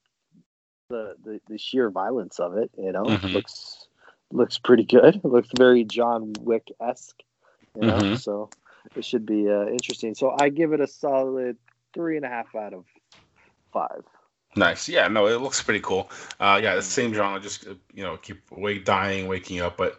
the, 0.89 1.15
the 1.25 1.41
the 1.49 1.59
sheer 1.59 1.91
violence 1.91 2.39
of 2.41 2.57
it. 2.57 2.71
You 2.77 2.93
know, 2.93 3.05
Mhm. 3.05 3.33
looks 3.33 3.89
looks 4.31 4.59
pretty 4.59 4.85
good. 4.85 5.17
It 5.25 5.25
looks 5.25 5.49
very 5.57 5.85
John 5.85 6.33
Wick 6.41 6.71
esque. 6.81 7.21
You 7.77 7.83
know, 7.83 7.97
Mhm. 7.99 8.19
so 8.19 8.51
it 8.95 9.05
should 9.05 9.27
be 9.27 9.49
uh, 9.49 9.67
interesting. 9.67 10.15
So 10.15 10.31
I 10.39 10.49
give 10.49 10.73
it 10.73 10.81
a 10.81 10.87
solid 10.87 11.57
three 11.93 12.17
and 12.17 12.25
a 12.25 12.29
half 12.29 12.55
out 12.55 12.73
of 12.73 12.85
five. 13.73 14.05
Nice. 14.57 14.89
Yeah, 14.89 15.09
no, 15.09 15.27
it 15.27 15.41
looks 15.41 15.61
pretty 15.61 15.81
cool. 15.81 16.09
Uh, 16.39 16.61
yeah, 16.63 16.77
the 16.77 16.83
same 16.83 17.13
genre, 17.13 17.41
just 17.41 17.67
uh, 17.67 17.75
you 17.93 18.05
know, 18.05 18.17
keep 18.19 18.41
wake 18.53 18.85
dying, 18.85 19.27
waking 19.27 19.61
up, 19.61 19.77
but 19.77 19.99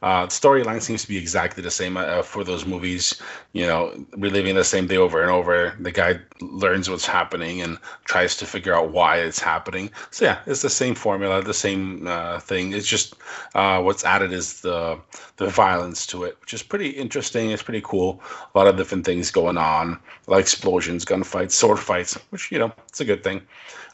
uh, 0.00 0.26
the 0.26 0.30
storyline 0.30 0.80
seems 0.80 1.02
to 1.02 1.08
be 1.08 1.16
exactly 1.18 1.60
the 1.60 1.72
same 1.72 1.96
uh, 1.96 2.22
for 2.22 2.44
those 2.44 2.64
movies. 2.64 3.20
You 3.52 3.66
know, 3.66 4.06
reliving 4.16 4.54
the 4.54 4.62
same 4.62 4.86
day 4.86 4.96
over 4.96 5.22
and 5.22 5.30
over. 5.32 5.74
The 5.80 5.90
guy 5.90 6.20
learns 6.40 6.88
what's 6.90 7.06
happening 7.06 7.60
and 7.60 7.78
tries 8.04 8.36
to 8.36 8.46
figure 8.46 8.74
out 8.74 8.90
why 8.90 9.18
it's 9.18 9.40
happening. 9.40 9.90
So 10.10 10.24
yeah, 10.24 10.38
it's 10.46 10.62
the 10.62 10.70
same 10.70 10.94
formula, 10.94 11.42
the 11.42 11.54
same 11.54 12.06
uh, 12.06 12.40
thing. 12.40 12.72
It's 12.72 12.86
just 12.86 13.14
uh, 13.54 13.82
what's 13.82 14.04
added 14.04 14.32
is 14.32 14.60
the 14.60 14.98
the 15.36 15.48
violence 15.48 16.06
to 16.08 16.24
it, 16.24 16.36
which 16.40 16.54
is 16.54 16.62
pretty 16.62 16.90
interesting. 16.90 17.50
It's 17.50 17.62
pretty 17.62 17.82
cool. 17.82 18.20
A 18.54 18.58
lot 18.58 18.66
of 18.66 18.76
different 18.76 19.04
things 19.04 19.30
going 19.30 19.58
on, 19.58 19.98
like 20.26 20.42
explosions, 20.42 21.04
gunfights, 21.04 21.52
sword 21.52 21.78
fights, 21.78 22.14
which 22.30 22.50
you 22.50 22.58
know, 22.58 22.72
it's 22.88 23.00
a 23.00 23.04
good 23.04 23.22
thing 23.22 23.42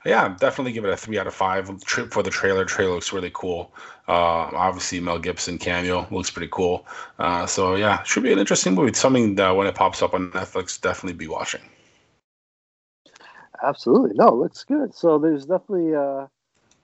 yeah, 0.05 0.35
definitely 0.39 0.73
give 0.73 0.85
it 0.85 0.91
a 0.91 0.97
three 0.97 1.19
out 1.19 1.27
of 1.27 1.35
five. 1.35 1.71
Tri- 1.85 2.09
For 2.09 2.23
the 2.23 2.31
trailer, 2.31 2.65
trailer 2.65 2.95
looks 2.95 3.13
really 3.13 3.31
cool. 3.33 3.73
Uh, 4.09 4.51
obviously, 4.55 5.01
Mel 5.01 5.19
Gibson 5.19 5.59
cameo 5.59 6.07
looks 6.11 6.31
pretty 6.31 6.49
cool. 6.51 6.87
Uh, 7.19 7.47
so 7.47 7.77
yeah, 7.77 8.03
should 8.03 8.25
be 8.25 8.33
an 8.33 8.39
interesting 8.39 8.75
movie. 8.75 8.93
Something 8.95 9.37
that 9.37 9.51
when 9.51 9.67
it 9.67 9.75
pops 9.75 10.03
up 10.03 10.15
on 10.15 10.31
Netflix, 10.33 10.81
definitely 10.81 11.17
be 11.17 11.29
watching. 11.29 11.61
Absolutely, 13.63 14.13
no, 14.15 14.29
it 14.29 14.35
looks 14.37 14.65
good. 14.65 14.95
So 14.95 15.19
there's 15.19 15.47
definitely 15.47 15.95
uh, 15.95 16.27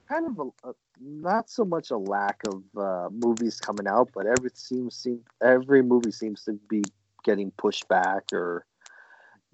kind 0.08 0.26
of 0.26 0.38
a, 0.64 0.68
a 0.70 0.72
not 1.00 1.50
so 1.50 1.64
much 1.64 1.90
a 1.90 1.96
lack 1.98 2.40
of 2.48 2.62
uh, 2.78 3.08
movies 3.12 3.60
coming 3.60 3.86
out, 3.88 4.10
but 4.14 4.26
every 4.26 4.50
seems 4.54 4.96
seem 4.96 5.20
every 5.42 5.82
movie 5.82 6.12
seems 6.12 6.44
to 6.44 6.54
be 6.68 6.82
getting 7.24 7.50
pushed 7.52 7.88
back 7.88 8.24
or 8.32 8.66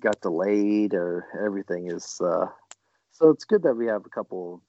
got 0.01 0.21
delayed 0.21 0.95
or 0.95 1.27
everything 1.45 1.91
is. 1.91 2.21
Uh, 2.21 2.47
so 3.13 3.31
it's 3.31 3.45
good 3.45 3.63
that 3.63 3.75
we 3.77 3.87
have 3.87 4.07
a 4.07 4.11
couple 4.11 4.63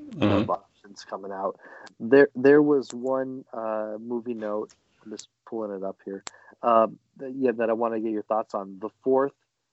Mhm. 0.00 0.30
of 0.42 0.50
options 0.50 1.04
coming 1.04 1.32
out. 1.32 1.58
There, 1.98 2.28
there 2.34 2.62
was 2.62 2.92
one 2.92 3.44
uh, 3.52 3.96
movie 4.00 4.34
note. 4.34 4.72
I'm 5.04 5.10
just 5.12 5.28
pulling 5.46 5.76
it 5.76 5.82
up 5.84 5.98
here. 6.04 6.24
Um, 6.62 6.98
yeah, 7.20 7.52
that 7.52 7.70
I 7.70 7.74
want 7.74 7.94
to 7.94 8.00
get 8.00 8.12
your 8.12 8.22
thoughts 8.24 8.54
on. 8.54 8.78
The 8.80 8.90
fourth 9.02 9.32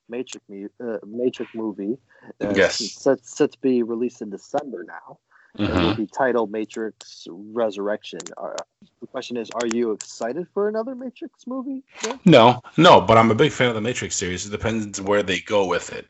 Matrix, 0.10 0.46
uh, 0.82 0.98
Matrix 1.06 1.52
movie. 1.54 1.98
Uh, 2.44 2.54
Yes. 2.56 2.78
set, 2.78 3.26
set 3.26 3.52
to 3.52 3.60
be 3.60 3.84
released 3.84 4.22
in 4.22 4.30
December 4.30 4.84
now. 4.88 5.20
It 5.60 5.76
will 5.76 5.94
Mhm. 5.94 5.98
be 5.98 6.08
titled 6.08 6.52
Matrix 6.52 7.28
Resurrection. 7.30 8.20
Are, 8.38 8.56
the 9.02 9.08
question 9.08 9.38
is, 9.38 9.50
are 9.52 9.66
you 9.66 9.92
excited 9.92 10.48
for 10.54 10.68
another 10.68 10.96
Matrix 10.96 11.48
movie? 11.48 11.84
Yeah. 12.04 12.18
No, 12.26 12.62
no, 12.78 13.02
but 13.02 13.18
I'm 13.18 13.32
a 13.32 13.36
big 13.36 13.52
fan 13.52 13.70
of 13.70 13.76
the 13.76 13.82
Matrix 13.82 14.16
series. 14.16 14.46
It 14.46 14.52
depends 14.52 15.02
where 15.02 15.24
they 15.24 15.40
go 15.40 15.66
with 15.66 15.92
it. 15.92 16.08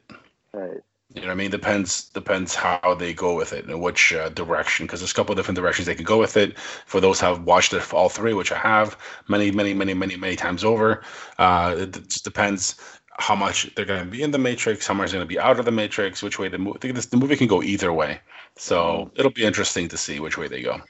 Right. 0.53 0.81
You 1.13 1.21
know 1.21 1.27
what 1.27 1.33
I 1.33 1.35
mean? 1.35 1.51
Depends 1.51 2.09
depends 2.09 2.53
how 2.53 2.93
they 2.93 3.13
go 3.13 3.33
with 3.35 3.53
it 3.53 3.65
and 3.65 3.81
which 3.81 4.13
uh, 4.13 4.29
direction. 4.29 4.85
Because 4.85 4.99
there's 4.99 5.11
a 5.11 5.15
couple 5.15 5.31
of 5.31 5.37
different 5.37 5.55
directions 5.57 5.85
they 5.85 5.95
can 5.95 6.03
go 6.03 6.19
with 6.19 6.35
it. 6.35 6.57
For 6.85 6.99
those 6.99 7.19
who 7.21 7.27
have 7.27 7.43
watched 7.43 7.73
it 7.73 7.93
all 7.93 8.09
three, 8.09 8.33
which 8.33 8.51
I 8.51 8.57
have 8.57 8.97
many, 9.29 9.49
many, 9.49 9.73
many, 9.73 9.93
many, 9.93 10.17
many 10.17 10.35
times 10.35 10.63
over, 10.65 11.01
uh, 11.37 11.75
it 11.77 11.93
just 12.09 12.25
depends 12.25 12.75
how 13.17 13.35
much 13.35 13.73
they're 13.75 13.85
going 13.85 14.03
to 14.03 14.09
be 14.09 14.21
in 14.21 14.31
the 14.31 14.37
Matrix, 14.37 14.85
how 14.87 14.93
much 14.93 15.11
they're 15.11 15.17
going 15.19 15.27
to 15.27 15.33
be 15.33 15.39
out 15.39 15.59
of 15.59 15.65
the 15.65 15.71
Matrix, 15.71 16.21
which 16.21 16.37
way 16.39 16.47
the 16.47 16.57
movie. 16.57 16.91
The 16.91 17.17
movie 17.17 17.35
can 17.35 17.47
go 17.47 17.61
either 17.63 17.91
way. 17.91 18.19
So 18.55 19.11
it'll 19.15 19.31
be 19.31 19.43
interesting 19.43 19.87
to 19.89 19.97
see 19.97 20.19
which 20.19 20.37
way 20.37 20.47
they 20.47 20.61
go. 20.61 20.81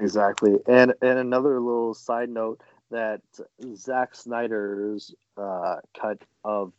Exactly. 0.00 0.54
And 0.66 0.94
and 1.02 1.18
another 1.18 1.60
little 1.60 1.94
side 1.94 2.30
note 2.30 2.60
that 2.90 3.20
Zack 3.74 4.14
Snyder's 4.14 5.14
uh, 5.36 5.76
cut 6.00 6.18
of 6.44 6.72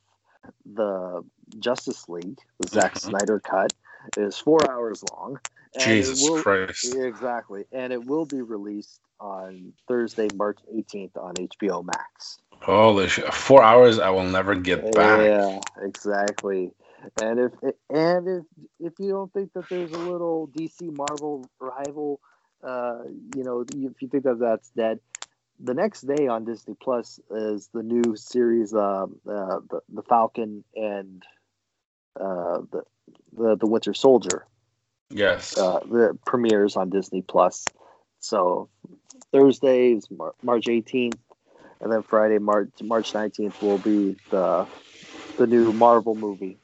the 0.65 1.23
Justice 1.59 2.07
League, 2.09 2.39
the 2.59 2.67
Zack 2.69 2.93
Mhm. 2.95 3.01
Snyder 3.09 3.39
cut, 3.39 3.73
is 4.17 4.37
four 4.37 4.59
hours 4.71 5.03
long. 5.13 5.39
and 5.75 5.83
Jesus 5.83 6.27
will- 6.27 6.41
Christ! 6.41 6.95
Exactly. 6.95 7.63
And 7.71 7.93
it 7.93 8.03
will 8.03 8.25
be 8.25 8.41
released 8.41 9.01
on 9.19 9.71
Thursday, 9.87 10.27
March 10.35 10.57
18th 10.73 11.15
on 11.15 11.35
HBO 11.37 11.83
Max. 11.83 12.39
Holy 12.61 13.07
shit! 13.07 13.33
Four 13.33 13.63
hours 13.63 13.99
I 13.99 14.09
will 14.09 14.23
never 14.23 14.55
get 14.55 14.93
back. 14.93 15.19
Yeah, 15.19 15.59
exactly. 15.81 16.71
And 17.21 17.39
if 17.39 17.53
and 17.89 18.27
if 18.27 18.43
if 18.79 18.93
you 18.99 19.09
don't 19.11 19.31
think 19.33 19.53
that 19.53 19.69
there's 19.69 19.91
a 19.91 19.97
little 19.97 20.49
DC 20.49 20.95
Marvel 20.95 21.49
rival, 21.59 22.19
uh, 22.63 23.03
you 23.35 23.43
know, 23.43 23.61
if 23.61 24.01
you 24.01 24.07
think 24.09 24.23
that 24.23 24.39
that's 24.39 24.69
dead, 24.71 24.99
the 25.59 25.73
next 25.73 26.01
day 26.01 26.27
on 26.27 26.45
Disney 26.45 26.75
Plus 26.81 27.19
is 27.31 27.69
the 27.73 27.83
new 27.83 28.15
series, 28.15 28.73
uh, 28.73 29.03
uh, 29.03 29.59
the 29.69 29.81
the 29.89 30.03
Falcon 30.03 30.63
and 30.75 31.23
uh, 32.19 32.59
the 32.71 32.83
the 33.33 33.55
the 33.57 33.67
Winter 33.67 33.93
Soldier. 33.93 34.45
Yes. 35.09 35.57
Uh, 35.57 35.79
the 35.79 36.17
premieres 36.25 36.75
on 36.75 36.89
Disney 36.89 37.21
Plus. 37.21 37.65
So 38.19 38.69
Thursday 39.31 39.93
is 39.93 40.09
Mar- 40.11 40.35
March 40.43 40.65
18th, 40.65 41.17
and 41.81 41.91
then 41.91 42.03
Friday, 42.03 42.39
March 42.39 42.69
March 42.83 43.13
19th, 43.13 43.61
will 43.61 43.77
be 43.79 44.15
the 44.29 44.65
the 45.37 45.47
new 45.47 45.71
Marvel 45.73 46.15
movie. 46.15 46.57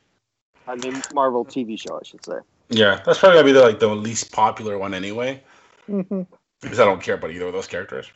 I 0.68 0.76
mean, 0.76 1.02
Marvel 1.14 1.46
TV 1.46 1.80
show, 1.80 2.00
I 2.00 2.04
should 2.04 2.26
say. 2.26 2.38
yeah, 2.70 3.02
that's 3.06 3.20
probably 3.20 3.36
gonna 3.38 3.46
be 3.46 3.52
the 3.54 3.62
like 3.62 3.80
the 3.80 3.88
least 3.88 4.32
popular 4.32 4.78
one 4.78 4.94
anyway, 4.94 5.42
because 5.88 6.80
I 6.80 6.86
don't 6.86 7.02
care 7.02 7.16
about 7.16 7.32
either 7.32 7.48
of 7.48 7.54
those 7.54 7.68
characters. 7.68 8.12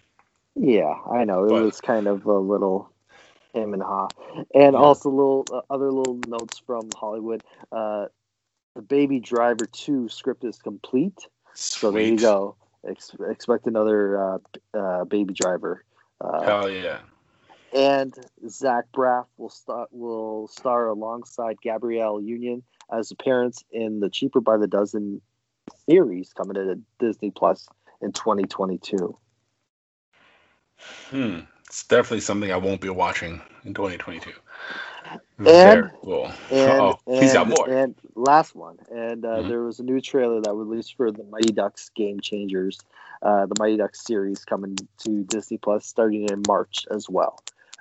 Yeah, 0.55 0.93
I 1.11 1.23
know 1.25 1.45
it 1.45 1.49
But- 1.49 1.63
was 1.63 1.79
kind 1.81 2.07
of 2.07 2.25
a 2.25 2.33
little 2.37 2.89
him 3.53 3.73
and 3.73 3.81
ha, 3.81 4.07
and 4.53 4.73
Yeah. 4.73 4.79
also 4.79 5.09
little 5.09 5.45
uh, 5.51 5.61
other 5.69 5.91
little 5.91 6.19
notes 6.27 6.59
from 6.65 6.89
Hollywood. 6.95 7.43
Uh, 7.71 8.05
the 8.75 8.81
Baby 8.81 9.19
Driver 9.19 9.65
two 9.65 10.07
script 10.09 10.43
is 10.43 10.57
complete, 10.59 11.27
so 11.55 11.91
there 11.91 12.01
you 12.01 12.17
go. 12.17 12.55
Ex- 12.87 13.15
expect 13.29 13.67
another 13.67 14.21
uh, 14.21 14.37
uh, 14.77 15.03
Baby 15.05 15.33
Driver. 15.33 15.83
Uh, 16.21 16.41
Hell 16.43 16.69
yeah. 16.69 16.99
and 17.73 18.13
Zach 18.47 18.85
Braff 18.93 19.25
will 19.37 19.49
star 19.49 19.87
will 19.91 20.47
star 20.47 20.87
alongside 20.87 21.61
Gabrielle 21.61 22.21
Union 22.21 22.63
as 22.91 23.13
parents 23.13 23.63
in 23.71 23.99
the 23.99 24.09
Cheaper 24.09 24.41
by 24.41 24.57
the 24.57 24.67
Dozen 24.67 25.21
series 25.87 26.33
coming 26.33 26.55
to 26.55 26.79
Disney 26.99 27.31
Plus 27.31 27.67
in 28.01 28.11
2022. 28.11 29.17
Hmm. 31.09 31.39
It's 31.65 31.83
definitely 31.83 32.21
something 32.21 32.51
I 32.51 32.57
won't 32.57 32.81
be 32.81 32.89
watching 32.89 33.41
in 33.63 33.73
2022. 33.73 34.31
And- 35.45 35.91
cool. 36.01 36.31
And, 36.51 36.71
oh, 36.81 36.99
and, 37.07 37.23
he's 37.23 37.33
got 37.33 37.47
more. 37.47 37.69
And 37.69 37.95
last 38.15 38.55
one, 38.55 38.77
and 38.91 39.23
uh, 39.25 39.37
Mhm. 39.37 39.47
there 39.49 39.63
was 39.63 39.79
a 39.79 39.83
new 39.83 40.01
trailer 40.01 40.41
that 40.41 40.53
released 40.53 40.95
for 40.97 41.11
the 41.11 41.23
Mighty 41.25 41.53
Ducks 41.53 41.89
Game 41.95 42.19
Changers, 42.19 42.79
uh, 43.21 43.45
the 43.45 43.55
Mighty 43.59 43.77
Ducks 43.77 44.03
series 44.03 44.43
coming 44.45 44.75
to 44.99 45.23
Disney 45.23 45.57
Plus 45.57 45.85
starting 45.85 46.27
in 46.29 46.41
March 46.47 46.85
as 46.91 47.09
well. 47.09 47.39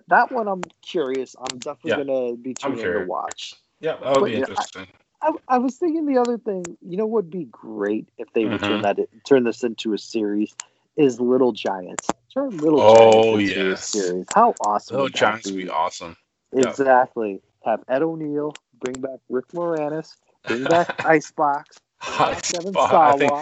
That 0.09 0.31
one 0.33 0.49
I'm 0.49 0.63
curious. 0.83 1.35
I'm 1.39 1.59
definitely 1.59 1.91
Yeah. 1.91 2.05
gonna 2.05 2.37
be 2.37 2.55
tuning 2.55 2.79
in 2.79 2.93
to 2.93 3.05
watch. 3.07 3.55
yeah, 3.81 3.97
that 3.97 4.05
would 4.15 4.21
but 4.21 4.25
be 4.27 4.31
yeah, 4.33 4.37
I- 4.39 4.41
interesting. 4.41 4.87
I, 5.21 5.33
I 5.49 5.59
was 5.59 5.77
thinking 5.77 6.07
the 6.07 6.19
other 6.19 6.39
thing, 6.39 6.65
you 6.81 6.97
know, 6.97 7.05
what 7.07 7.25
would 7.25 7.31
be 7.31 7.47
great 7.47 8.09
if 8.19 8.33
they 8.35 8.45
would 8.45 8.61
turn 8.61 8.83
Mhm. 8.83 8.97
that 8.97 9.25
turn 9.25 9.43
this 9.45 9.65
into 9.65 9.93
a 9.93 9.99
series. 9.99 10.55
Is 10.97 11.21
Little 11.21 11.53
Giants 11.53 12.09
turn 12.33 12.51
Little 12.59 12.81
Oh, 12.81 13.37
Giants 13.37 13.53
into 13.57 13.69
yes. 13.71 13.95
a 13.95 13.99
series? 13.99 14.27
How 14.35 14.55
awesome! 14.61 14.95
Little 14.97 15.09
Giants 15.09 15.47
would 15.47 15.57
be 15.57 15.69
awesome. 15.69 16.17
Exactly. 16.53 17.41
Have 17.65 17.83
Ed 17.89 18.03
O'Neill 18.03 18.55
bring 18.81 19.01
back 19.01 19.19
Rick 19.29 19.49
Moranis, 19.49 20.15
bring 20.47 20.65
back 20.65 20.89
Icebox, 21.05 21.81
Icebox. 22.03 22.93
I 22.93 23.17
think 23.19 23.33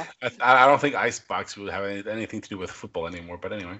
I, 0.41 0.65
I 0.65 0.67
don't 0.67 0.81
think 0.81 0.95
Icebox 0.95 1.57
would 1.57 1.73
have 1.73 1.85
any, 1.85 2.09
anything 2.11 2.41
to 2.41 2.49
do 2.49 2.59
with 2.59 2.71
football 2.71 3.07
anymore. 3.07 3.39
But 3.41 3.53
anyway, 3.53 3.79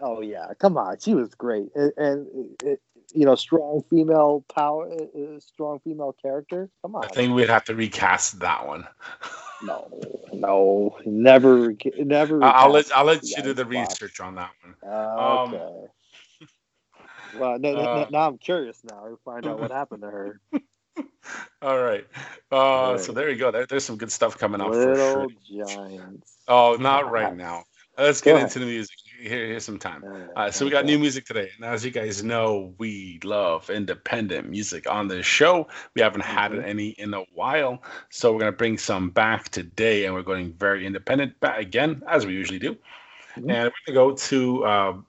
Oh 0.00 0.20
yeah, 0.20 0.52
come 0.58 0.76
on, 0.76 0.98
she 0.98 1.14
was 1.14 1.34
great, 1.34 1.68
and, 1.74 1.92
and 1.96 2.26
it, 2.62 2.80
you 3.14 3.24
know, 3.24 3.34
strong 3.34 3.82
female 3.88 4.44
power, 4.54 4.90
uh, 4.92 5.40
strong 5.40 5.80
female 5.80 6.14
character. 6.20 6.68
Come 6.82 6.96
on, 6.96 7.04
I 7.04 7.08
think 7.08 7.34
we'd 7.34 7.48
have 7.48 7.64
to 7.64 7.74
recast 7.74 8.40
that 8.40 8.66
one. 8.66 8.86
no, 9.62 9.88
no, 10.34 10.98
never, 11.06 11.74
never. 11.96 12.44
I'll 12.44 12.70
let 12.70 12.94
I'll 12.94 13.06
let 13.06 13.22
you 13.22 13.42
do 13.42 13.54
the 13.54 13.64
research 13.64 14.20
on 14.20 14.34
that 14.34 14.50
one. 14.62 14.74
Uh, 14.86 15.44
Um, 15.44 15.54
okay. 15.54 15.86
Well, 17.34 17.58
no, 17.58 17.76
uh, 17.76 17.82
no, 17.82 18.06
now 18.10 18.28
I'm 18.28 18.38
curious 18.38 18.80
now 18.84 19.06
to 19.08 19.16
find 19.24 19.46
out 19.46 19.58
what 19.58 19.70
happened 19.70 20.02
to 20.02 20.10
her. 20.10 20.40
All 21.62 21.78
right. 21.78 22.06
Uh, 22.52 22.92
Right. 22.94 23.00
So 23.00 23.12
there 23.12 23.28
you 23.30 23.36
go. 23.36 23.50
There, 23.50 23.66
there's 23.66 23.84
some 23.84 23.96
good 23.96 24.12
stuff 24.12 24.38
coming 24.38 24.60
up 24.60 24.70
Little 24.70 24.94
sure. 24.94 25.26
Giants. 25.66 26.36
Oh, 26.48 26.76
not 26.78 27.10
right 27.10 27.34
now. 27.34 27.64
Let's 27.98 28.20
Go 28.20 28.30
get 28.32 28.36
ahead. 28.36 28.48
into 28.48 28.58
the 28.60 28.66
music. 28.66 28.94
Here, 29.20 29.46
here's 29.46 29.64
some 29.64 29.78
time. 29.78 30.04
Uh, 30.04 30.38
Uh, 30.38 30.50
so 30.50 30.64
we 30.66 30.70
got 30.70 30.84
new 30.84 30.98
music 30.98 31.24
today, 31.24 31.50
and 31.56 31.64
as 31.64 31.82
you 31.84 31.90
guys 31.90 32.22
know, 32.22 32.74
we 32.76 33.18
love 33.24 33.70
independent 33.70 34.48
music 34.50 34.88
on 34.88 35.08
this 35.08 35.24
show. 35.24 35.66
We 35.94 36.02
haven't 36.02 36.20
had 36.20 36.52
Mhm. 36.52 36.62
any 36.64 36.88
in 36.90 37.14
a 37.14 37.22
while, 37.32 37.82
so 38.10 38.32
we're 38.32 38.40
gonna 38.40 38.52
bring 38.52 38.76
some 38.76 39.08
back 39.08 39.48
today, 39.48 40.04
and 40.04 40.14
we're 40.14 40.22
going 40.22 40.52
very 40.52 40.84
independent 40.86 41.40
back 41.40 41.58
again, 41.58 42.02
as 42.06 42.26
we 42.26 42.34
usually 42.34 42.58
do. 42.58 42.76
Mhm. 43.36 43.50
And 43.50 43.72
we're 43.72 43.94
gonna 43.94 43.94
go 43.94 44.12
to 44.14 44.64
a 44.64 45.02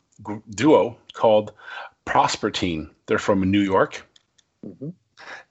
duo 0.55 0.97
called 1.13 1.51
Prospertine. 2.07 2.89
They're 3.05 3.19
from 3.19 3.51
New 3.51 3.61
York, 3.61 4.03
Mhm. 4.65 4.93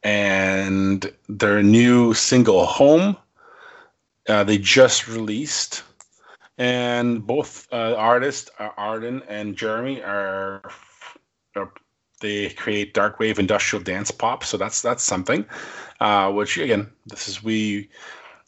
and 0.03 1.13
their 1.29 1.63
new 1.63 2.15
single 2.15 2.67
"Home" 2.67 3.17
uh, 4.29 4.45
they 4.45 4.59
just 4.59 5.09
released. 5.09 5.83
And 6.59 7.27
both 7.27 7.69
uh, 7.73 7.95
artists 7.97 8.51
uh, 8.59 8.71
arden 8.77 9.23
and 9.29 9.57
jeremy 9.57 10.03
are, 10.03 10.63
are 11.55 11.71
they 12.21 12.49
create 12.51 12.95
dark 12.95 13.19
wave 13.21 13.39
industrial 13.39 13.83
dance 13.85 14.11
pop. 14.11 14.43
So 14.43 14.57
that's 14.57 14.81
that's 14.81 15.03
something 15.05 15.45
uh, 16.01 16.33
which 16.33 16.57
again 16.57 16.91
this 17.07 17.29
is 17.29 17.43
we 17.45 17.91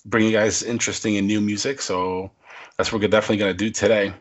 bring 0.06 0.24
you 0.24 0.32
guys 0.32 0.62
interesting 0.62 1.18
and 1.18 1.26
new 1.26 1.40
music. 1.40 1.82
So 1.82 2.30
that's 2.76 2.92
what 2.92 3.02
we're 3.02 3.08
definitely 3.08 3.36
going 3.36 3.52
to 3.52 3.64
do 3.64 3.70
today 3.70 4.14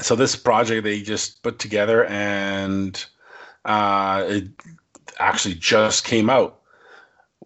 so 0.00 0.14
this 0.14 0.36
project 0.36 0.84
they 0.84 1.02
just 1.02 1.42
put 1.42 1.58
together 1.58 2.04
and 2.06 3.04
uh, 3.64 4.24
it 4.26 4.48
actually 5.18 5.54
just 5.54 6.04
came 6.04 6.30
out 6.30 6.60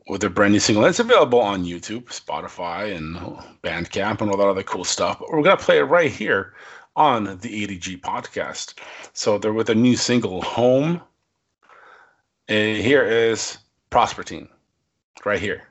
with 0.07 0.23
a 0.25 0.31
brand 0.31 0.53
new 0.53 0.61
single. 0.61 0.85
It's 0.85 0.99
available 0.99 1.41
on 1.41 1.65
YouTube, 1.65 2.05
Spotify, 2.05 2.95
and 2.95 3.17
Bandcamp, 3.63 4.21
and 4.21 4.31
all 4.31 4.37
that 4.37 4.47
other 4.47 4.63
cool 4.63 4.85
stuff. 4.85 5.19
But 5.19 5.31
we're 5.31 5.43
gonna 5.43 5.57
play 5.57 5.79
it 5.79 5.85
right 5.85 6.11
here 6.11 6.55
on 6.97 7.25
the 7.25 7.67
ADG 7.67 8.01
podcast. 8.01 8.75
So 9.13 9.39
they're 9.39 9.53
with 9.53 9.71
a 9.71 9.75
new 9.75 9.97
single, 9.97 10.43
"Home." 10.43 11.01
And 12.49 12.77
here 12.77 13.05
is 13.05 13.59
Prospertine, 13.91 14.49
right 15.25 15.41
here 15.41 15.69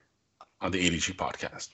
on 0.61 0.71
the 0.71 0.79
ADG 0.79 1.13
podcast. 1.15 1.69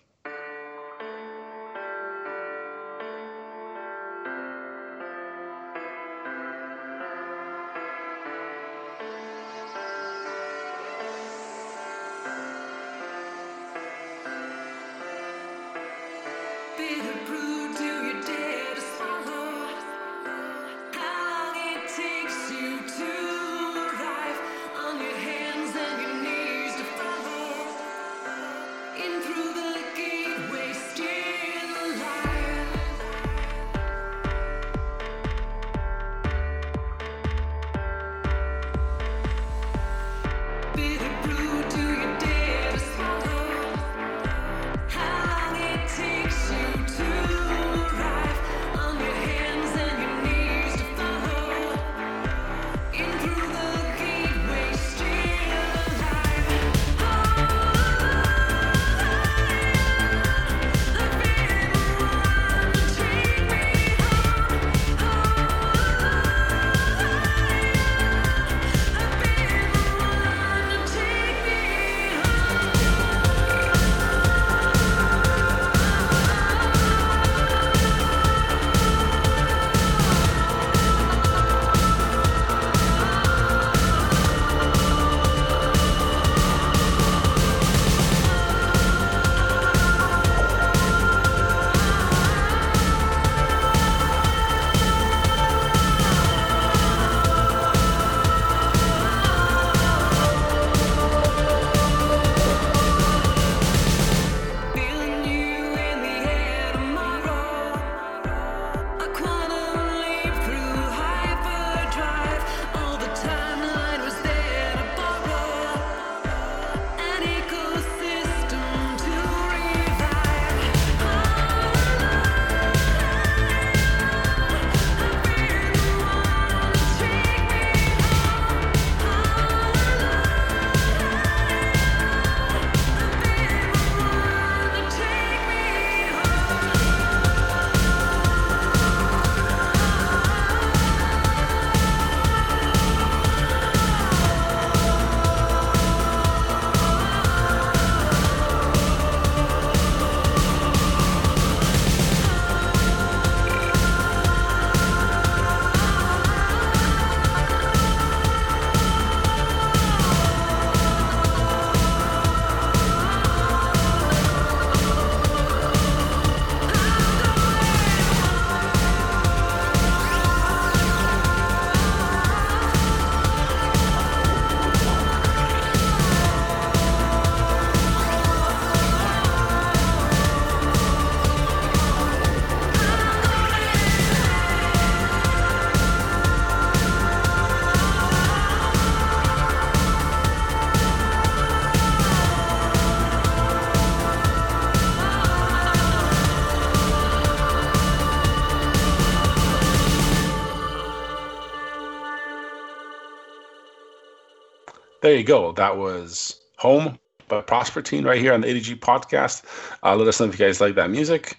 There 205.10 205.18
you 205.18 205.24
go. 205.24 205.52
That 205.54 205.76
was 205.76 206.40
Home 206.60 207.00
by 207.30 207.42
Prosper 207.42 207.82
Teen 207.82 208.04
right 208.04 208.22
here 208.22 208.32
on 208.32 208.42
the 208.42 208.48
ADG 208.48 208.80
podcast. 208.80 209.44
Uh, 209.82 209.96
let 209.96 210.08
us 210.08 210.20
know 210.20 210.28
if 210.28 210.40
you 210.40 210.46
guys 210.46 210.62
like 210.62 210.76
that 210.76 210.92
music. 210.92 211.36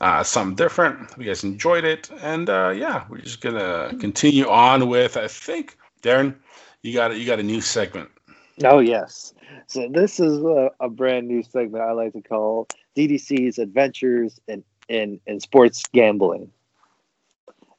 Uh, 0.00 0.22
something 0.22 0.54
different. 0.54 1.10
If 1.10 1.18
you 1.18 1.24
guys 1.24 1.42
enjoyed 1.42 1.84
it. 1.84 2.08
And 2.22 2.48
uh, 2.48 2.72
yeah, 2.76 3.06
we're 3.08 3.18
just 3.18 3.40
gonna 3.40 3.92
continue 3.98 4.48
on 4.48 4.88
with 4.88 5.16
I 5.16 5.26
think 5.26 5.76
Darren, 6.00 6.36
you 6.82 6.94
got 6.94 7.18
you 7.18 7.26
got 7.26 7.40
a 7.40 7.42
new 7.42 7.60
segment. 7.60 8.08
Oh 8.62 8.78
yes. 8.78 9.34
So 9.66 9.88
this 9.92 10.20
is 10.20 10.38
a, 10.38 10.70
a 10.78 10.88
brand 10.88 11.26
new 11.26 11.42
segment 11.42 11.82
I 11.82 11.90
like 11.90 12.12
to 12.12 12.22
call 12.22 12.68
DDC's 12.96 13.58
Adventures 13.58 14.40
in, 14.46 14.62
in 14.88 15.18
in 15.26 15.40
Sports 15.40 15.82
Gambling. 15.92 16.52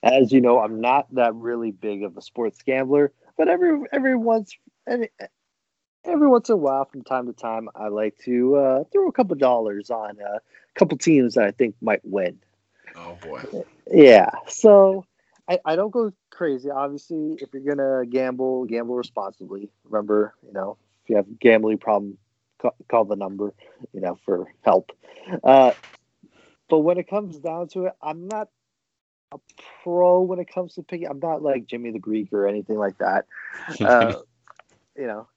As 0.04 0.34
you 0.34 0.42
know, 0.42 0.60
I'm 0.60 0.82
not 0.82 1.08
that 1.16 1.34
really 1.34 1.72
big 1.72 2.04
of 2.04 2.18
a 2.18 2.22
sports 2.22 2.62
gambler, 2.62 3.14
but 3.38 3.48
every 3.48 3.80
every 3.94 4.18
once 4.18 4.54
every, 4.90 5.10
every 6.04 6.28
once 6.28 6.50
in 6.50 6.54
a 6.54 6.58
while, 6.58 6.86
from 6.86 7.04
time 7.04 7.28
to 7.28 7.34
time, 7.34 7.70
I 7.76 7.88
like 7.88 8.18
to 8.26 8.56
uh, 8.56 8.84
throw 8.92 9.08
a 9.08 9.12
couple 9.12 9.36
dollars 9.36 9.90
on 9.90 10.18
a 10.20 10.40
couple 10.76 10.98
teams 10.98 11.36
that 11.36 11.46
I 11.46 11.52
think 11.52 11.76
might 11.82 12.02
win. 12.04 12.40
Oh 12.96 13.18
boy. 13.22 13.44
Yeah. 13.92 14.32
So 14.48 15.06
I, 15.48 15.60
I 15.66 15.76
don't 15.76 15.92
go 15.92 16.12
crazy. 16.30 16.70
Obviously, 16.70 17.38
if 17.40 17.50
you're 17.54 17.76
gonna 17.76 18.06
gamble, 18.06 18.66
gamble 18.66 18.96
responsibly. 18.96 19.70
Remember, 19.86 20.36
you 20.46 20.54
know, 20.54 20.78
if 21.04 21.10
you 21.10 21.16
have 21.16 21.28
a 21.28 21.34
gambling 21.40 21.78
problem, 21.78 22.18
call, 22.60 22.76
call 22.88 23.06
the 23.06 23.16
number, 23.16 23.54
you 23.94 24.02
know, 24.02 24.18
for 24.26 24.52
help. 24.62 24.92
Uh, 25.44 25.72
but 26.70 26.80
when 26.80 26.98
it 26.98 27.08
comes 27.10 27.40
down 27.40 27.68
to 27.70 27.86
it, 27.86 27.94
I'm 28.02 28.28
not 28.28 28.50
a 29.32 29.40
pro 29.84 30.22
when 30.22 30.40
it 30.40 30.50
comes 30.54 30.76
to 30.76 30.84
picking. 30.84 31.08
I'm 31.08 31.20
not 31.20 31.42
like 31.42 31.66
Jimmy 31.66 31.92
the 31.92 32.00
Greek 32.00 32.32
or 32.34 32.48
anything 32.48 32.78
like 32.78 32.98
that. 33.00 33.26
Uh, 33.82 34.22
you 35.00 35.08
know, 35.08 35.28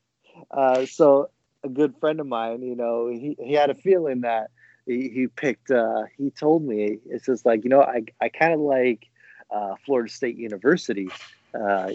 uh, 0.51 0.85
so 0.87 1.31
a 1.63 1.69
good 1.69 1.95
friend 2.01 2.21
of 2.21 2.27
mine, 2.27 2.63
you 2.63 2.75
know, 2.75 3.09
he, 3.09 3.37
he 3.41 3.53
had 3.53 3.71
a 3.71 3.75
feeling 3.75 4.23
that 4.23 4.51
he, 4.87 5.09
he 5.09 5.29
picked. 5.29 5.71
Uh, 5.71 6.03
he 6.19 6.31
told 6.31 6.65
me 6.65 6.99
it's 7.07 7.27
just 7.27 7.47
like 7.47 7.63
you 7.65 7.71
know, 7.71 7.83
I 7.83 8.03
I 8.21 8.29
kind 8.29 8.53
of 8.53 8.61
like 8.61 9.09
uh, 9.51 9.77
Florida 9.87 10.11
State 10.11 10.37
University 10.37 11.09
uh, 11.55 11.93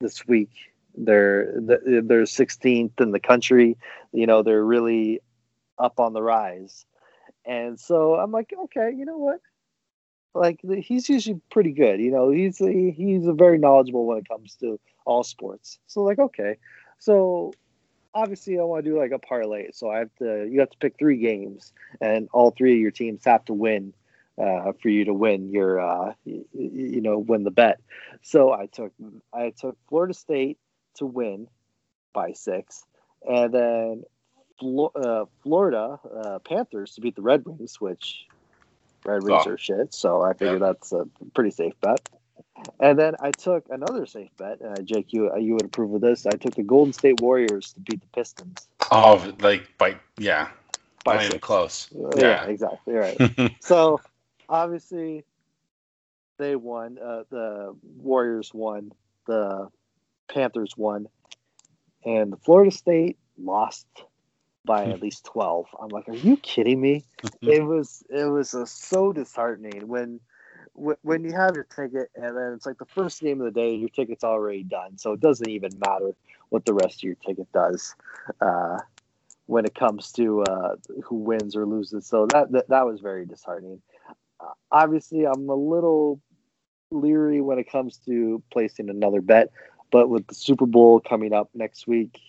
this 0.00 0.26
week. 0.26 0.50
They're 0.94 1.54
they're 1.56 2.24
16th 2.24 3.00
in 3.00 3.12
the 3.12 3.20
country. 3.20 3.78
You 4.12 4.26
know, 4.26 4.42
they're 4.42 4.64
really 4.64 5.20
up 5.78 6.00
on 6.00 6.12
the 6.12 6.22
rise, 6.22 6.84
and 7.46 7.80
so 7.80 8.16
I'm 8.16 8.32
like, 8.32 8.52
okay, 8.64 8.92
you 8.94 9.06
know 9.06 9.18
what? 9.18 9.40
Like 10.34 10.60
he's 10.82 11.08
usually 11.08 11.40
pretty 11.50 11.72
good. 11.72 12.00
You 12.00 12.10
know, 12.10 12.30
he's 12.30 12.58
he's 12.58 13.26
a 13.26 13.32
very 13.32 13.58
knowledgeable 13.58 14.06
when 14.06 14.18
it 14.18 14.28
comes 14.28 14.56
to 14.56 14.78
all 15.06 15.24
sports. 15.24 15.78
So 15.86 16.02
like, 16.02 16.18
okay, 16.18 16.58
so 16.98 17.52
obviously 18.14 18.58
I 18.58 18.62
want 18.62 18.84
to 18.84 18.90
do 18.90 18.98
like 18.98 19.12
a 19.12 19.18
parlay. 19.18 19.70
So 19.72 19.90
I 19.90 19.98
have 19.98 20.10
to 20.18 20.48
you 20.50 20.60
have 20.60 20.70
to 20.70 20.78
pick 20.78 20.98
three 20.98 21.18
games, 21.18 21.72
and 22.00 22.28
all 22.32 22.50
three 22.50 22.74
of 22.74 22.80
your 22.80 22.90
teams 22.90 23.24
have 23.24 23.44
to 23.46 23.52
win 23.54 23.92
uh, 24.40 24.72
for 24.80 24.88
you 24.88 25.04
to 25.06 25.14
win 25.14 25.50
your 25.50 25.80
uh, 25.80 26.12
you, 26.24 26.44
you 26.52 27.00
know 27.00 27.18
win 27.18 27.44
the 27.44 27.50
bet. 27.50 27.80
So 28.22 28.52
I 28.52 28.66
took 28.66 28.92
I 29.32 29.50
took 29.50 29.76
Florida 29.88 30.14
State 30.14 30.58
to 30.96 31.06
win 31.06 31.48
by 32.12 32.32
six, 32.32 32.84
and 33.28 33.52
then 33.52 34.02
Flo- 34.58 34.92
uh, 34.94 35.24
Florida 35.42 36.00
uh, 36.16 36.38
Panthers 36.40 36.94
to 36.94 37.00
beat 37.00 37.14
the 37.14 37.22
Red 37.22 37.44
Wings, 37.46 37.80
which 37.80 38.26
Red 39.04 39.22
Wings 39.22 39.44
Oh. 39.46 39.50
are 39.52 39.58
shit. 39.58 39.94
So 39.94 40.22
I 40.22 40.32
figure 40.32 40.54
Yeah. 40.54 40.58
that's 40.58 40.92
a 40.92 41.06
pretty 41.34 41.50
safe 41.50 41.74
bet. 41.80 42.00
And 42.80 42.98
then 42.98 43.14
I 43.20 43.32
took 43.32 43.66
another 43.70 44.06
safe 44.06 44.30
bet, 44.38 44.60
and 44.60 44.86
Jake, 44.86 45.12
you 45.12 45.30
you 45.38 45.54
would 45.54 45.66
approve 45.66 45.94
of 45.94 46.00
this. 46.00 46.26
I 46.26 46.36
took 46.36 46.54
the 46.54 46.62
Golden 46.62 46.92
State 46.92 47.20
Warriors 47.20 47.72
to 47.74 47.80
beat 47.80 48.00
the 48.00 48.06
Pistons 48.08 48.68
Oh, 48.90 49.32
like 49.40 49.68
by 49.78 49.96
yeah, 50.18 50.48
by 51.04 51.14
not 51.16 51.24
even 51.24 51.40
close. 51.40 51.88
Uh, 51.94 52.16
Yeah. 52.16 52.44
yeah, 52.44 52.44
exactly 52.44 52.94
right. 52.94 53.20
so 53.60 54.00
obviously 54.48 55.24
they 56.38 56.56
won 56.56 56.98
uh, 56.98 57.24
the 57.30 57.74
warriors 57.82 58.52
won 58.54 58.92
the 59.26 59.68
panthers 60.32 60.74
won 60.76 61.06
and 62.04 62.32
the 62.32 62.36
florida 62.38 62.70
state 62.70 63.18
lost 63.38 63.86
by 64.64 64.88
at 64.88 65.00
least 65.02 65.24
12 65.24 65.66
i'm 65.80 65.88
like 65.88 66.08
are 66.08 66.14
you 66.14 66.36
kidding 66.36 66.80
me 66.80 67.04
it 67.46 67.60
was 67.62 68.02
it 68.10 68.24
was 68.24 68.54
uh, 68.54 68.64
so 68.64 69.12
disheartening 69.12 69.86
when 69.88 70.20
when 70.78 71.24
you 71.24 71.32
have 71.32 71.54
your 71.54 71.64
ticket 71.64 72.10
and 72.14 72.36
then 72.36 72.52
it's 72.52 72.66
like 72.66 72.78
the 72.78 72.86
first 72.86 73.20
game 73.20 73.40
of 73.40 73.44
the 73.44 73.60
day 73.60 73.74
your 73.74 73.88
ticket's 73.88 74.24
already 74.24 74.62
done 74.62 74.96
so 74.96 75.12
it 75.12 75.20
doesn't 75.20 75.48
even 75.48 75.70
matter 75.84 76.12
what 76.50 76.64
the 76.64 76.72
rest 76.72 76.96
of 76.96 77.02
your 77.02 77.16
ticket 77.16 77.50
does 77.52 77.94
uh, 78.40 78.78
when 79.46 79.64
it 79.64 79.74
comes 79.74 80.12
to 80.12 80.42
uh, 80.44 80.76
who 81.04 81.16
wins 81.16 81.56
or 81.56 81.66
loses 81.66 82.06
so 82.06 82.26
that 82.26 82.50
that, 82.52 82.68
that 82.68 82.86
was 82.86 83.00
very 83.00 83.26
disheartening. 83.26 83.80
Uh, 84.40 84.52
obviously 84.70 85.26
i'm 85.26 85.48
a 85.48 85.54
little 85.54 86.20
leery 86.90 87.40
when 87.40 87.58
it 87.58 87.70
comes 87.70 87.98
to 87.98 88.42
placing 88.50 88.88
another 88.88 89.20
bet 89.20 89.50
but 89.90 90.08
with 90.08 90.26
the 90.26 90.34
super 90.34 90.66
bowl 90.66 91.00
coming 91.00 91.32
up 91.32 91.50
next 91.54 91.86
week 91.86 92.20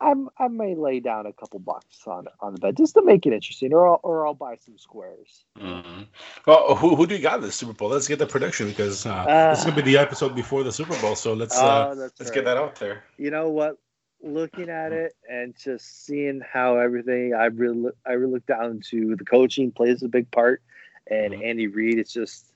I'm, 0.00 0.28
I 0.38 0.48
may 0.48 0.74
lay 0.74 1.00
down 1.00 1.24
a 1.24 1.32
couple 1.32 1.58
bucks 1.58 2.06
on 2.06 2.26
on 2.40 2.52
the 2.52 2.60
bet 2.60 2.76
just 2.76 2.94
to 2.94 3.02
make 3.02 3.24
it 3.26 3.32
interesting, 3.32 3.72
or 3.72 3.88
I'll, 3.88 4.00
or 4.02 4.26
I'll 4.26 4.34
buy 4.34 4.56
some 4.56 4.76
squares. 4.76 5.44
Mhm. 5.58 6.06
Well, 6.46 6.74
who, 6.76 6.96
who 6.96 7.06
do 7.06 7.16
you 7.16 7.22
got 7.22 7.36
in 7.36 7.40
the 7.40 7.52
Super 7.52 7.72
Bowl? 7.72 7.88
Let's 7.88 8.06
get 8.06 8.18
the 8.18 8.26
prediction 8.26 8.68
because 8.68 9.06
uh, 9.06 9.48
this 9.50 9.60
is 9.60 9.64
gonna 9.64 9.76
be 9.76 9.82
the 9.82 9.96
episode 9.96 10.34
before 10.34 10.62
the 10.64 10.72
Super 10.72 11.00
Bowl. 11.00 11.16
So 11.16 11.32
let's 11.32 11.56
uh, 11.56 11.88
oh, 11.88 11.94
let's 11.94 12.20
right. 12.20 12.32
get 12.32 12.44
that 12.44 12.58
out 12.58 12.76
there. 12.76 13.04
You 13.16 13.30
know 13.30 13.48
what? 13.48 13.78
Looking 14.22 14.68
at 14.68 14.92
it 14.92 15.14
and 15.30 15.54
just 15.56 16.04
seeing 16.04 16.40
how 16.40 16.76
everything, 16.78 17.32
I 17.34 17.46
really 17.46 17.90
I 18.06 18.12
really 18.12 18.34
look 18.34 18.46
down 18.46 18.80
to 18.90 19.16
the 19.16 19.24
coaching 19.24 19.72
plays 19.72 20.02
a 20.02 20.08
big 20.08 20.30
part, 20.30 20.62
and 21.06 21.32
Mhm. 21.32 21.44
Andy 21.44 21.66
Reid. 21.68 21.98
It's 21.98 22.12
just 22.12 22.52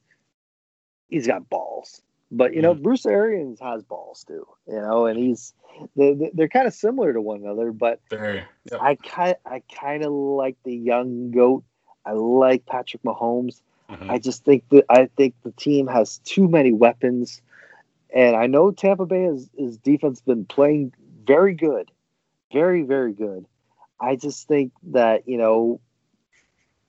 he's 1.09 1.26
got 1.26 1.49
balls, 1.49 2.03
but 2.31 2.55
you 2.55 2.62
know 2.62 2.74
Bruce 2.74 3.07
Arians 3.07 3.61
has 3.61 3.83
balls 3.83 4.24
too. 4.26 4.47
You 4.66 4.81
know, 4.81 5.07
and 5.07 5.18
he's 5.18 5.53
they 5.97 6.31
they're 6.35 6.49
kind 6.49 6.66
of 6.66 6.74
similar 6.74 7.12
to 7.12 7.20
one 7.20 7.41
another, 7.41 7.72
but 7.72 8.01
Very. 8.11 8.43
Yep. 8.70 8.81
I 8.81 8.95
kind 8.97 9.37
I 9.45 9.62
kind 9.74 10.05
of 10.05 10.12
like 10.12 10.57
the 10.64 10.74
young 10.74 11.31
goat. 11.31 11.64
I 12.05 12.12
like 12.12 12.66
Patrick 12.66 13.03
Mahomes. 13.03 13.62
Mhm. 13.91 14.11
I 14.11 14.18
just 14.18 14.45
think 14.45 14.68
that 14.70 14.85
I 14.89 15.07
think 15.16 15.35
the 15.43 15.53
team 15.53 15.87
has 15.89 16.18
too 16.18 16.49
many 16.49 16.72
weapons, 16.72 17.43
and 18.14 18.37
I 18.37 18.47
know 18.47 18.70
Tampa 18.70 19.07
Bay 19.07 19.24
has 19.24 19.51
his 19.57 19.78
defense 19.78 20.20
been 20.20 20.45
playing 20.45 20.93
very 21.24 21.55
good, 21.55 21.91
very 22.53 22.83
very 22.83 23.12
good. 23.12 23.47
I 24.01 24.16
just 24.16 24.47
think 24.47 24.72
that 24.93 25.28
you 25.28 25.39
know 25.39 25.81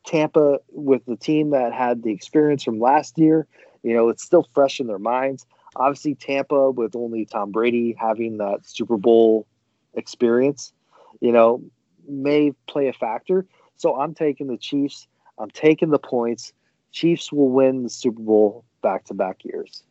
Tampa 0.06 0.60
with 0.72 1.06
the 1.06 1.16
team 1.16 1.52
that 1.52 1.74
had 1.74 2.04
the 2.04 2.12
experience 2.12 2.64
from 2.64 2.80
last 2.80 3.18
year, 3.18 3.48
you 3.84 3.94
know, 3.94 4.10
it's 4.10 4.24
still 4.24 4.48
fresh 4.54 4.80
in 4.80 4.88
their 4.88 5.00
minds. 5.00 5.46
Obviously, 5.76 6.16
Tampa 6.16 6.72
with 6.72 6.96
only 6.96 7.26
Tom 7.26 7.52
Brady 7.52 7.96
having 7.98 8.38
that 8.38 8.68
Super 8.68 8.98
Bowl 8.98 9.48
experience, 9.94 10.74
you 11.20 11.32
know, 11.32 11.62
may 12.08 12.52
play 12.68 12.88
a 12.88 12.94
factor. 12.94 13.46
So 13.78 14.00
I'm 14.00 14.14
taking 14.14 14.48
the 14.48 14.58
Chiefs. 14.58 15.08
I'm 15.38 15.50
taking 15.50 15.90
the 15.90 16.00
points. 16.00 16.54
Chiefs 16.92 17.32
will 17.32 17.50
win 17.50 17.84
the 17.84 17.90
Super 17.90 18.22
Bowl 18.22 18.66
back 18.82 19.06
to 19.06 19.14
back 19.14 19.44
years. 19.46 19.84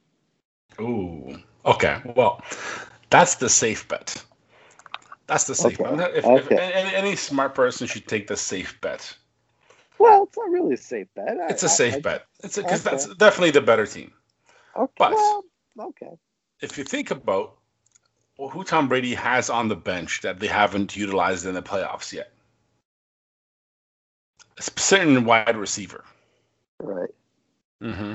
Ooh. 0.80 1.38
Okay. 1.64 2.00
Well, 2.14 2.42
that's 3.10 3.36
the 3.36 3.48
safe 3.48 3.88
bet. 3.88 4.22
That's 5.26 5.44
the 5.44 5.54
safe 5.54 5.78
Okay. 5.78 5.96
bet. 5.96 6.14
If, 6.14 6.24
if 6.24 6.46
Okay. 6.46 6.72
any, 6.72 6.94
any 6.94 7.16
smart 7.16 7.54
person 7.54 7.86
should 7.86 8.06
take 8.06 8.26
the 8.26 8.36
safe 8.36 8.80
bet. 8.80 9.16
Well, 10.00 10.24
it's 10.24 10.36
not 10.36 10.50
really 10.50 10.74
a 10.74 10.78
safe 10.78 11.06
bet. 11.14 11.38
I- 11.38 11.48
It's 11.50 11.62
a 11.62 11.68
safe 11.68 11.96
I- 11.96 12.00
bet. 12.00 12.24
It's 12.42 12.56
because 12.56 12.84
okay. 12.86 12.96
that's 12.96 13.14
definitely 13.16 13.50
the 13.52 13.60
better 13.60 13.86
team. 13.86 14.12
Okay. 14.74 14.92
But- 14.96 15.12
well, 15.12 15.44
okay. 15.78 16.10
If 16.60 16.76
you 16.78 16.84
think 16.84 17.10
about 17.10 17.58
well, 18.38 18.48
who 18.48 18.64
Tom 18.64 18.88
Brady 18.88 19.14
has 19.14 19.50
on 19.50 19.68
the 19.68 19.76
bench 19.76 20.22
that 20.22 20.40
they 20.40 20.46
haven't 20.46 20.96
utilized 20.96 21.44
in 21.44 21.52
the 21.54 21.62
playoffs 21.62 22.12
yet, 22.12 22.32
a 24.58 24.62
certain 24.80 25.24
wide 25.24 25.56
receiver. 25.56 26.04
Right. 26.78 27.10
Mm-hmm. 27.82 28.14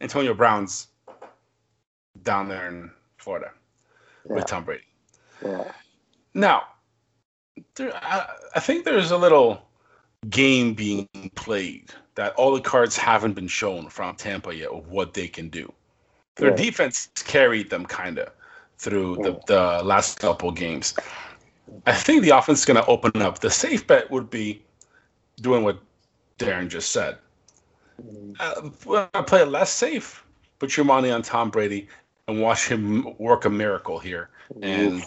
Antonio 0.00 0.32
Brown's 0.34 0.88
down 2.22 2.48
there 2.48 2.68
in 2.68 2.90
Florida 3.18 3.52
Yeah. 4.28 4.36
with 4.36 4.46
Tom 4.46 4.64
Brady. 4.64 4.84
Yeah. 5.44 5.70
Now, 6.34 6.62
there, 7.74 7.94
I, 7.94 8.26
I 8.54 8.60
think 8.60 8.84
there's 8.84 9.10
a 9.10 9.18
little 9.18 9.67
game 10.30 10.74
being 10.74 11.08
played 11.36 11.90
that 12.16 12.34
all 12.34 12.52
the 12.52 12.60
cards 12.60 12.96
haven't 12.96 13.34
been 13.34 13.48
shown 13.48 13.88
from 13.88 14.16
Tampa 14.16 14.54
yet 14.54 14.70
of 14.70 14.88
what 14.88 15.14
they 15.14 15.28
can 15.28 15.48
do. 15.48 15.72
Their 16.36 16.50
Right. 16.50 16.58
defense 16.58 17.08
carried 17.24 17.70
them 17.70 17.86
kind 17.86 18.18
of 18.18 18.30
through 18.78 19.16
the, 19.16 19.32
Yeah. 19.32 19.38
the 19.46 19.82
last 19.84 20.18
couple 20.20 20.50
games. 20.50 20.94
I 21.86 21.92
think 21.92 22.22
the 22.22 22.30
offense 22.30 22.60
is 22.60 22.64
going 22.64 22.76
to 22.76 22.86
open 22.86 23.22
up. 23.22 23.40
The 23.40 23.50
safe 23.50 23.86
bet 23.86 24.10
would 24.10 24.30
be 24.30 24.62
doing 25.40 25.62
what 25.62 25.78
Darren 26.38 26.68
just 26.68 26.90
said. 26.90 27.18
Mhm. 28.02 28.36
Uh, 29.12 29.22
play 29.22 29.42
it 29.42 29.48
less 29.48 29.70
safe. 29.70 30.24
Put 30.58 30.76
your 30.76 30.86
money 30.86 31.10
on 31.10 31.22
Tom 31.22 31.50
Brady 31.50 31.88
and 32.26 32.40
watch 32.40 32.66
him 32.66 33.16
work 33.18 33.44
a 33.44 33.50
miracle 33.50 33.98
here 33.98 34.30
and 34.62 35.02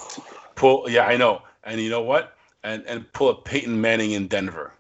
pull. 0.56 0.90
Yeah, 0.90 1.06
I 1.06 1.18
know. 1.18 1.42
And 1.64 1.80
you 1.80 1.90
know 1.90 2.02
what? 2.02 2.36
And 2.64 2.86
and 2.86 3.12
pull 3.14 3.30
a 3.30 3.36
Peyton 3.36 3.80
Manning 3.80 4.12
in 4.12 4.28
Denver. 4.28 4.74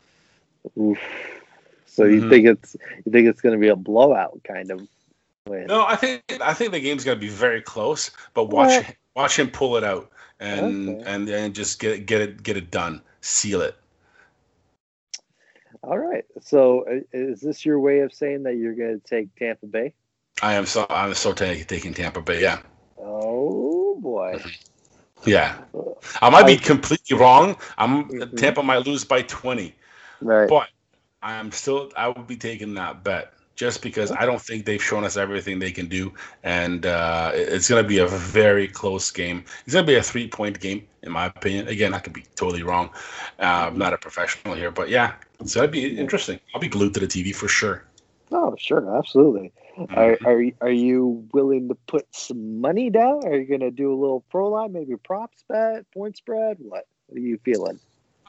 Oof. 0.77 0.99
So 1.85 2.05
you 2.05 2.21
Mhm. 2.21 2.29
think 2.29 2.45
it's 2.47 2.75
you 3.05 3.11
think 3.11 3.27
it's 3.27 3.41
going 3.41 3.53
to 3.53 3.59
be 3.59 3.67
a 3.67 3.75
blowout 3.75 4.39
kind 4.43 4.71
of 4.71 4.87
win? 5.47 5.67
No, 5.67 5.85
I 5.85 5.95
think 5.95 6.23
I 6.41 6.53
think 6.53 6.71
the 6.71 6.79
game's 6.79 7.03
gonna 7.03 7.19
be 7.19 7.27
very 7.29 7.61
close, 7.61 8.11
but 8.33 8.45
watch 8.45 8.69
Well- 8.69 8.85
watch 9.15 9.37
him 9.37 9.49
pull 9.49 9.75
it 9.77 9.83
out 9.83 10.09
and 10.39 10.89
Okay. 10.89 11.03
and 11.11 11.29
and 11.29 11.53
just 11.55 11.79
get 11.79 11.91
it 11.93 12.05
get 12.05 12.21
it 12.21 12.43
get 12.43 12.55
it 12.57 12.71
done, 12.71 13.01
seal 13.21 13.61
it. 13.61 13.75
All 15.83 15.97
right. 15.97 16.25
So 16.41 16.85
uh, 16.87 16.99
is 17.11 17.41
this 17.41 17.65
your 17.65 17.79
way 17.79 17.99
of 17.99 18.13
saying 18.13 18.43
that 18.43 18.55
you're 18.55 18.75
going 18.75 18.99
to 19.01 19.07
take 19.07 19.33
Tampa 19.35 19.65
Bay? 19.65 19.93
I 20.41 20.53
am 20.53 20.65
so 20.65 20.85
I'm 20.89 21.13
so 21.13 21.33
ta- 21.33 21.55
taking 21.67 21.93
Tampa 21.93 22.21
Bay. 22.21 22.41
Yeah, 22.41 22.61
Oh 22.99 23.95
boy. 23.99 24.39
yeah. 25.25 25.57
I 26.21 26.29
might 26.29 26.45
be 26.47 26.57
completely 26.57 27.17
wrong. 27.17 27.57
I'm 27.77 28.05
Mhm. 28.09 28.37
Tampa 28.37 28.63
might 28.63 28.85
lose 28.85 29.03
by 29.03 29.23
twenty, 29.23 29.75
Right. 30.21 30.47
but 30.49 30.67
I'm 31.23 31.51
still 31.51 31.91
I 31.95 32.07
would 32.07 32.27
be 32.27 32.35
taking 32.37 32.73
that 32.75 33.03
bet 33.03 33.33
just 33.55 33.81
because 33.83 34.11
I 34.11 34.25
don't 34.25 34.41
think 34.41 34.65
they've 34.65 34.81
shown 34.81 35.03
us 35.03 35.17
everything 35.17 35.59
they 35.59 35.71
can 35.71 35.87
do, 35.87 36.13
and 36.43 36.85
uh, 36.85 37.31
it's 37.33 37.69
gonna 37.69 37.83
be 37.83 37.99
a 37.99 38.07
very 38.07 38.67
close 38.67 39.11
game. 39.11 39.43
It's 39.65 39.73
gonna 39.75 39.85
be 39.85 39.95
a 39.95 40.03
three 40.03 40.27
point 40.27 40.59
game 40.59 40.87
in 41.03 41.11
my 41.11 41.25
opinion. 41.27 41.67
Again, 41.67 41.93
I 41.93 41.99
could 41.99 42.13
be 42.13 42.23
totally 42.35 42.63
wrong. 42.63 42.89
Uh, 43.39 43.67
I'm 43.69 43.77
not 43.77 43.93
a 43.93 43.97
professional 43.97 44.55
here, 44.55 44.71
but 44.71 44.89
yeah, 44.89 45.13
it's 45.39 45.53
gonna 45.55 45.67
be 45.67 45.97
interesting. 45.97 46.39
I'll 46.55 46.61
be 46.61 46.69
glued 46.69 46.93
to 46.95 46.99
the 46.99 47.07
TV 47.07 47.35
for 47.35 47.47
sure. 47.47 47.83
Oh, 48.31 48.55
sure, 48.57 48.97
absolutely. 48.97 49.51
Mm-hmm. 49.77 49.97
Are 49.97 50.17
are 50.25 50.41
you- 50.41 50.55
are 50.61 50.71
you 50.71 51.27
willing 51.33 51.67
to 51.67 51.75
put 51.75 52.07
some 52.15 52.61
money 52.61 52.89
down? 52.89 53.25
Are 53.25 53.35
you 53.35 53.45
going 53.45 53.59
to 53.61 53.71
do 53.71 53.93
a 53.93 53.99
little 53.99 54.21
pro 54.29 54.49
line, 54.49 54.73
maybe 54.73 54.95
props 54.95 55.43
bet, 55.49 55.89
point 55.91 56.17
spread? 56.17 56.57
What? 56.59 56.87
What 57.07 57.17
are 57.17 57.21
you 57.21 57.37
feeling? 57.43 57.79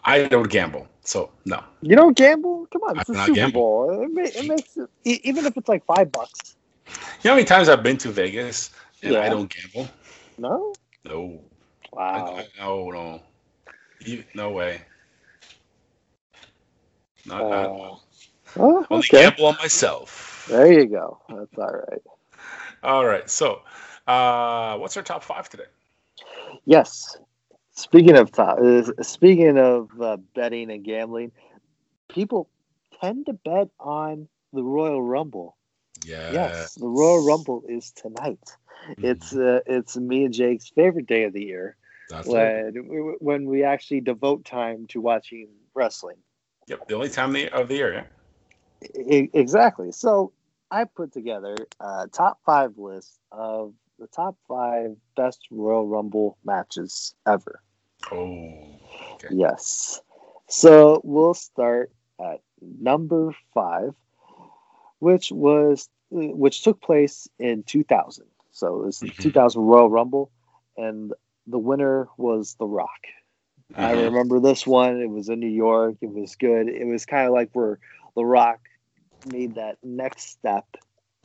I 0.04 0.24
don't 0.24 0.48
gamble, 0.48 0.88
so 1.04 1.30
no. 1.44 1.62
You 1.80 1.96
don't 1.96 2.16
gamble? 2.16 2.66
Come 2.72 2.82
on, 2.82 2.98
it's 2.98 3.10
I 3.10 3.12
not 3.12 3.26
Super 3.26 3.36
gamble. 3.36 3.60
Bowl. 3.60 4.02
It, 4.02 4.08
ma- 4.12 4.22
it 4.22 4.44
makes 4.46 4.76
it, 4.76 4.88
even 5.24 5.46
if 5.46 5.56
it's 5.56 5.68
like 5.68 5.84
five 5.84 6.10
bucks. 6.10 6.56
You 6.86 6.94
know 7.24 7.30
how 7.30 7.34
many 7.36 7.44
times 7.44 7.68
I've 7.68 7.82
been 7.82 7.96
to 7.98 8.10
Vegas 8.10 8.70
and 9.02 9.16
I 9.16 9.28
don't 9.28 9.52
gamble? 9.52 9.88
No. 10.38 10.74
No. 11.04 11.40
Wow. 11.92 12.34
I, 12.36 12.40
I, 12.40 12.46
no, 12.58 12.90
no. 12.90 13.20
You, 14.00 14.24
no 14.34 14.50
way. 14.50 14.82
Not, 17.24 17.42
Uh, 17.42 17.96
oh, 18.56 18.86
only 18.90 19.06
okay. 19.06 19.22
gamble 19.22 19.46
on 19.46 19.56
myself. 19.58 20.46
There 20.50 20.72
you 20.72 20.86
go. 20.86 21.20
That's 21.28 21.56
all 21.56 21.72
right. 21.72 22.02
All 22.82 23.04
right. 23.04 23.30
So, 23.30 23.62
uh, 24.08 24.76
what's 24.78 24.96
our 24.96 25.02
top 25.04 25.22
five 25.22 25.48
today? 25.48 25.64
Yes. 26.64 27.16
Speaking 27.82 28.16
of 28.16 28.30
top, 28.30 28.58
uh, 28.58 29.02
speaking 29.02 29.58
of 29.58 29.90
uh, 30.00 30.16
betting 30.36 30.70
and 30.70 30.84
gambling, 30.84 31.32
people 32.08 32.48
tend 33.00 33.26
to 33.26 33.32
bet 33.32 33.70
on 33.80 34.28
the 34.52 34.62
Royal 34.62 35.02
Rumble. 35.02 35.56
Yeah. 36.04 36.30
Yes, 36.32 36.74
the 36.74 36.86
Royal 36.86 37.26
Rumble 37.26 37.64
is 37.68 37.90
tonight. 37.90 38.38
Mm-hmm. 38.88 39.04
It's 39.04 39.34
uh, 39.34 39.60
it's 39.66 39.96
me 39.96 40.26
and 40.26 40.32
Jake's 40.32 40.68
favorite 40.68 41.06
day 41.06 41.24
of 41.24 41.32
the 41.32 41.42
year 41.42 41.76
That's 42.08 42.28
it. 42.28 42.30
when 42.30 43.16
when 43.18 43.46
we 43.46 43.64
actually 43.64 44.00
devote 44.00 44.44
time 44.44 44.86
to 44.90 45.00
watching 45.00 45.48
wrestling. 45.74 46.18
Yep. 46.68 46.86
The 46.86 46.94
only 46.94 47.10
time 47.10 47.34
of 47.52 47.66
the 47.66 47.74
year. 47.74 48.06
Yeah. 48.94 49.26
Exactly. 49.34 49.90
So 49.90 50.32
I 50.70 50.84
put 50.84 51.12
together 51.12 51.56
a 51.80 52.06
top 52.06 52.38
five 52.46 52.78
list 52.78 53.18
of 53.32 53.74
the 53.98 54.06
top 54.06 54.36
five 54.46 54.94
best 55.16 55.40
Royal 55.50 55.88
Rumble 55.88 56.38
matches 56.44 57.16
ever. 57.26 57.60
Oh. 58.12 58.80
Okay. 59.14 59.28
Yes. 59.30 60.00
So 60.48 61.00
we'll 61.04 61.34
start 61.34 61.92
at 62.20 62.40
number 62.60 63.34
five, 63.54 63.94
which 65.00 65.30
was 65.32 65.88
which 66.10 66.62
took 66.62 66.80
place 66.80 67.28
in 67.38 67.62
2000. 67.64 68.26
So 68.50 68.80
it 68.80 68.86
was 68.86 69.00
the 69.00 69.08
Mhm. 69.08 69.18
2000 69.20 69.62
Royal 69.62 69.90
Rumble, 69.90 70.30
and 70.76 71.12
the 71.46 71.58
winner 71.58 72.08
was 72.18 72.54
The 72.58 72.66
Rock. 72.66 73.06
I 73.74 73.92
Mhm. 73.92 74.04
remember 74.06 74.40
this 74.40 74.66
one. 74.66 75.00
It 75.00 75.10
was 75.10 75.28
in 75.28 75.40
New 75.40 75.46
York. 75.48 75.96
It 76.02 76.10
was 76.12 76.36
good. 76.36 76.68
It 76.68 76.86
was 76.86 77.06
kind 77.06 77.26
of 77.26 77.32
like 77.32 77.50
where 77.54 77.78
The 78.14 78.24
Rock 78.24 78.60
made 79.32 79.54
that 79.56 79.78
next 79.82 80.30
step 80.30 80.66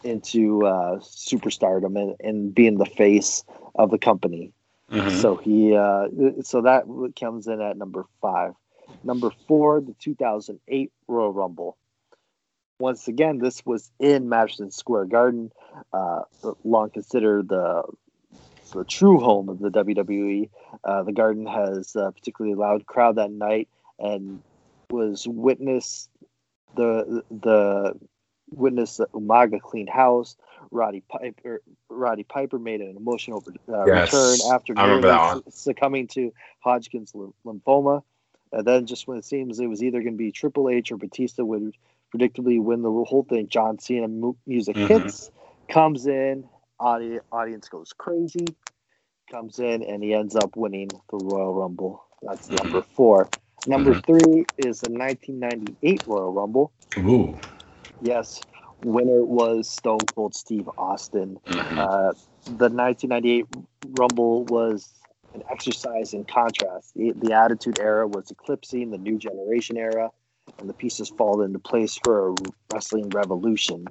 into 0.03 0.65
uh, 0.65 0.99
superstardom 0.99 1.99
and, 1.99 2.15
and 2.19 2.55
being 2.55 2.77
the 2.77 2.85
face 2.85 3.43
of 3.75 3.91
the 3.91 3.99
company. 3.99 4.53
Mhm. 4.91 5.21
So 5.21 5.35
he, 5.35 5.75
uh, 5.75 6.07
so 6.43 6.61
that 6.61 6.85
comes 7.19 7.47
in 7.47 7.61
at 7.61 7.77
number 7.77 8.05
five. 8.21 8.53
Number 9.03 9.31
four, 9.47 9.81
the 9.81 9.93
2008 9.99 10.91
Royal 11.07 11.33
Rumble. 11.33 11.77
Once 12.79 13.07
again, 13.07 13.39
this 13.39 13.65
was 13.65 13.91
in 13.99 14.29
Madison 14.29 14.71
Square 14.71 15.05
Garden, 15.05 15.51
uh, 15.91 16.21
long 16.63 16.89
considered 16.89 17.49
the 17.49 17.83
the 18.73 18.83
true 18.83 19.19
home 19.19 19.49
of 19.49 19.59
the 19.59 19.69
WWE. 19.69 20.49
Uh, 20.83 21.03
the 21.03 21.13
Garden 21.13 21.45
has 21.45 21.95
a 21.95 22.11
particularly 22.11 22.55
loud 22.55 22.85
crowd 22.85 23.15
that 23.15 23.31
night 23.31 23.69
and 23.97 24.41
was 24.89 25.27
witness 25.27 26.09
the 26.75 27.23
the 27.31 27.97
witness 28.51 28.97
the 28.97 29.07
Umaga 29.07 29.59
clean 29.59 29.87
house. 29.87 30.37
Roddy 30.71 31.01
Piper 31.09 31.61
Roddy 31.89 32.23
Piper 32.23 32.59
made 32.59 32.81
an 32.81 32.95
emotional 32.97 33.43
uh, 33.69 33.85
Yes, 33.85 34.13
return 34.13 34.39
after 34.51 34.73
nearly 34.73 35.01
that 35.01 35.19
one. 35.21 35.43
su- 35.43 35.51
succumbing 35.71 36.07
to 36.09 36.33
Hodgkin's 36.59 37.13
lymphoma. 37.45 38.03
And 38.51 38.65
then 38.65 38.85
just 38.85 39.07
when 39.07 39.17
it 39.17 39.25
seems 39.25 39.59
it 39.59 39.67
was 39.67 39.83
either 39.83 40.01
going 40.01 40.13
to 40.13 40.17
be 40.17 40.31
Triple 40.31 40.69
H 40.69 40.91
or 40.91 40.97
Batista 40.97 41.43
would 41.43 41.75
predictably 42.15 42.61
win 42.61 42.81
the 42.81 42.89
whole 42.91 43.25
thing, 43.29 43.47
John 43.49 43.77
Cena 43.79 44.07
mu- 44.07 44.35
music 44.45 44.75
Mhm. 44.77 44.87
hits, 44.87 45.31
comes 45.67 46.07
in, 46.07 46.47
audi- 46.79 47.19
audience 47.31 47.67
goes 47.67 47.91
crazy, 47.93 48.45
comes 49.29 49.59
in, 49.59 49.83
and 49.83 50.01
he 50.01 50.13
ends 50.13 50.35
up 50.35 50.55
winning 50.55 50.87
the 51.09 51.17
Royal 51.17 51.53
Rumble. 51.53 52.03
That's 52.21 52.47
Mhm. 52.49 52.63
number 52.63 52.81
four. 52.81 53.29
Number 53.67 53.93
three 53.95 54.45
is 54.57 54.79
the 54.79 54.89
1998 54.91 56.01
Royal 56.07 56.31
Rumble. 56.31 56.71
Ooh. 56.99 57.37
Yes, 58.01 58.41
winner 58.83 59.23
was 59.23 59.69
Stone 59.69 59.99
Cold 60.15 60.35
Steve 60.35 60.69
Austin. 60.77 61.39
Mhm. 61.45 61.77
Uh, 61.77 62.13
the 62.45 62.69
1998 62.69 63.45
Rumble 63.99 64.45
was 64.45 64.93
an 65.33 65.43
exercise 65.51 66.13
in 66.13 66.23
contrast. 66.25 66.93
The, 66.95 67.11
the 67.11 67.33
Attitude 67.33 67.79
Era 67.79 68.07
was 68.07 68.31
eclipsing 68.31 68.91
the 68.91 68.97
New 68.97 69.17
Generation 69.17 69.77
era, 69.77 70.09
and 70.59 70.69
the 70.69 70.73
pieces 70.73 71.09
fall 71.09 71.41
into 71.41 71.59
place 71.59 71.99
for 72.03 72.29
a 72.29 72.35
wrestling 72.71 73.09
revolution. 73.09 73.85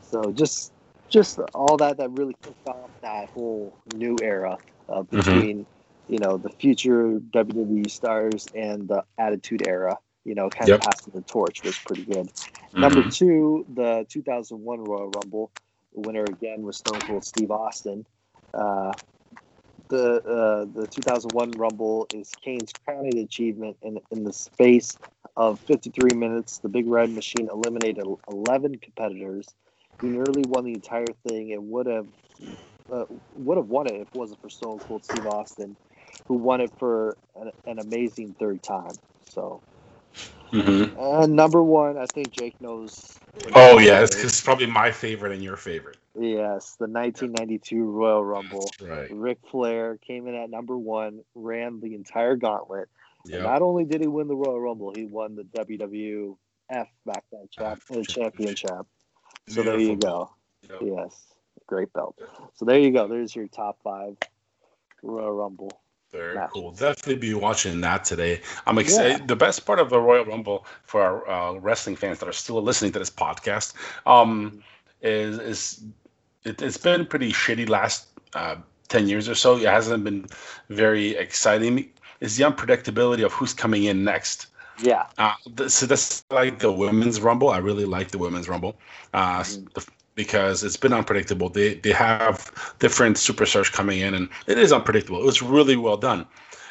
So 0.00 0.32
just 0.32 0.72
just 1.08 1.38
all 1.54 1.76
that 1.78 1.96
that 1.98 2.10
really 2.10 2.34
kicked 2.42 2.66
off 2.68 2.90
that 3.02 3.30
whole 3.30 3.74
new 3.94 4.16
era 4.22 4.58
uh, 4.88 5.02
between 5.02 5.66
you 6.08 6.18
know 6.18 6.36
the 6.36 6.50
future 6.50 7.18
WWE 7.18 7.90
stars 7.90 8.46
and 8.54 8.88
the 8.88 9.04
Attitude 9.18 9.66
Era. 9.66 9.98
You 10.28 10.36
know, 10.36 10.50
kind 10.50 10.70
Yep. 10.70 10.80
of 10.80 10.80
passing 10.84 11.14
the 11.14 11.22
torch 11.22 11.64
was 11.64 11.78
pretty 11.80 12.04
good. 12.04 12.30
Number 12.74 13.02
Mhm. 13.02 13.12
two, 13.12 13.66
the 13.74 14.06
2001 14.10 14.80
Royal 14.80 15.08
Rumble. 15.08 15.52
The 15.94 16.02
winner 16.02 16.24
again 16.26 16.62
was 16.62 16.78
Stone 16.78 17.02
Cold 17.02 17.24
Steve 17.24 17.50
Austin. 17.50 18.06
Uh, 18.54 18.92
the 19.90 20.22
uh, 20.24 20.66
the 20.80 20.86
2001 20.88 21.56
Rumble 21.56 22.08
is 22.12 22.34
Kane's 22.44 22.72
crowning 22.84 23.18
achievement 23.18 23.78
in 23.82 23.98
in 24.10 24.24
the 24.24 24.32
space 24.34 24.98
of 25.36 25.60
53 25.66 26.14
minutes. 26.14 26.58
The 26.58 26.68
Big 26.68 26.88
Red 26.88 27.10
Machine 27.10 27.48
eliminated 27.52 28.04
11 28.28 28.78
competitors. 28.78 29.54
He 30.00 30.08
nearly 30.08 30.44
won 30.46 30.64
the 30.64 30.74
entire 30.74 31.12
thing 31.26 31.52
and 31.52 31.70
would 31.70 31.86
have 31.86 32.06
uh, 32.92 33.06
would 33.34 33.58
have 33.58 33.68
won 33.68 33.88
it 33.88 33.94
if 33.94 34.08
it 34.08 34.14
wasn't 34.14 34.40
for 34.40 34.50
Stone 34.50 34.80
Cold 34.80 35.04
Steve 35.04 35.26
Austin, 35.26 35.76
who 36.28 36.36
won 36.36 36.60
it 36.60 36.72
for 36.78 37.18
an, 37.36 37.52
an 37.66 37.78
amazing 37.78 38.36
third 38.38 38.62
time. 38.62 38.98
So, 39.28 39.62
Mhm. 40.52 40.96
uh, 40.98 41.26
number 41.26 41.62
one, 41.62 41.98
I 41.98 42.06
think 42.06 42.30
Jake 42.30 42.60
knows. 42.60 43.18
Oh 43.54 43.78
yeah, 43.78 44.02
it's, 44.02 44.16
it's 44.16 44.40
probably 44.40 44.66
my 44.66 44.90
favorite 44.90 45.32
and 45.32 45.42
your 45.42 45.56
favorite. 45.56 45.98
Yes, 46.18 46.76
the 46.76 46.88
1992 46.88 47.84
Royal 47.84 48.24
Rumble. 48.24 48.70
Right. 48.80 49.10
Ric 49.10 49.38
Flair 49.50 49.98
came 49.98 50.26
in 50.26 50.34
at 50.34 50.50
number 50.50 50.76
one, 50.76 51.20
ran 51.34 51.80
the 51.80 51.94
entire 51.94 52.36
gauntlet. 52.36 52.88
Yeah. 53.26 53.42
not 53.42 53.62
only 53.62 53.84
did 53.84 54.00
he 54.00 54.06
win 54.06 54.26
the 54.28 54.36
Royal 54.36 54.60
Rumble, 54.60 54.92
he 54.94 55.04
won 55.04 55.36
the 55.36 55.44
WWF 55.44 56.36
back 57.04 57.24
then 57.30 57.48
chap- 57.50 57.80
uh, 57.90 58.02
championship. 58.02 58.86
So 59.48 59.62
there 59.62 59.78
you 59.78 59.96
go. 59.96 60.30
Yep. 60.68 60.78
Yes, 60.82 61.26
great 61.66 61.92
belt. 61.92 62.16
So 62.54 62.64
there 62.64 62.78
you 62.78 62.90
go. 62.90 63.06
There's 63.06 63.34
your 63.34 63.48
top 63.48 63.78
five 63.82 64.16
Royal 65.02 65.32
Rumble. 65.32 65.70
Very 66.10 66.34
matches. 66.36 66.50
cool. 66.54 66.70
Definitely 66.72 67.16
be 67.16 67.34
watching 67.34 67.80
that 67.82 68.04
today. 68.04 68.40
I'm 68.66 68.78
excited. 68.78 69.28
The 69.28 69.36
best 69.36 69.66
part 69.66 69.78
of 69.78 69.90
the 69.90 70.00
Royal 70.00 70.24
Rumble 70.24 70.66
for 70.84 71.02
our 71.02 71.28
uh, 71.28 71.52
wrestling 71.58 71.96
fans 71.96 72.18
that 72.20 72.28
are 72.28 72.32
still 72.32 72.62
listening 72.62 72.92
to 72.92 72.98
this 72.98 73.10
podcast 73.10 73.74
um, 74.06 74.62
is 75.02 75.38
is 75.38 75.84
it, 76.44 76.62
it's 76.62 76.78
been 76.78 77.04
pretty 77.04 77.30
shitty 77.32 77.68
last 77.68 78.06
uh, 78.34 78.56
ten 78.88 79.06
years 79.08 79.28
or 79.28 79.34
so, 79.34 79.56
it 79.56 79.64
hasn't 79.64 80.02
been 80.04 80.26
very 80.70 81.14
exciting. 81.16 81.90
Is 82.20 82.36
the 82.36 82.44
unpredictability 82.44 83.24
of 83.24 83.32
who's 83.32 83.52
coming 83.54 83.84
in 83.84 84.02
next. 84.02 84.46
Yeah. 84.82 85.06
Uh, 85.18 85.34
th- 85.56 85.70
so 85.70 85.86
that's 85.86 86.24
like 86.30 86.58
the 86.60 86.72
women's 86.72 87.20
rumble. 87.20 87.50
I 87.50 87.58
really 87.58 87.84
like 87.84 88.10
the 88.12 88.18
women's 88.18 88.48
rumble 88.48 88.76
uh, 89.12 89.38
s- 89.40 89.58
the- 89.74 89.86
because 90.18 90.64
it's 90.64 90.76
been 90.76 90.92
unpredictable. 90.92 91.48
They 91.48 91.74
they 91.74 91.92
have 91.92 92.52
different 92.80 93.16
superstars 93.16 93.72
coming 93.72 94.00
in, 94.00 94.14
and 94.14 94.28
it 94.48 94.58
is 94.58 94.72
unpredictable. 94.72 95.20
It 95.20 95.24
was 95.24 95.40
really 95.40 95.76
well 95.76 95.96
done. 95.96 96.26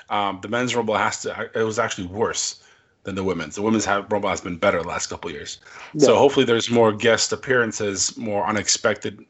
Um, 0.09 0.39
the 0.41 0.49
men's 0.49 0.75
rumble 0.75 0.97
has 0.97 1.21
to. 1.21 1.49
It 1.55 1.63
was 1.63 1.79
actually 1.79 2.07
worse 2.07 2.61
than 3.03 3.15
the 3.15 3.23
women's. 3.23 3.55
The 3.55 3.61
women's 3.61 3.85
have, 3.85 4.11
rumble 4.11 4.29
has 4.29 4.41
been 4.41 4.57
better 4.57 4.81
the 4.81 4.87
last 4.87 5.07
couple 5.07 5.29
of 5.29 5.35
years. 5.35 5.59
So 5.97 6.17
hopefully 6.17 6.45
there's 6.45 6.69
more 6.69 6.91
guest 6.91 7.31
appearances, 7.31 8.17
more 8.17 8.45
unexpected. 8.45 9.25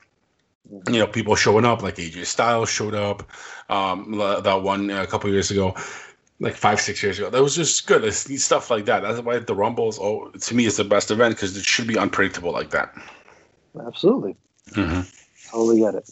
You 0.89 0.99
know, 0.99 1.07
people 1.07 1.35
showing 1.35 1.63
up 1.63 1.83
like 1.83 1.95
AJ 1.95 2.25
Styles 2.25 2.69
showed 2.69 2.95
up. 2.95 3.23
Um, 3.69 4.17
that 4.43 4.63
one 4.63 4.89
uh, 4.89 5.03
a 5.03 5.07
couple 5.07 5.29
of 5.29 5.33
years 5.33 5.51
ago 5.51 5.75
like 6.39 6.55
five 6.55 6.79
six 6.81 7.01
years 7.01 7.19
ago. 7.19 7.29
That 7.29 7.41
was 7.41 7.55
just 7.55 7.87
good. 7.87 8.03
It's 8.03 8.43
stuff 8.43 8.69
like 8.69 8.85
that. 8.85 9.01
That's 9.01 9.21
why 9.21 9.39
the 9.39 9.55
Rumbles, 9.55 9.99
oh, 9.99 10.29
to 10.29 10.55
me, 10.55 10.65
is 10.65 10.77
the 10.77 10.83
best 10.83 11.11
event 11.11 11.35
because 11.35 11.55
it 11.57 11.65
should 11.65 11.87
be 11.87 11.97
unpredictable 11.97 12.51
like 12.51 12.71
that. 12.71 12.93
Absolutely. 13.85 14.35
Totally 15.51 15.79
get 15.79 15.95
it. 15.95 16.09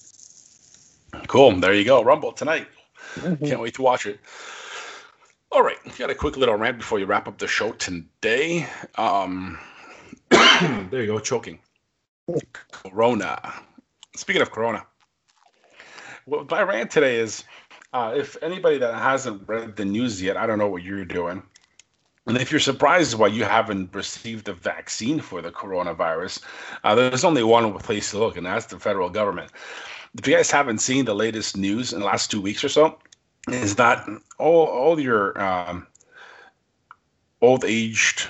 Cool. 1.27 1.59
There 1.59 1.73
you 1.73 1.85
go. 1.85 2.03
Rumble 2.03 2.31
tonight. 2.31 2.67
Mhm. 3.15 3.47
Can't 3.47 3.61
wait 3.61 3.75
to 3.75 3.81
watch 3.81 4.05
it. 4.05 4.19
All 5.51 5.63
right, 5.63 5.77
got 5.97 6.09
a 6.09 6.15
quick 6.15 6.35
little 6.35 6.55
rant 6.55 6.79
before 6.79 6.99
you 6.99 7.05
wrap 7.05 7.27
up 7.29 7.37
the 7.37 7.47
show 7.47 7.71
today. 7.73 8.67
Um, 8.95 9.57
there 10.29 11.01
you 11.01 11.07
go, 11.07 11.19
choking. 11.19 11.59
Corona. 12.71 13.53
Speaking 14.17 14.41
of 14.41 14.51
Corona, 14.51 14.85
what 16.25 16.49
my 16.49 16.61
rant 16.63 16.91
today 16.91 17.17
is 17.17 17.45
uh, 17.93 18.13
if 18.17 18.35
anybody 18.41 18.79
that 18.79 18.95
hasn't 18.95 19.47
read 19.47 19.77
the 19.77 19.85
news 19.85 20.21
yet, 20.21 20.35
I 20.35 20.45
don't 20.45 20.57
know 20.57 20.67
what 20.67 20.83
you're 20.83 21.05
doing. 21.05 21.43
And 22.27 22.37
if 22.37 22.51
you're 22.51 22.59
surprised 22.59 23.17
why 23.17 23.27
you 23.27 23.43
haven't 23.43 23.93
received 23.93 24.49
a 24.49 24.53
vaccine 24.53 25.19
for 25.19 25.41
the 25.41 25.51
coronavirus, 25.51 26.41
uh, 26.83 26.95
there's 26.95 27.23
only 27.23 27.43
one 27.43 27.71
place 27.79 28.11
to 28.11 28.19
look, 28.19 28.35
and 28.35 28.45
that's 28.45 28.65
the 28.65 28.79
federal 28.79 29.09
government. 29.09 29.51
If 30.17 30.27
you 30.27 30.35
guys 30.35 30.49
haven't 30.49 30.79
seen 30.79 31.05
the 31.05 31.13
latest 31.13 31.55
news 31.55 31.93
in 31.93 31.99
the 31.99 32.05
last 32.05 32.31
two 32.31 32.41
weeks 32.41 32.63
or 32.63 32.69
so, 32.69 32.97
is 33.49 33.75
that 33.75 34.07
all, 34.39 34.65
all 34.65 34.99
your 34.99 35.39
um, 35.39 35.85
old 37.41 37.63
aged 37.63 38.27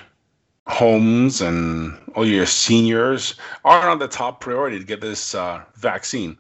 homes 0.68 1.42
and 1.42 1.98
all 2.16 2.26
your 2.26 2.46
seniors 2.46 3.36
are 3.64 3.88
on 3.88 4.00
the 4.00 4.08
top 4.08 4.42
priority 4.42 4.80
to 4.80 4.86
get 4.86 5.00
this 5.00 5.36
uh, 5.36 5.62
vaccine. 5.76 6.38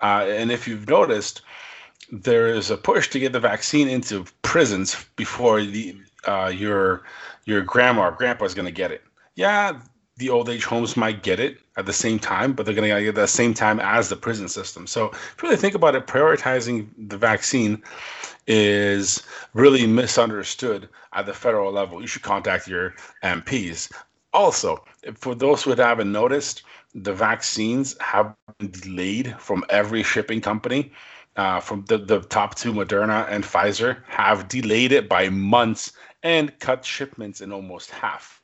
Uh, 0.00 0.24
and 0.28 0.50
if 0.50 0.68
you've 0.68 0.88
noticed, 0.88 1.42
there 2.12 2.46
is 2.46 2.70
a 2.70 2.76
push 2.76 3.08
to 3.08 3.18
get 3.18 3.32
the 3.32 3.40
vaccine 3.40 3.88
into 3.88 4.24
prisons 4.42 5.04
before 5.16 5.62
the 5.62 5.96
uh, 6.26 6.52
your 6.54 7.02
your 7.44 7.62
grandma 7.62 8.08
or 8.08 8.12
grandpa 8.12 8.44
is 8.44 8.54
going 8.54 8.66
to 8.66 8.72
get 8.72 8.90
it. 8.90 9.02
Yeah, 9.34 9.78
the 10.16 10.30
old 10.30 10.48
age 10.48 10.64
homes 10.64 10.96
might 10.96 11.22
get 11.22 11.38
it 11.38 11.58
at 11.76 11.86
the 11.86 11.92
same 11.92 12.18
time, 12.18 12.52
but 12.54 12.64
they're 12.64 12.74
going 12.74 12.88
to 12.88 13.00
get 13.00 13.02
it 13.02 13.08
at 13.08 13.14
the 13.14 13.26
same 13.26 13.52
time 13.52 13.78
as 13.80 14.08
the 14.08 14.16
prison 14.16 14.48
system. 14.48 14.86
So 14.86 15.06
if 15.06 15.36
you 15.42 15.48
really 15.48 15.60
think 15.60 15.74
about 15.74 15.94
it, 15.94 16.06
prioritizing 16.06 16.88
the 17.08 17.18
vaccine 17.18 17.82
is 18.46 19.22
really 19.52 19.86
misunderstood 19.86 20.88
at 21.12 21.26
the 21.26 21.34
federal 21.34 21.70
level. 21.72 22.00
You 22.00 22.06
should 22.06 22.22
contact 22.22 22.66
your 22.66 22.94
MPs. 23.22 23.92
Also, 24.32 24.84
for 25.14 25.34
those 25.34 25.62
who 25.62 25.74
haven't 25.74 26.12
noticed, 26.12 26.62
the 26.94 27.12
vaccines 27.12 27.94
have 28.00 28.34
been 28.58 28.70
delayed 28.70 29.34
from 29.38 29.64
every 29.68 30.02
shipping 30.02 30.40
company. 30.40 30.92
Uh, 31.36 31.60
from 31.60 31.84
the, 31.84 31.98
the 31.98 32.20
top 32.20 32.54
two, 32.54 32.72
Moderna 32.72 33.28
and 33.28 33.44
Pfizer, 33.44 34.02
have 34.06 34.48
delayed 34.48 34.90
it 34.90 35.06
by 35.06 35.28
months 35.28 35.92
and 36.26 36.58
cut 36.58 36.84
shipments 36.84 37.40
in 37.40 37.52
almost 37.52 37.88
half. 37.90 38.42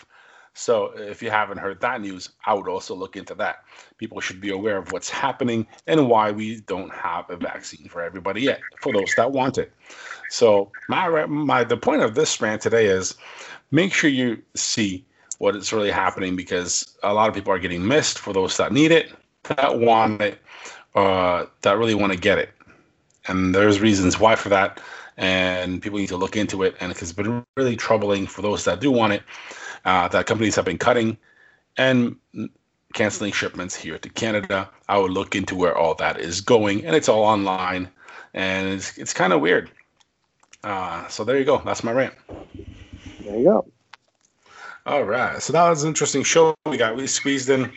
So 0.54 0.92
if 0.96 1.20
you 1.20 1.30
haven't 1.30 1.58
heard 1.58 1.80
that 1.80 2.00
news, 2.00 2.28
I 2.46 2.54
would 2.54 2.68
also 2.68 2.94
look 2.94 3.16
into 3.16 3.34
that. 3.36 3.64
People 3.98 4.20
should 4.20 4.40
be 4.40 4.50
aware 4.50 4.76
of 4.76 4.92
what's 4.92 5.10
happening 5.10 5.66
and 5.88 6.08
why 6.08 6.30
we 6.30 6.60
don't 6.60 6.92
have 6.92 7.28
a 7.28 7.36
vaccine 7.36 7.88
for 7.88 8.00
everybody 8.00 8.42
yet, 8.42 8.60
for 8.78 8.92
those 8.92 9.12
that 9.16 9.32
want 9.32 9.58
it. 9.58 9.72
So 10.28 10.70
my 10.88 11.26
my 11.26 11.64
the 11.64 11.76
point 11.76 12.02
of 12.02 12.14
this 12.14 12.40
rant 12.40 12.62
today 12.62 12.86
is 12.86 13.16
make 13.72 13.92
sure 13.92 14.10
you 14.10 14.40
see 14.54 15.04
what 15.38 15.56
is 15.56 15.72
really 15.72 15.90
happening 15.90 16.36
because 16.36 16.96
a 17.02 17.12
lot 17.12 17.28
of 17.28 17.34
people 17.34 17.52
are 17.52 17.58
getting 17.58 17.84
missed 17.84 18.20
for 18.20 18.32
those 18.32 18.56
that 18.58 18.72
need 18.72 18.92
it, 18.92 19.12
that 19.42 19.80
want 19.80 20.20
it, 20.20 20.38
uh, 20.94 21.46
that 21.62 21.78
really 21.78 21.96
want 21.96 22.12
to 22.12 22.18
get 22.18 22.38
it. 22.38 22.50
And 23.26 23.52
there's 23.52 23.80
reasons 23.80 24.20
why 24.20 24.36
for 24.36 24.50
that. 24.50 24.80
And 25.16 25.82
people 25.82 25.98
need 25.98 26.08
to 26.08 26.16
look 26.16 26.36
into 26.36 26.62
it. 26.62 26.76
And 26.80 26.90
it's 26.90 27.12
been 27.12 27.44
really 27.56 27.76
troubling 27.76 28.26
for 28.26 28.42
those 28.42 28.64
that 28.64 28.80
do 28.80 28.90
want 28.90 29.12
it, 29.12 29.22
uh, 29.84 30.08
that 30.08 30.26
companies 30.26 30.56
have 30.56 30.64
been 30.64 30.78
cutting 30.78 31.18
and 31.76 32.16
canceling 32.94 33.32
shipments 33.32 33.74
here 33.74 33.98
to 33.98 34.08
Canada. 34.08 34.70
I 34.88 34.98
would 34.98 35.10
look 35.10 35.34
into 35.34 35.54
where 35.54 35.76
all 35.76 35.94
that 35.96 36.18
is 36.18 36.40
going. 36.40 36.84
And 36.84 36.96
it's 36.96 37.08
all 37.08 37.24
online. 37.24 37.88
And 38.34 38.68
it's, 38.68 38.96
it's 38.98 39.12
kind 39.12 39.32
of 39.32 39.40
weird. 39.40 39.70
Uh, 40.64 41.06
so 41.08 41.24
there 41.24 41.38
you 41.38 41.44
go. 41.44 41.60
That's 41.64 41.84
my 41.84 41.92
rant. 41.92 42.14
There 43.20 43.36
you 43.36 43.44
go. 43.44 43.66
All 44.86 45.04
right. 45.04 45.40
So 45.40 45.52
that 45.52 45.68
was 45.68 45.82
an 45.84 45.88
interesting 45.88 46.22
show. 46.22 46.54
We 46.66 46.76
got 46.76 46.96
we 46.96 47.06
squeezed 47.06 47.50
in 47.50 47.72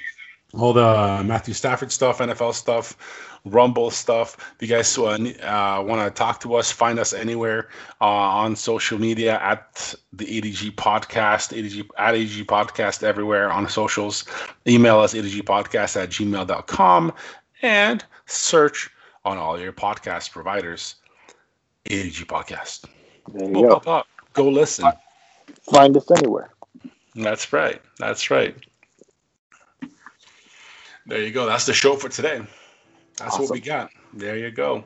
all 0.53 0.73
the 0.73 1.23
Matthew 1.23 1.53
Stafford 1.53 1.91
stuff, 1.91 2.19
NFL 2.19 2.53
stuff, 2.53 3.34
Rumble 3.45 3.91
stuff. 3.91 4.37
If 4.55 4.61
you 4.61 4.75
guys 4.75 4.97
uh, 4.97 5.11
uh, 5.11 5.83
want 5.85 6.01
to 6.03 6.11
talk 6.11 6.39
to 6.41 6.55
us, 6.55 6.71
find 6.71 6.97
us 6.97 7.13
anywhere 7.13 7.69
uh, 8.01 8.05
on 8.05 8.55
social 8.55 8.99
media 8.99 9.39
at 9.39 9.93
the 10.13 10.25
ADG 10.25 10.71
Podcast, 10.75 11.55
ADG 11.55 11.87
at 11.97 12.15
ADG 12.15 12.45
Podcast 12.45 13.03
everywhere 13.03 13.51
on 13.51 13.69
socials. 13.69 14.25
Email 14.67 14.99
us 14.99 15.13
adgpodcast 15.13 16.01
at 16.01 16.09
gmail.com 16.09 17.13
and 17.61 18.03
search 18.25 18.89
on 19.23 19.37
all 19.37 19.59
your 19.59 19.73
podcast 19.73 20.31
providers. 20.31 20.95
ADG 21.89 22.25
Podcast. 22.25 22.85
There 23.33 23.47
you 23.47 23.53
Go 23.53 23.79
pop 23.79 23.87
up. 23.87 24.07
Go 24.33 24.49
listen. 24.49 24.91
Find 25.71 25.95
us 25.95 26.09
anywhere. 26.11 26.49
That's 27.15 27.53
right. 27.53 27.81
That's 27.97 28.29
right. 28.29 28.55
There 31.07 31.21
you 31.21 31.31
go. 31.31 31.45
That's 31.45 31.65
the 31.65 31.73
show 31.73 31.95
for 31.95 32.09
today. 32.09 32.41
That's 33.17 33.39
what 33.39 33.49
we 33.49 33.59
got. 33.61 33.91
There 34.13 34.37
you 34.37 34.51
go. 34.51 34.83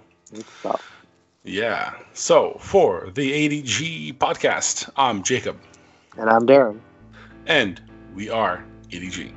Yeah. 1.44 1.94
So 2.14 2.58
for 2.60 3.10
the 3.14 3.32
ADG 3.32 4.18
podcast, 4.18 4.90
I'm 4.96 5.24
Jacob, 5.24 5.58
And 6.18 6.30
I'm 6.30 6.46
Darren. 6.46 6.80
and 7.48 7.82
we 8.16 8.30
are 8.30 8.64
ADG. 8.92 9.34